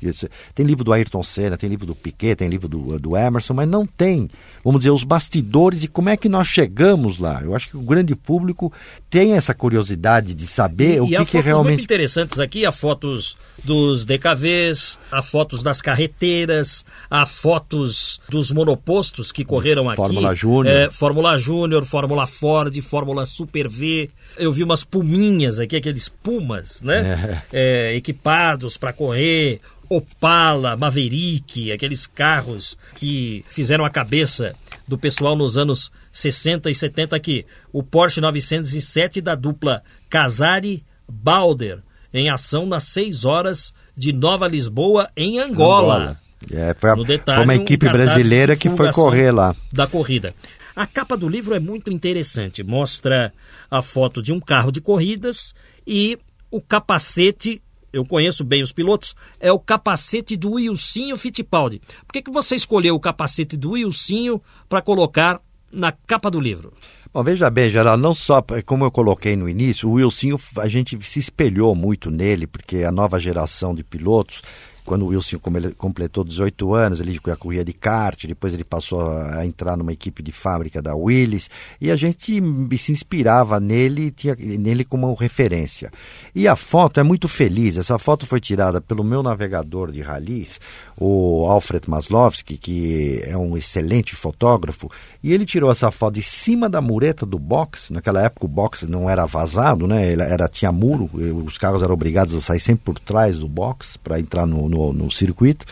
Tem 0.56 0.66
livro 0.66 0.84
do 0.84 0.94
Ayrton 0.94 1.22
Senna, 1.22 1.58
tem 1.58 1.70
livro 1.70 1.86
do 1.86 1.96
Piquet, 1.96 2.36
tem 2.36 2.50
livro 2.50 2.68
do, 2.68 3.00
do 3.00 3.16
Emerson, 3.16 3.54
mas 3.54 3.68
não 3.68 3.86
tem, 3.86 4.30
vamos 4.64 4.80
dizer, 4.80 4.92
os 4.92 5.04
bastidores 5.04 5.84
e 5.84 5.88
como 5.88 6.10
é 6.10 6.18
que 6.18 6.30
nós 6.30 6.48
chegamos 6.48 7.20
lá. 7.20 7.42
Eu 7.44 7.56
acho 7.56 7.70
que 7.70 7.78
o 7.78 7.82
grande 7.82 8.16
público 8.16 8.72
tem 9.10 9.34
essa 9.34 9.54
curiosidade 9.54 10.34
de 10.34 10.48
saber 10.48 10.96
e, 10.96 11.00
o 11.02 11.06
e 11.06 11.10
que, 11.10 11.16
há 11.16 11.26
que 11.26 11.40
realmente. 11.40 11.74
muito 11.74 11.84
interessantes 11.84 12.40
aqui, 12.40 12.66
há 12.66 12.72
fotos 12.72 13.38
dos 13.64 14.04
DKVs, 14.06 14.98
há 15.12 15.22
fotos 15.22 15.62
das 15.62 15.82
carreteiras, 15.82 16.84
há 17.10 17.26
fotos 17.26 18.20
dos 18.30 18.52
monopostos 18.52 19.32
que 19.32 19.46
correram 19.46 19.90
aqui 19.90 20.07
Fórmula 20.08 20.36
Júnior. 20.36 20.76
É, 20.76 20.92
Fórmula 20.92 21.38
Júnior, 21.38 21.86
Fórmula 21.86 22.28
Ford, 22.28 22.82
Fórmula 22.82 23.26
Super 23.26 23.68
V. 23.68 24.10
Eu 24.38 24.52
vi 24.52 24.64
umas 24.64 24.84
puminhas 24.84 25.60
aqui, 25.60 25.76
aqueles 25.76 26.10
pumas, 26.10 26.82
né? 26.82 27.44
É. 27.52 27.92
É, 27.92 27.96
equipados 27.96 28.78
para 28.78 28.94
correr. 28.94 29.62
Opala, 29.90 30.76
Maverick, 30.76 31.72
aqueles 31.72 32.06
carros 32.06 32.78
que 32.96 33.46
fizeram 33.50 33.86
a 33.86 33.90
cabeça 33.90 34.54
do 34.86 34.98
pessoal 34.98 35.36
nos 35.36 35.58
anos 35.58 35.90
60 36.12 36.70
e 36.70 36.76
70 36.76 37.16
aqui. 37.16 37.46
O 37.72 37.82
Porsche 37.82 38.20
907 38.20 39.22
da 39.22 39.34
dupla 39.34 39.82
Casari 40.10 40.84
Balder, 41.08 41.80
em 42.14 42.30
ação 42.30 42.66
nas 42.66 42.84
6 42.86 43.24
horas 43.24 43.74
de 43.96 44.12
Nova 44.12 44.48
Lisboa, 44.48 45.10
em 45.16 45.40
Angola. 45.40 45.96
Angola. 45.96 46.27
É, 46.52 46.76
foi, 46.80 46.90
a, 46.90 46.96
detalhe, 46.96 47.36
foi, 47.38 47.44
uma 47.44 47.56
equipe 47.56 47.88
um 47.88 47.92
brasileira 47.92 48.56
que 48.56 48.70
foi 48.70 48.92
correr 48.92 49.32
lá. 49.32 49.56
Da 49.72 49.88
corrida. 49.88 50.34
A 50.76 50.86
capa 50.86 51.18
do 51.18 51.28
livro 51.28 51.56
é 51.56 51.60
muito 51.60 51.92
interessante. 51.92 52.64
Mostra 52.64 53.34
a 53.70 53.82
foto 53.82 54.22
de 54.22 54.32
um 54.32 54.40
carro 54.40 54.72
de 54.72 54.80
corridas 54.80 55.56
e 55.86 56.20
o 56.52 56.62
capacete. 56.62 57.62
Eu 57.92 58.06
conheço 58.06 58.44
bem 58.44 58.62
os 58.62 58.72
pilotos. 58.72 59.16
É 59.40 59.52
o 59.52 59.58
capacete 59.58 60.38
do 60.38 60.52
Wilsinho 60.52 61.18
Fittipaldi. 61.18 61.82
Por 62.06 62.14
que, 62.14 62.22
que 62.22 62.32
você 62.32 62.56
escolheu 62.56 62.94
o 62.94 63.00
capacete 63.00 63.58
do 63.58 63.72
Wilsinho 63.72 64.40
para 64.70 64.82
colocar 64.82 65.42
na 65.72 65.92
capa 65.92 66.30
do 66.30 66.40
livro? 66.40 66.72
Bom, 67.14 67.24
veja 67.24 67.50
bem, 67.50 67.72
geral, 67.72 67.98
não 67.98 68.14
só, 68.14 68.44
como 68.64 68.86
eu 68.86 68.92
coloquei 68.92 69.36
no 69.36 69.50
início, 69.50 69.90
o 69.90 69.94
Wilson, 69.94 70.38
a 70.58 70.68
gente 70.68 71.02
se 71.04 71.20
espelhou 71.20 71.74
muito 71.74 72.12
nele, 72.12 72.46
porque 72.46 72.84
a 72.84 72.92
nova 72.92 73.20
geração 73.20 73.74
de 73.74 73.84
pilotos 73.84 74.44
quando 74.88 75.02
o 75.02 75.08
Wilson 75.08 75.38
completou 75.78 76.24
18 76.24 76.74
anos, 76.74 77.02
ele 77.02 77.20
corria 77.20 77.64
de 77.64 77.74
kart, 77.74 78.26
depois 78.26 78.54
ele 78.54 78.64
passou 78.64 79.18
a 79.20 79.46
entrar 79.46 79.76
numa 79.76 79.92
equipe 79.92 80.24
de 80.24 80.32
fábrica 80.32 80.82
da 80.82 80.96
Willis, 80.96 81.50
e 81.82 81.92
a 81.92 81.98
gente 81.98 82.42
se 82.78 82.92
inspirava 82.94 83.60
nele, 83.60 84.12
tinha 84.12 84.34
nele 84.36 84.86
como 84.86 85.14
referência. 85.14 85.92
E 86.34 86.48
a 86.48 86.56
foto 86.56 87.02
é 87.02 87.04
muito 87.04 87.28
feliz, 87.28 87.76
essa 87.76 88.00
foto 88.00 88.26
foi 88.26 88.40
tirada 88.40 88.80
pelo 88.80 89.04
meu 89.04 89.22
navegador 89.22 89.92
de 89.92 90.02
ralis, 90.02 90.58
o 90.96 91.46
Alfred 91.50 91.90
Maslovski, 91.90 92.58
que 92.58 93.22
é 93.26 93.36
um 93.36 93.58
excelente 93.58 94.16
fotógrafo, 94.16 94.90
e 95.22 95.34
ele 95.34 95.46
tirou 95.46 95.70
essa 95.70 95.92
foto 95.92 96.14
de 96.14 96.24
cima 96.24 96.70
da 96.70 96.80
mureta 96.80 97.26
do 97.26 97.38
box, 97.38 97.92
naquela 97.92 98.24
época 98.24 98.46
o 98.46 98.50
box 98.50 98.88
não 98.88 99.10
era 99.10 99.26
vazado, 99.26 99.86
né? 99.86 100.10
Ele 100.10 100.22
era, 100.22 100.48
tinha 100.48 100.72
muro, 100.72 101.10
os 101.46 101.58
carros 101.58 101.84
eram 101.84 101.94
obrigados 101.94 102.34
a 102.34 102.40
sair 102.40 102.62
sempre 102.62 102.86
por 102.86 102.98
trás 103.00 103.38
do 103.38 103.50
box 103.50 103.98
para 103.98 104.18
entrar 104.18 104.46
no, 104.46 104.70
no 104.70 104.77
no, 104.78 104.94
no 104.94 105.12
circuito, 105.12 105.66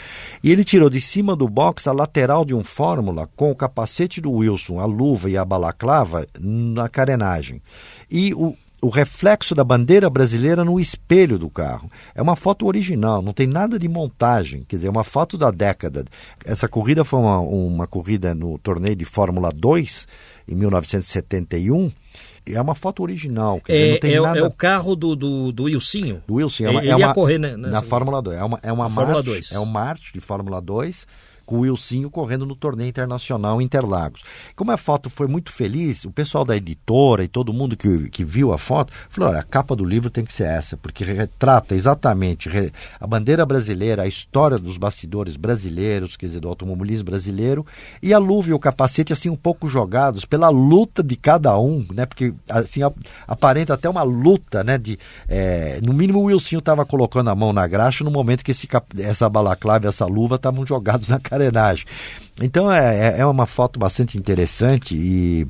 e 0.43 0.51
ele 0.51 0.63
tirou 0.63 0.89
de 0.89 0.99
cima 0.99 1.35
do 1.35 1.47
box 1.47 1.87
a 1.87 1.91
lateral 1.91 2.43
de 2.43 2.53
um 2.53 2.63
Fórmula 2.63 3.29
com 3.35 3.51
o 3.51 3.55
capacete 3.55 4.19
do 4.19 4.31
Wilson, 4.31 4.79
a 4.79 4.85
luva 4.85 5.29
e 5.29 5.37
a 5.37 5.45
balaclava 5.45 6.25
na 6.39 6.89
carenagem. 6.89 7.61
E 8.09 8.33
o, 8.33 8.55
o 8.81 8.89
reflexo 8.89 9.53
da 9.53 9.63
bandeira 9.63 10.09
brasileira 10.09 10.65
no 10.65 10.79
espelho 10.79 11.37
do 11.37 11.49
carro. 11.49 11.89
É 12.13 12.21
uma 12.21 12.35
foto 12.35 12.65
original, 12.65 13.21
não 13.21 13.33
tem 13.33 13.47
nada 13.47 13.77
de 13.77 13.87
montagem, 13.87 14.65
quer 14.67 14.77
dizer, 14.77 14.87
é 14.87 14.91
uma 14.91 15.03
foto 15.03 15.37
da 15.37 15.51
década. 15.51 16.05
Essa 16.43 16.67
corrida 16.67 17.05
foi 17.05 17.19
uma, 17.19 17.39
uma 17.39 17.87
corrida 17.87 18.33
no 18.33 18.57
torneio 18.57 18.95
de 18.95 19.05
Fórmula 19.05 19.51
2 19.51 20.07
em 20.47 20.55
1971 20.55 21.91
é 22.47 22.61
uma 22.61 22.75
foto 22.75 23.01
original. 23.01 23.61
Dizer, 23.65 23.87
é, 23.87 23.91
não 23.91 23.99
tem 23.99 24.13
é, 24.13 24.21
nada... 24.21 24.39
é 24.39 24.43
o 24.43 24.51
carro 24.51 24.95
do, 24.95 25.15
do, 25.15 25.51
do 25.51 25.63
Wilsinho. 25.63 26.21
Do 26.27 26.35
Wilson. 26.35 26.65
É 26.65 26.69
uma, 26.69 26.81
ele 26.81 26.89
é 26.89 26.95
uma, 26.95 27.07
ia 27.07 27.13
correr 27.13 27.37
né, 27.37 27.57
nessa... 27.57 27.71
na 27.71 27.81
Fórmula 27.81 28.21
2. 28.21 28.37
É 28.37 28.43
uma, 28.43 28.59
é 28.61 28.71
uma 28.71 28.89
Fórmula 28.89 29.23
2. 29.23 29.51
É 29.51 29.59
um 29.59 29.65
Marte 29.65 30.13
de 30.13 30.19
Fórmula 30.19 30.61
2 30.61 31.07
com 31.45 31.57
o 31.57 31.59
Wilsinho 31.61 32.09
correndo 32.09 32.45
no 32.45 32.55
torneio 32.55 32.89
internacional 32.89 33.61
Interlagos. 33.61 34.23
Como 34.55 34.71
a 34.71 34.77
foto 34.77 35.09
foi 35.09 35.27
muito 35.27 35.51
feliz, 35.51 36.05
o 36.05 36.11
pessoal 36.11 36.43
da 36.43 36.55
editora 36.55 37.23
e 37.23 37.27
todo 37.27 37.53
mundo 37.53 37.77
que, 37.77 38.09
que 38.09 38.23
viu 38.23 38.51
a 38.51 38.57
foto 38.57 38.91
falou: 39.09 39.29
olha, 39.29 39.39
a 39.39 39.43
capa 39.43 39.75
do 39.75 39.85
livro 39.85 40.09
tem 40.09 40.25
que 40.25 40.33
ser 40.33 40.47
essa, 40.47 40.75
porque 40.77 41.03
retrata 41.03 41.75
exatamente 41.75 42.49
a 42.99 43.07
bandeira 43.07 43.45
brasileira, 43.45 44.03
a 44.03 44.07
história 44.07 44.57
dos 44.57 44.77
bastidores 44.77 45.35
brasileiros, 45.35 46.17
quer 46.17 46.27
dizer, 46.27 46.39
do 46.39 46.49
automobilismo 46.49 47.05
brasileiro, 47.05 47.65
e 48.01 48.13
a 48.13 48.17
luva 48.17 48.49
e 48.49 48.53
o 48.53 48.59
capacete, 48.59 49.13
assim, 49.13 49.29
um 49.29 49.35
pouco 49.35 49.67
jogados 49.67 50.25
pela 50.25 50.49
luta 50.49 51.03
de 51.03 51.15
cada 51.15 51.57
um, 51.59 51.85
né? 51.93 52.05
Porque, 52.05 52.33
assim, 52.49 52.81
aparenta 53.27 53.73
até 53.73 53.89
uma 53.89 54.03
luta, 54.03 54.63
né? 54.63 54.77
De, 54.77 54.97
é, 55.27 55.79
no 55.83 55.93
mínimo, 55.93 56.19
o 56.19 56.23
Wilsinho 56.25 56.59
estava 56.59 56.85
colocando 56.85 57.29
a 57.29 57.35
mão 57.35 57.53
na 57.53 57.67
graxa 57.67 58.03
no 58.03 58.11
momento 58.11 58.43
que 58.43 58.51
esse, 58.51 58.67
essa 58.99 59.29
balaclava 59.29 59.87
essa 59.87 60.05
luva 60.05 60.35
estavam 60.35 60.65
jogados 60.65 61.07
na 61.07 61.19
cara 61.19 61.34
carenagem. 61.35 61.85
Então 62.41 62.71
é, 62.71 63.17
é, 63.17 63.19
é 63.19 63.25
uma 63.25 63.45
foto 63.45 63.79
bastante 63.79 64.17
interessante 64.17 64.95
e, 64.95 65.47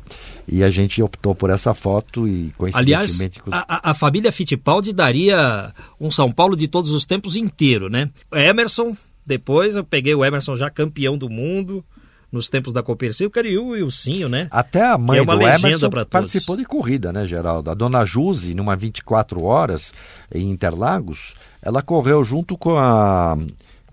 e 0.48 0.64
a 0.64 0.70
gente 0.70 1.02
optou 1.02 1.34
por 1.34 1.50
essa 1.50 1.74
foto 1.74 2.28
e 2.28 2.52
coincidentemente... 2.58 3.42
Aliás, 3.46 3.66
a, 3.68 3.92
a 3.92 3.94
família 3.94 4.32
Fittipaldi 4.32 4.94
daria 4.94 5.74
um 6.00 6.12
São 6.12 6.32
Paulo 6.32 6.56
de 6.56 6.68
todos 6.68 6.92
os 6.92 7.06
tempos 7.06 7.36
inteiro, 7.36 7.90
né? 7.90 8.12
Emerson, 8.32 8.96
depois 9.26 9.76
eu 9.76 9.84
peguei 9.84 10.14
o 10.14 10.24
Emerson 10.24 10.56
já 10.56 10.70
campeão 10.70 11.18
do 11.18 11.28
mundo 11.28 11.84
nos 12.32 12.50
tempos 12.50 12.74
da 12.74 12.84
Copercil, 12.84 13.32
e 13.46 13.58
o 13.58 13.70
Wilsinho, 13.70 14.28
né? 14.28 14.48
Até 14.52 14.86
a 14.86 14.98
mãe 14.98 15.20
é 15.20 15.26
do 15.26 15.32
Emerson 15.32 15.90
participou 16.10 16.58
de 16.58 16.66
corrida, 16.66 17.14
né, 17.14 17.26
Geraldo? 17.26 17.72
A 17.72 17.74
dona 17.74 18.04
Juse, 18.04 18.54
numa 18.54 18.76
24 18.76 19.42
horas 19.42 19.94
em 20.34 20.50
Interlagos, 20.50 21.34
ela 21.62 21.82
correu 21.82 22.24
junto 22.26 22.58
com 22.58 22.76
a 22.78 23.38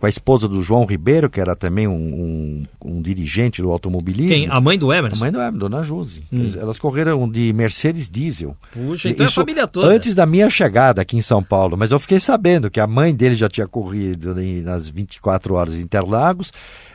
com 0.03 0.07
a 0.07 0.09
esposa 0.09 0.49
do 0.49 0.61
João 0.61 0.85
Ribeiro, 0.85 1.31
que 1.31 1.41
era 1.41 1.55
também 1.55 1.87
um, 1.87 1.95
um, 1.95 2.63
um 2.85 3.01
dirigente 3.01 3.63
do 3.63 3.71
automobilismo. 3.71 4.35
Quem? 4.35 4.49
A 4.51 4.61
mãe 4.61 4.77
do 4.77 4.93
Emerson? 4.93 5.17
A 5.17 5.21
mãe 5.21 5.31
do 5.31 5.39
Emerson, 5.39 5.59
Dona 5.59 5.83
Juse. 5.85 6.25
Hum. 6.33 6.51
Elas 6.59 6.77
correram 6.77 7.31
de 7.31 7.53
Mercedes 7.53 8.11
Diesel. 8.11 8.57
Puxa, 8.73 9.09
então 9.11 9.25
Isso, 9.25 9.39
é 9.39 9.41
a 9.41 9.45
família 9.45 9.65
toda. 9.69 9.87
Antes 9.87 10.17
da 10.17 10.27
minha 10.27 10.51
chegada 10.51 11.03
aqui 11.03 11.17
em 11.17 11.23
São 11.23 11.41
Paulo, 11.41 11.77
mas 11.77 11.93
eu 11.93 12.01
fiquei 12.01 12.19
sabendo 12.19 12.69
que 12.69 12.81
a 12.81 12.87
mãe 12.89 13.15
dele 13.15 13.37
já 13.37 13.49
tinha 13.49 13.69
corrido 13.69 14.35
nas 14.65 14.91
24 14.91 15.55
horas 15.55 15.79
Interlagos 15.79 16.53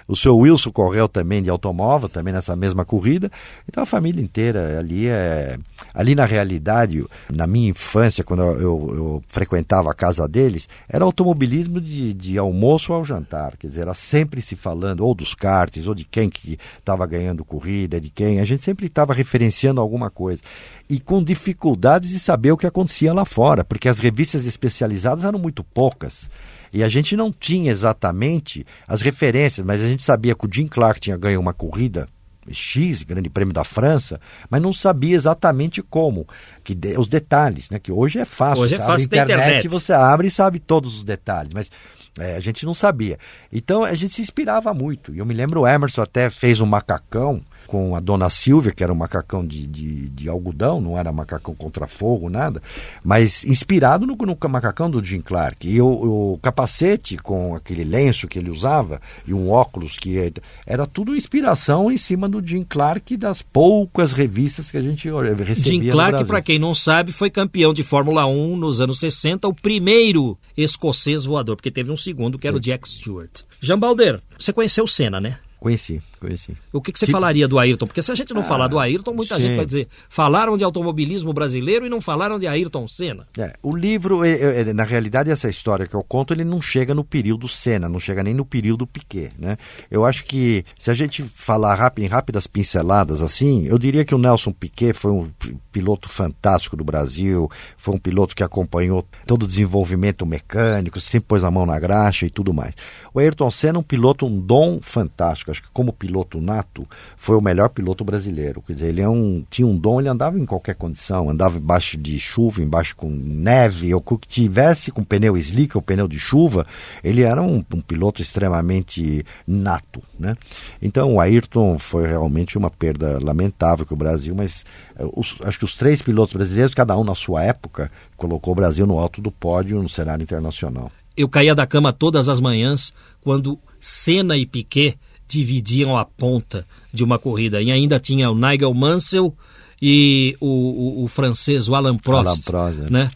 o 0.07 0.15
seu 0.15 0.37
Wilson 0.37 0.71
correu 0.71 1.09
também 1.09 1.43
de 1.43 1.49
automóvel, 1.49 2.07
também 2.07 2.33
nessa 2.33 2.55
mesma 2.55 2.85
corrida. 2.85 3.29
Então 3.67 3.83
a 3.83 3.85
família 3.85 4.21
inteira 4.21 4.79
ali 4.79 5.07
é. 5.07 5.57
Ali 5.93 6.15
na 6.15 6.25
realidade, 6.25 7.03
na 7.31 7.45
minha 7.45 7.69
infância, 7.69 8.23
quando 8.23 8.43
eu, 8.43 8.59
eu, 8.59 8.95
eu 8.95 9.23
frequentava 9.27 9.91
a 9.91 9.93
casa 9.93 10.27
deles, 10.27 10.69
era 10.87 11.03
automobilismo 11.03 11.81
de, 11.81 12.13
de 12.13 12.37
almoço 12.37 12.93
ao 12.93 13.03
jantar. 13.03 13.57
Quer 13.57 13.67
dizer, 13.67 13.81
era 13.81 13.93
sempre 13.93 14.41
se 14.41 14.55
falando 14.55 15.05
ou 15.05 15.13
dos 15.13 15.35
karts, 15.35 15.87
ou 15.87 15.93
de 15.93 16.05
quem 16.05 16.29
que 16.29 16.57
estava 16.79 17.05
ganhando 17.05 17.43
corrida, 17.43 17.99
de 17.99 18.09
quem. 18.09 18.39
A 18.39 18.45
gente 18.45 18.63
sempre 18.63 18.87
estava 18.87 19.13
referenciando 19.13 19.81
alguma 19.81 20.09
coisa 20.09 20.41
e 20.89 20.99
com 20.99 21.21
dificuldades 21.21 22.09
de 22.09 22.19
saber 22.19 22.51
o 22.51 22.57
que 22.57 22.65
acontecia 22.65 23.13
lá 23.13 23.25
fora, 23.25 23.63
porque 23.63 23.89
as 23.89 23.99
revistas 23.99 24.45
especializadas 24.45 25.25
eram 25.25 25.39
muito 25.39 25.63
poucas. 25.63 26.29
E 26.71 26.83
a 26.83 26.89
gente 26.89 27.15
não 27.15 27.31
tinha 27.31 27.71
exatamente 27.71 28.65
as 28.87 29.01
referências, 29.01 29.65
mas 29.65 29.81
a 29.81 29.87
gente 29.87 30.03
sabia 30.03 30.35
que 30.35 30.45
o 30.45 30.49
Jim 30.51 30.67
Clark 30.67 30.99
tinha 30.99 31.17
ganho 31.17 31.39
uma 31.39 31.53
corrida 31.53 32.07
X, 32.51 33.03
Grande 33.03 33.29
Prêmio 33.29 33.53
da 33.53 33.63
França, 33.63 34.19
mas 34.49 34.61
não 34.61 34.71
sabia 34.71 35.15
exatamente 35.15 35.81
como, 35.81 36.27
que 36.63 36.73
de, 36.73 36.97
os 36.97 37.07
detalhes, 37.07 37.69
né? 37.69 37.79
Que 37.79 37.91
hoje 37.91 38.19
é 38.19 38.25
fácil. 38.25 38.63
Hoje 38.63 38.75
é 38.75 38.77
fácil 38.77 39.05
internet, 39.05 39.31
internet. 39.31 39.67
Você 39.67 39.93
abre 39.93 40.27
e 40.27 40.31
sabe 40.31 40.59
todos 40.59 40.97
os 40.97 41.03
detalhes, 41.03 41.53
mas 41.53 41.71
é, 42.19 42.35
a 42.35 42.39
gente 42.39 42.65
não 42.65 42.73
sabia. 42.73 43.17
Então 43.51 43.83
a 43.83 43.93
gente 43.93 44.13
se 44.13 44.21
inspirava 44.21 44.73
muito. 44.73 45.13
E 45.13 45.19
eu 45.19 45.25
me 45.25 45.33
lembro 45.33 45.61
o 45.61 45.67
Emerson 45.67 46.01
até 46.01 46.29
fez 46.29 46.61
um 46.61 46.65
macacão 46.65 47.41
com 47.67 47.95
a 47.95 47.99
dona 47.99 48.29
Silvia, 48.29 48.71
que 48.71 48.83
era 48.83 48.91
um 48.91 48.95
macacão 48.95 49.45
de, 49.45 49.67
de, 49.67 50.09
de 50.09 50.29
algodão, 50.29 50.79
não 50.81 50.97
era 50.97 51.11
macacão 51.11 51.53
contra 51.53 51.85
fogo, 51.85 52.29
nada, 52.29 52.61
mas 53.03 53.43
inspirado 53.43 54.07
no, 54.07 54.15
no 54.15 54.37
macacão 54.49 54.89
do 54.89 55.03
Jim 55.03 55.21
Clark. 55.21 55.67
E 55.67 55.81
o, 55.81 56.33
o, 56.33 56.39
capacete 56.41 57.17
com 57.17 57.53
aquele 57.53 57.83
lenço 57.83 58.27
que 58.27 58.39
ele 58.39 58.49
usava 58.49 59.01
e 59.27 59.33
um 59.33 59.49
óculos 59.49 59.97
que 59.97 60.17
era, 60.17 60.41
era 60.65 60.87
tudo 60.87 61.15
inspiração 61.15 61.91
em 61.91 61.97
cima 61.97 62.29
do 62.29 62.45
Jim 62.45 62.63
Clark 62.63 63.15
das 63.17 63.41
poucas 63.41 64.13
revistas 64.13 64.71
que 64.71 64.77
a 64.77 64.81
gente 64.81 65.09
recebia 65.43 65.55
Jim 65.55 65.91
Clark, 65.91 66.25
para 66.25 66.41
quem 66.41 66.57
não 66.57 66.73
sabe, 66.73 67.11
foi 67.11 67.29
campeão 67.29 67.73
de 67.73 67.83
Fórmula 67.83 68.25
1 68.25 68.55
nos 68.55 68.79
anos 68.79 68.99
60, 68.99 69.47
o 69.47 69.53
primeiro 69.53 70.37
escocês 70.55 71.25
voador, 71.25 71.55
porque 71.57 71.69
teve 71.69 71.91
um 71.91 71.97
segundo 71.97 72.39
que 72.39 72.47
era 72.47 72.55
o 72.55 72.59
Jack 72.59 72.87
Stewart. 72.87 73.43
Jean 73.59 73.77
Balder, 73.77 74.21
você 74.39 74.53
conheceu 74.53 74.85
o 74.85 74.87
Senna, 74.87 75.19
né? 75.19 75.37
Conheci, 75.59 76.01
conheci. 76.19 76.55
O 76.71 76.81
que, 76.81 76.91
que 76.91 76.99
você 76.99 77.05
tipo... 77.05 77.17
falaria 77.17 77.47
do 77.47 77.59
Ayrton? 77.59 77.85
Porque 77.85 78.01
se 78.01 78.11
a 78.11 78.15
gente 78.15 78.33
não 78.33 78.41
ah, 78.41 78.45
falar 78.45 78.67
do 78.67 78.79
Ayrton, 78.79 79.13
muita 79.13 79.35
sim. 79.35 79.41
gente 79.41 79.55
vai 79.55 79.65
dizer 79.65 79.87
falaram 80.09 80.57
de 80.57 80.63
automobilismo 80.63 81.33
brasileiro 81.33 81.85
e 81.85 81.89
não 81.89 82.01
falaram 82.01 82.39
de 82.39 82.47
Ayrton 82.47 82.87
Senna. 82.87 83.27
É, 83.37 83.53
o 83.61 83.75
livro, 83.75 84.23
é, 84.23 84.61
é, 84.61 84.73
na 84.73 84.83
realidade, 84.83 85.29
essa 85.29 85.49
história 85.49 85.85
que 85.85 85.95
eu 85.95 86.03
conto, 86.03 86.33
ele 86.33 86.43
não 86.43 86.61
chega 86.61 86.93
no 86.93 87.03
período 87.03 87.47
Senna, 87.47 87.89
não 87.89 87.99
chega 87.99 88.23
nem 88.23 88.33
no 88.33 88.45
período 88.45 88.87
Piquet, 88.87 89.31
né? 89.37 89.57
Eu 89.89 90.05
acho 90.05 90.23
que, 90.25 90.65
se 90.79 90.89
a 90.89 90.93
gente 90.93 91.23
falar 91.23 91.75
rápido, 91.75 92.05
em 92.05 92.07
rápidas 92.07 92.47
pinceladas 92.47 93.21
assim, 93.21 93.65
eu 93.67 93.77
diria 93.77 94.05
que 94.05 94.15
o 94.15 94.17
Nelson 94.17 94.51
Piquet 94.51 94.93
foi 94.93 95.11
um 95.11 95.29
piloto 95.71 96.09
fantástico 96.09 96.75
do 96.75 96.83
Brasil, 96.83 97.49
foi 97.77 97.95
um 97.95 97.99
piloto 97.99 98.35
que 98.35 98.43
acompanhou 98.43 99.05
todo 99.25 99.43
o 99.43 99.47
desenvolvimento 99.47 100.25
mecânico, 100.25 100.99
sempre 100.99 101.27
pôs 101.27 101.43
a 101.43 101.51
mão 101.51 101.65
na 101.65 101.79
graxa 101.79 102.25
e 102.25 102.29
tudo 102.29 102.53
mais. 102.53 102.73
O 103.13 103.19
Ayrton 103.19 103.51
Senna 103.51 103.77
é 103.77 103.81
um 103.81 103.83
piloto, 103.83 104.25
um 104.25 104.39
dom 104.39 104.79
fantástico. 104.81 105.51
Acho 105.51 105.61
que 105.61 105.71
como 105.71 105.93
piloto 105.93 106.06
piloto 106.07 106.39
nato, 106.39 106.87
foi 107.17 107.35
o 107.35 107.41
melhor 107.41 107.69
piloto 107.69 108.05
brasileiro. 108.05 108.61
Quer 108.61 108.73
dizer, 108.73 108.87
ele 108.87 109.01
é 109.01 109.09
um, 109.09 109.43
tinha 109.49 109.67
um 109.67 109.77
dom, 109.77 109.99
ele 109.99 110.07
andava 110.07 110.39
em 110.39 110.45
qualquer 110.45 110.75
condição, 110.75 111.29
andava 111.29 111.57
embaixo 111.57 111.97
de 111.97 112.17
chuva, 112.17 112.61
embaixo 112.61 112.95
com 112.95 113.09
neve, 113.09 113.93
ou 113.93 114.01
que 114.01 114.27
tivesse 114.27 114.89
com 114.89 115.03
pneu 115.03 115.35
slick 115.37 115.75
ou 115.75 115.81
pneu 115.81 116.07
de 116.07 116.17
chuva, 116.17 116.65
ele 117.03 117.23
era 117.23 117.41
um, 117.41 117.63
um 117.73 117.81
piloto 117.81 118.21
extremamente 118.21 119.25
nato. 119.45 120.01
Né? 120.17 120.35
Então 120.81 121.15
o 121.15 121.19
Ayrton 121.19 121.77
foi 121.77 122.07
realmente 122.07 122.57
uma 122.57 122.69
perda 122.69 123.19
lamentável 123.21 123.85
que 123.85 123.93
o 123.93 123.97
Brasil, 123.97 124.33
mas 124.33 124.65
uh, 124.97 125.11
os, 125.19 125.35
acho 125.43 125.59
que 125.59 125.65
os 125.65 125.75
três 125.75 126.01
pilotos 126.01 126.33
brasileiros, 126.33 126.73
cada 126.73 126.97
um 126.97 127.03
na 127.03 127.15
sua 127.15 127.43
época, 127.43 127.91
colocou 128.15 128.53
o 128.53 128.55
Brasil 128.55 128.87
no 128.87 128.97
alto 128.97 129.21
do 129.21 129.31
pódio 129.31 129.83
no 129.83 129.89
cenário 129.89 130.23
internacional. 130.23 130.89
Eu 131.15 131.27
caía 131.27 131.55
da 131.55 131.65
cama 131.65 131.91
todas 131.91 132.29
as 132.29 132.39
manhãs 132.39 132.93
quando 133.21 133.59
Senna 133.79 134.37
e 134.37 134.45
Piquet 134.45 134.97
dividiam 135.27 135.97
a 135.97 136.05
ponta 136.05 136.65
de 136.93 137.03
uma 137.03 137.19
corrida. 137.19 137.61
E 137.61 137.71
ainda 137.71 137.99
tinha 137.99 138.29
o 138.29 138.35
Nigel 138.35 138.73
Mansell 138.73 139.35
e 139.81 140.35
o, 140.39 140.47
o, 140.47 141.03
o 141.03 141.07
francês, 141.07 141.67
o 141.67 141.75
Alan 141.75 141.97
Prost. 141.97 142.49
Alan 142.53 142.71
Prost 142.71 142.87
é. 142.87 142.91
né? 142.91 143.11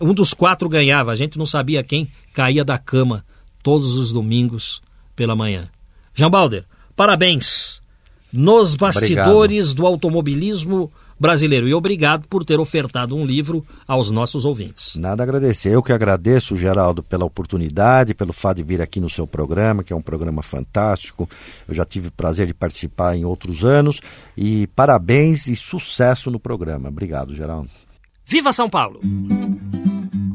Um 0.00 0.14
dos 0.14 0.32
quatro 0.32 0.68
ganhava, 0.68 1.10
a 1.10 1.16
gente 1.16 1.38
não 1.38 1.46
sabia 1.46 1.82
quem 1.82 2.08
caía 2.32 2.64
da 2.64 2.78
cama 2.78 3.24
todos 3.62 3.96
os 3.96 4.12
domingos 4.12 4.80
pela 5.16 5.34
manhã. 5.34 5.68
Jean 6.14 6.30
Balder, 6.30 6.64
parabéns! 6.94 7.82
Nos 8.32 8.74
bastidores 8.74 9.70
Obrigado. 9.70 9.76
do 9.76 9.86
automobilismo 9.86 10.92
brasileiro. 11.18 11.68
E 11.68 11.74
obrigado 11.74 12.26
por 12.28 12.44
ter 12.44 12.58
ofertado 12.58 13.16
um 13.16 13.24
livro 13.24 13.64
aos 13.86 14.10
nossos 14.10 14.44
ouvintes. 14.44 14.96
Nada 14.96 15.22
a 15.22 15.24
agradecer. 15.24 15.70
Eu 15.70 15.82
que 15.82 15.92
agradeço, 15.92 16.56
Geraldo, 16.56 17.02
pela 17.02 17.24
oportunidade, 17.24 18.14
pelo 18.14 18.32
fato 18.32 18.58
de 18.58 18.62
vir 18.62 18.80
aqui 18.80 19.00
no 19.00 19.08
seu 19.08 19.26
programa, 19.26 19.82
que 19.82 19.92
é 19.92 19.96
um 19.96 20.02
programa 20.02 20.42
fantástico. 20.42 21.28
Eu 21.68 21.74
já 21.74 21.84
tive 21.84 22.08
o 22.08 22.12
prazer 22.12 22.46
de 22.46 22.54
participar 22.54 23.16
em 23.16 23.24
outros 23.24 23.64
anos. 23.64 24.00
E 24.36 24.66
parabéns 24.68 25.46
e 25.46 25.56
sucesso 25.56 26.30
no 26.30 26.38
programa. 26.38 26.88
Obrigado, 26.88 27.34
Geraldo. 27.34 27.70
Viva 28.26 28.52
São 28.52 28.70
Paulo! 28.70 29.00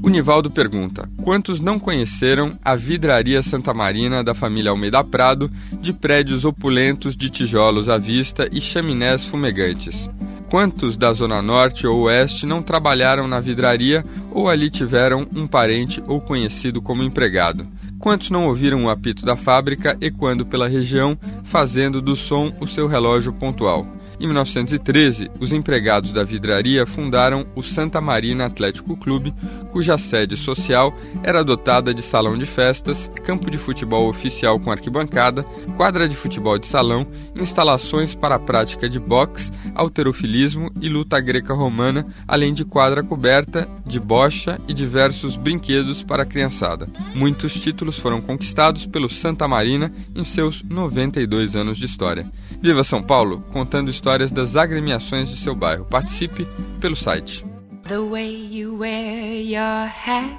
O 0.01 0.09
Nivaldo 0.09 0.49
pergunta: 0.49 1.09
quantos 1.23 1.59
não 1.59 1.79
conheceram 1.79 2.57
a 2.63 2.75
vidraria 2.75 3.43
Santa 3.43 3.73
Marina 3.73 4.23
da 4.23 4.33
família 4.33 4.71
Almeida 4.71 5.03
Prado, 5.03 5.51
de 5.81 5.91
prédios 5.91 6.45
opulentos 6.45 7.17
de 7.17 7.29
tijolos 7.29 7.89
à 7.89 7.97
vista 7.97 8.47
e 8.51 8.61
chaminés 8.61 9.25
fumegantes? 9.25 10.09
Quantos 10.49 10.97
da 10.97 11.13
Zona 11.13 11.43
Norte 11.43 11.85
ou 11.85 12.01
Oeste 12.01 12.47
não 12.47 12.63
trabalharam 12.63 13.27
na 13.27 13.39
vidraria 13.39 14.03
ou 14.31 14.49
ali 14.49 14.67
tiveram 14.71 15.27
um 15.31 15.45
parente 15.45 16.03
ou 16.07 16.19
conhecido 16.19 16.81
como 16.81 17.03
empregado? 17.03 17.67
Quantos 17.99 18.31
não 18.31 18.47
ouviram 18.47 18.85
o 18.85 18.89
apito 18.89 19.23
da 19.23 19.37
fábrica 19.37 19.95
ecoando 20.01 20.47
pela 20.47 20.67
região, 20.67 21.15
fazendo 21.43 22.01
do 22.01 22.15
som 22.15 22.51
o 22.59 22.67
seu 22.67 22.87
relógio 22.87 23.31
pontual? 23.31 23.85
Em 24.19 24.25
1913, 24.25 25.31
os 25.39 25.53
empregados 25.53 26.11
da 26.11 26.25
vidraria 26.25 26.85
fundaram 26.85 27.47
o 27.55 27.63
Santa 27.63 28.01
Marina 28.01 28.45
Atlético 28.45 28.97
Clube, 28.97 29.33
cuja 29.71 29.97
sede 29.97 30.35
social 30.35 30.93
era 31.23 31.41
dotada 31.41 31.93
de 31.93 32.01
salão 32.01 32.37
de 32.37 32.45
festas, 32.45 33.09
campo 33.23 33.49
de 33.49 33.57
futebol 33.57 34.09
oficial 34.09 34.59
com 34.59 34.71
arquibancada, 34.71 35.43
quadra 35.77 36.05
de 36.05 36.17
futebol 36.17 36.59
de 36.59 36.67
salão, 36.67 37.07
instalações 37.33 38.13
para 38.13 38.35
a 38.35 38.39
prática 38.39 38.89
de 38.89 38.99
boxe, 38.99 39.53
alterofilismo 39.73 40.69
e 40.81 40.89
luta 40.89 41.17
greca-romana, 41.21 42.05
além 42.27 42.53
de 42.53 42.65
quadra 42.65 43.01
coberta, 43.01 43.69
de 43.85 44.01
bocha 44.01 44.59
e 44.67 44.73
diversos 44.73 45.37
brinquedos 45.37 46.03
para 46.03 46.23
a 46.23 46.25
criançada. 46.25 46.89
Muitos 47.15 47.53
títulos 47.53 47.97
foram 47.97 48.19
conquistados 48.21 48.85
pelo 48.85 49.09
Santa 49.09 49.47
Marina 49.47 49.93
em 50.13 50.25
seus 50.25 50.61
92 50.61 51.55
anos 51.55 51.77
de 51.77 51.85
história. 51.85 52.29
Viva 52.61 52.83
São 52.83 53.01
Paulo, 53.01 53.41
contando 53.53 53.89
histórias 53.89 54.31
das 54.31 54.57
agremiações 54.57 55.29
de 55.29 55.37
seu 55.37 55.55
bairro. 55.55 55.85
Participe 55.85 56.45
pelo 56.81 56.95
site. 56.95 57.45
The 57.87 57.99
way 57.99 58.29
you 58.29 58.77
wear 58.77 59.41
your 59.41 59.87
hat 59.87 60.37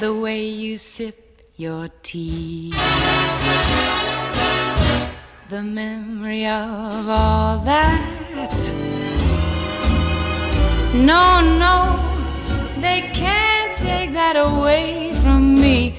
The 0.00 0.10
way 0.10 0.46
you 0.50 0.76
sip 0.76 1.16
your 1.56 1.88
tea 2.02 2.72
The 5.48 5.62
memory 5.62 6.44
of 6.46 7.08
all 7.08 7.60
that 7.64 8.02
No, 10.92 11.40
no, 11.40 11.98
they 12.82 13.02
can't 13.14 13.74
take 13.78 14.12
that 14.12 14.36
away 14.36 15.14
from 15.22 15.54
me 15.54 15.94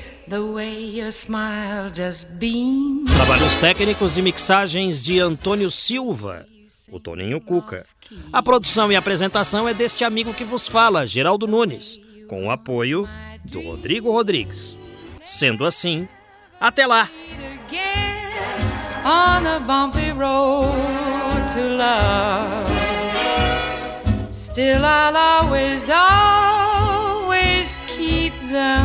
Trabalhos 3.15 3.57
técnicos 3.57 4.17
e 4.17 4.21
mixagens 4.21 5.03
de 5.03 5.19
Antônio 5.19 5.71
Silva, 5.71 6.45
o 6.91 6.99
Toninho 6.99 7.39
Cuca. 7.39 7.85
A 8.31 8.43
produção 8.43 8.91
e 8.91 8.95
apresentação 8.95 9.67
é 9.67 9.73
deste 9.73 10.03
amigo 10.03 10.33
que 10.33 10.43
vos 10.43 10.67
fala, 10.67 11.07
Geraldo 11.07 11.47
Nunes, 11.47 11.99
com 12.27 12.47
o 12.47 12.51
apoio 12.51 13.07
do 13.45 13.61
Rodrigo 13.61 14.11
Rodrigues. 14.11 14.77
Sendo 15.25 15.65
assim, 15.65 16.07
até 16.59 16.85
lá! 16.85 17.09
On 19.05 19.43
the 19.43 19.59
bumpy 19.59 20.11
road 20.11 20.73
to 21.53 21.61
love. 21.77 22.65
Still 24.31 24.83
I'll 24.83 25.15
always, 25.15 25.87
always 25.89 27.77
keep 27.87 28.33
them 28.49 28.84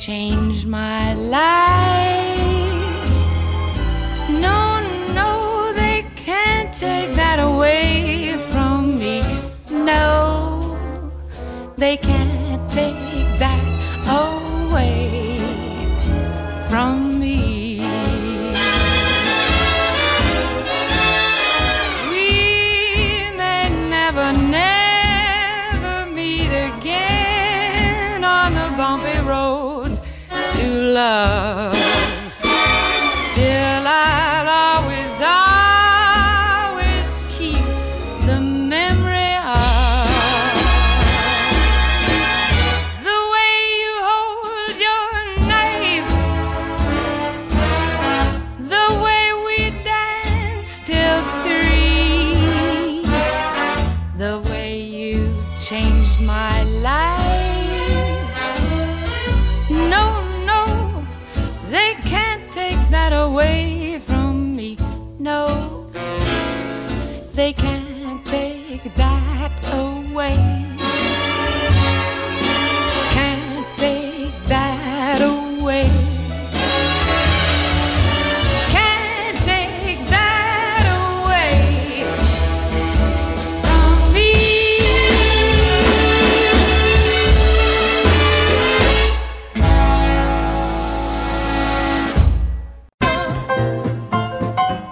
you've 0.00 0.06
changed 0.06 0.66
my 0.66 1.14
life. 1.14 1.40
No, 4.28 4.80
no, 5.14 5.72
they 5.74 6.06
can't 6.16 6.72
take 6.72 7.14
that 7.14 7.38
away 7.38 8.36
from 8.50 8.98
me. 8.98 9.22
No, 9.70 10.78
they 11.76 11.96
can't 11.96 12.39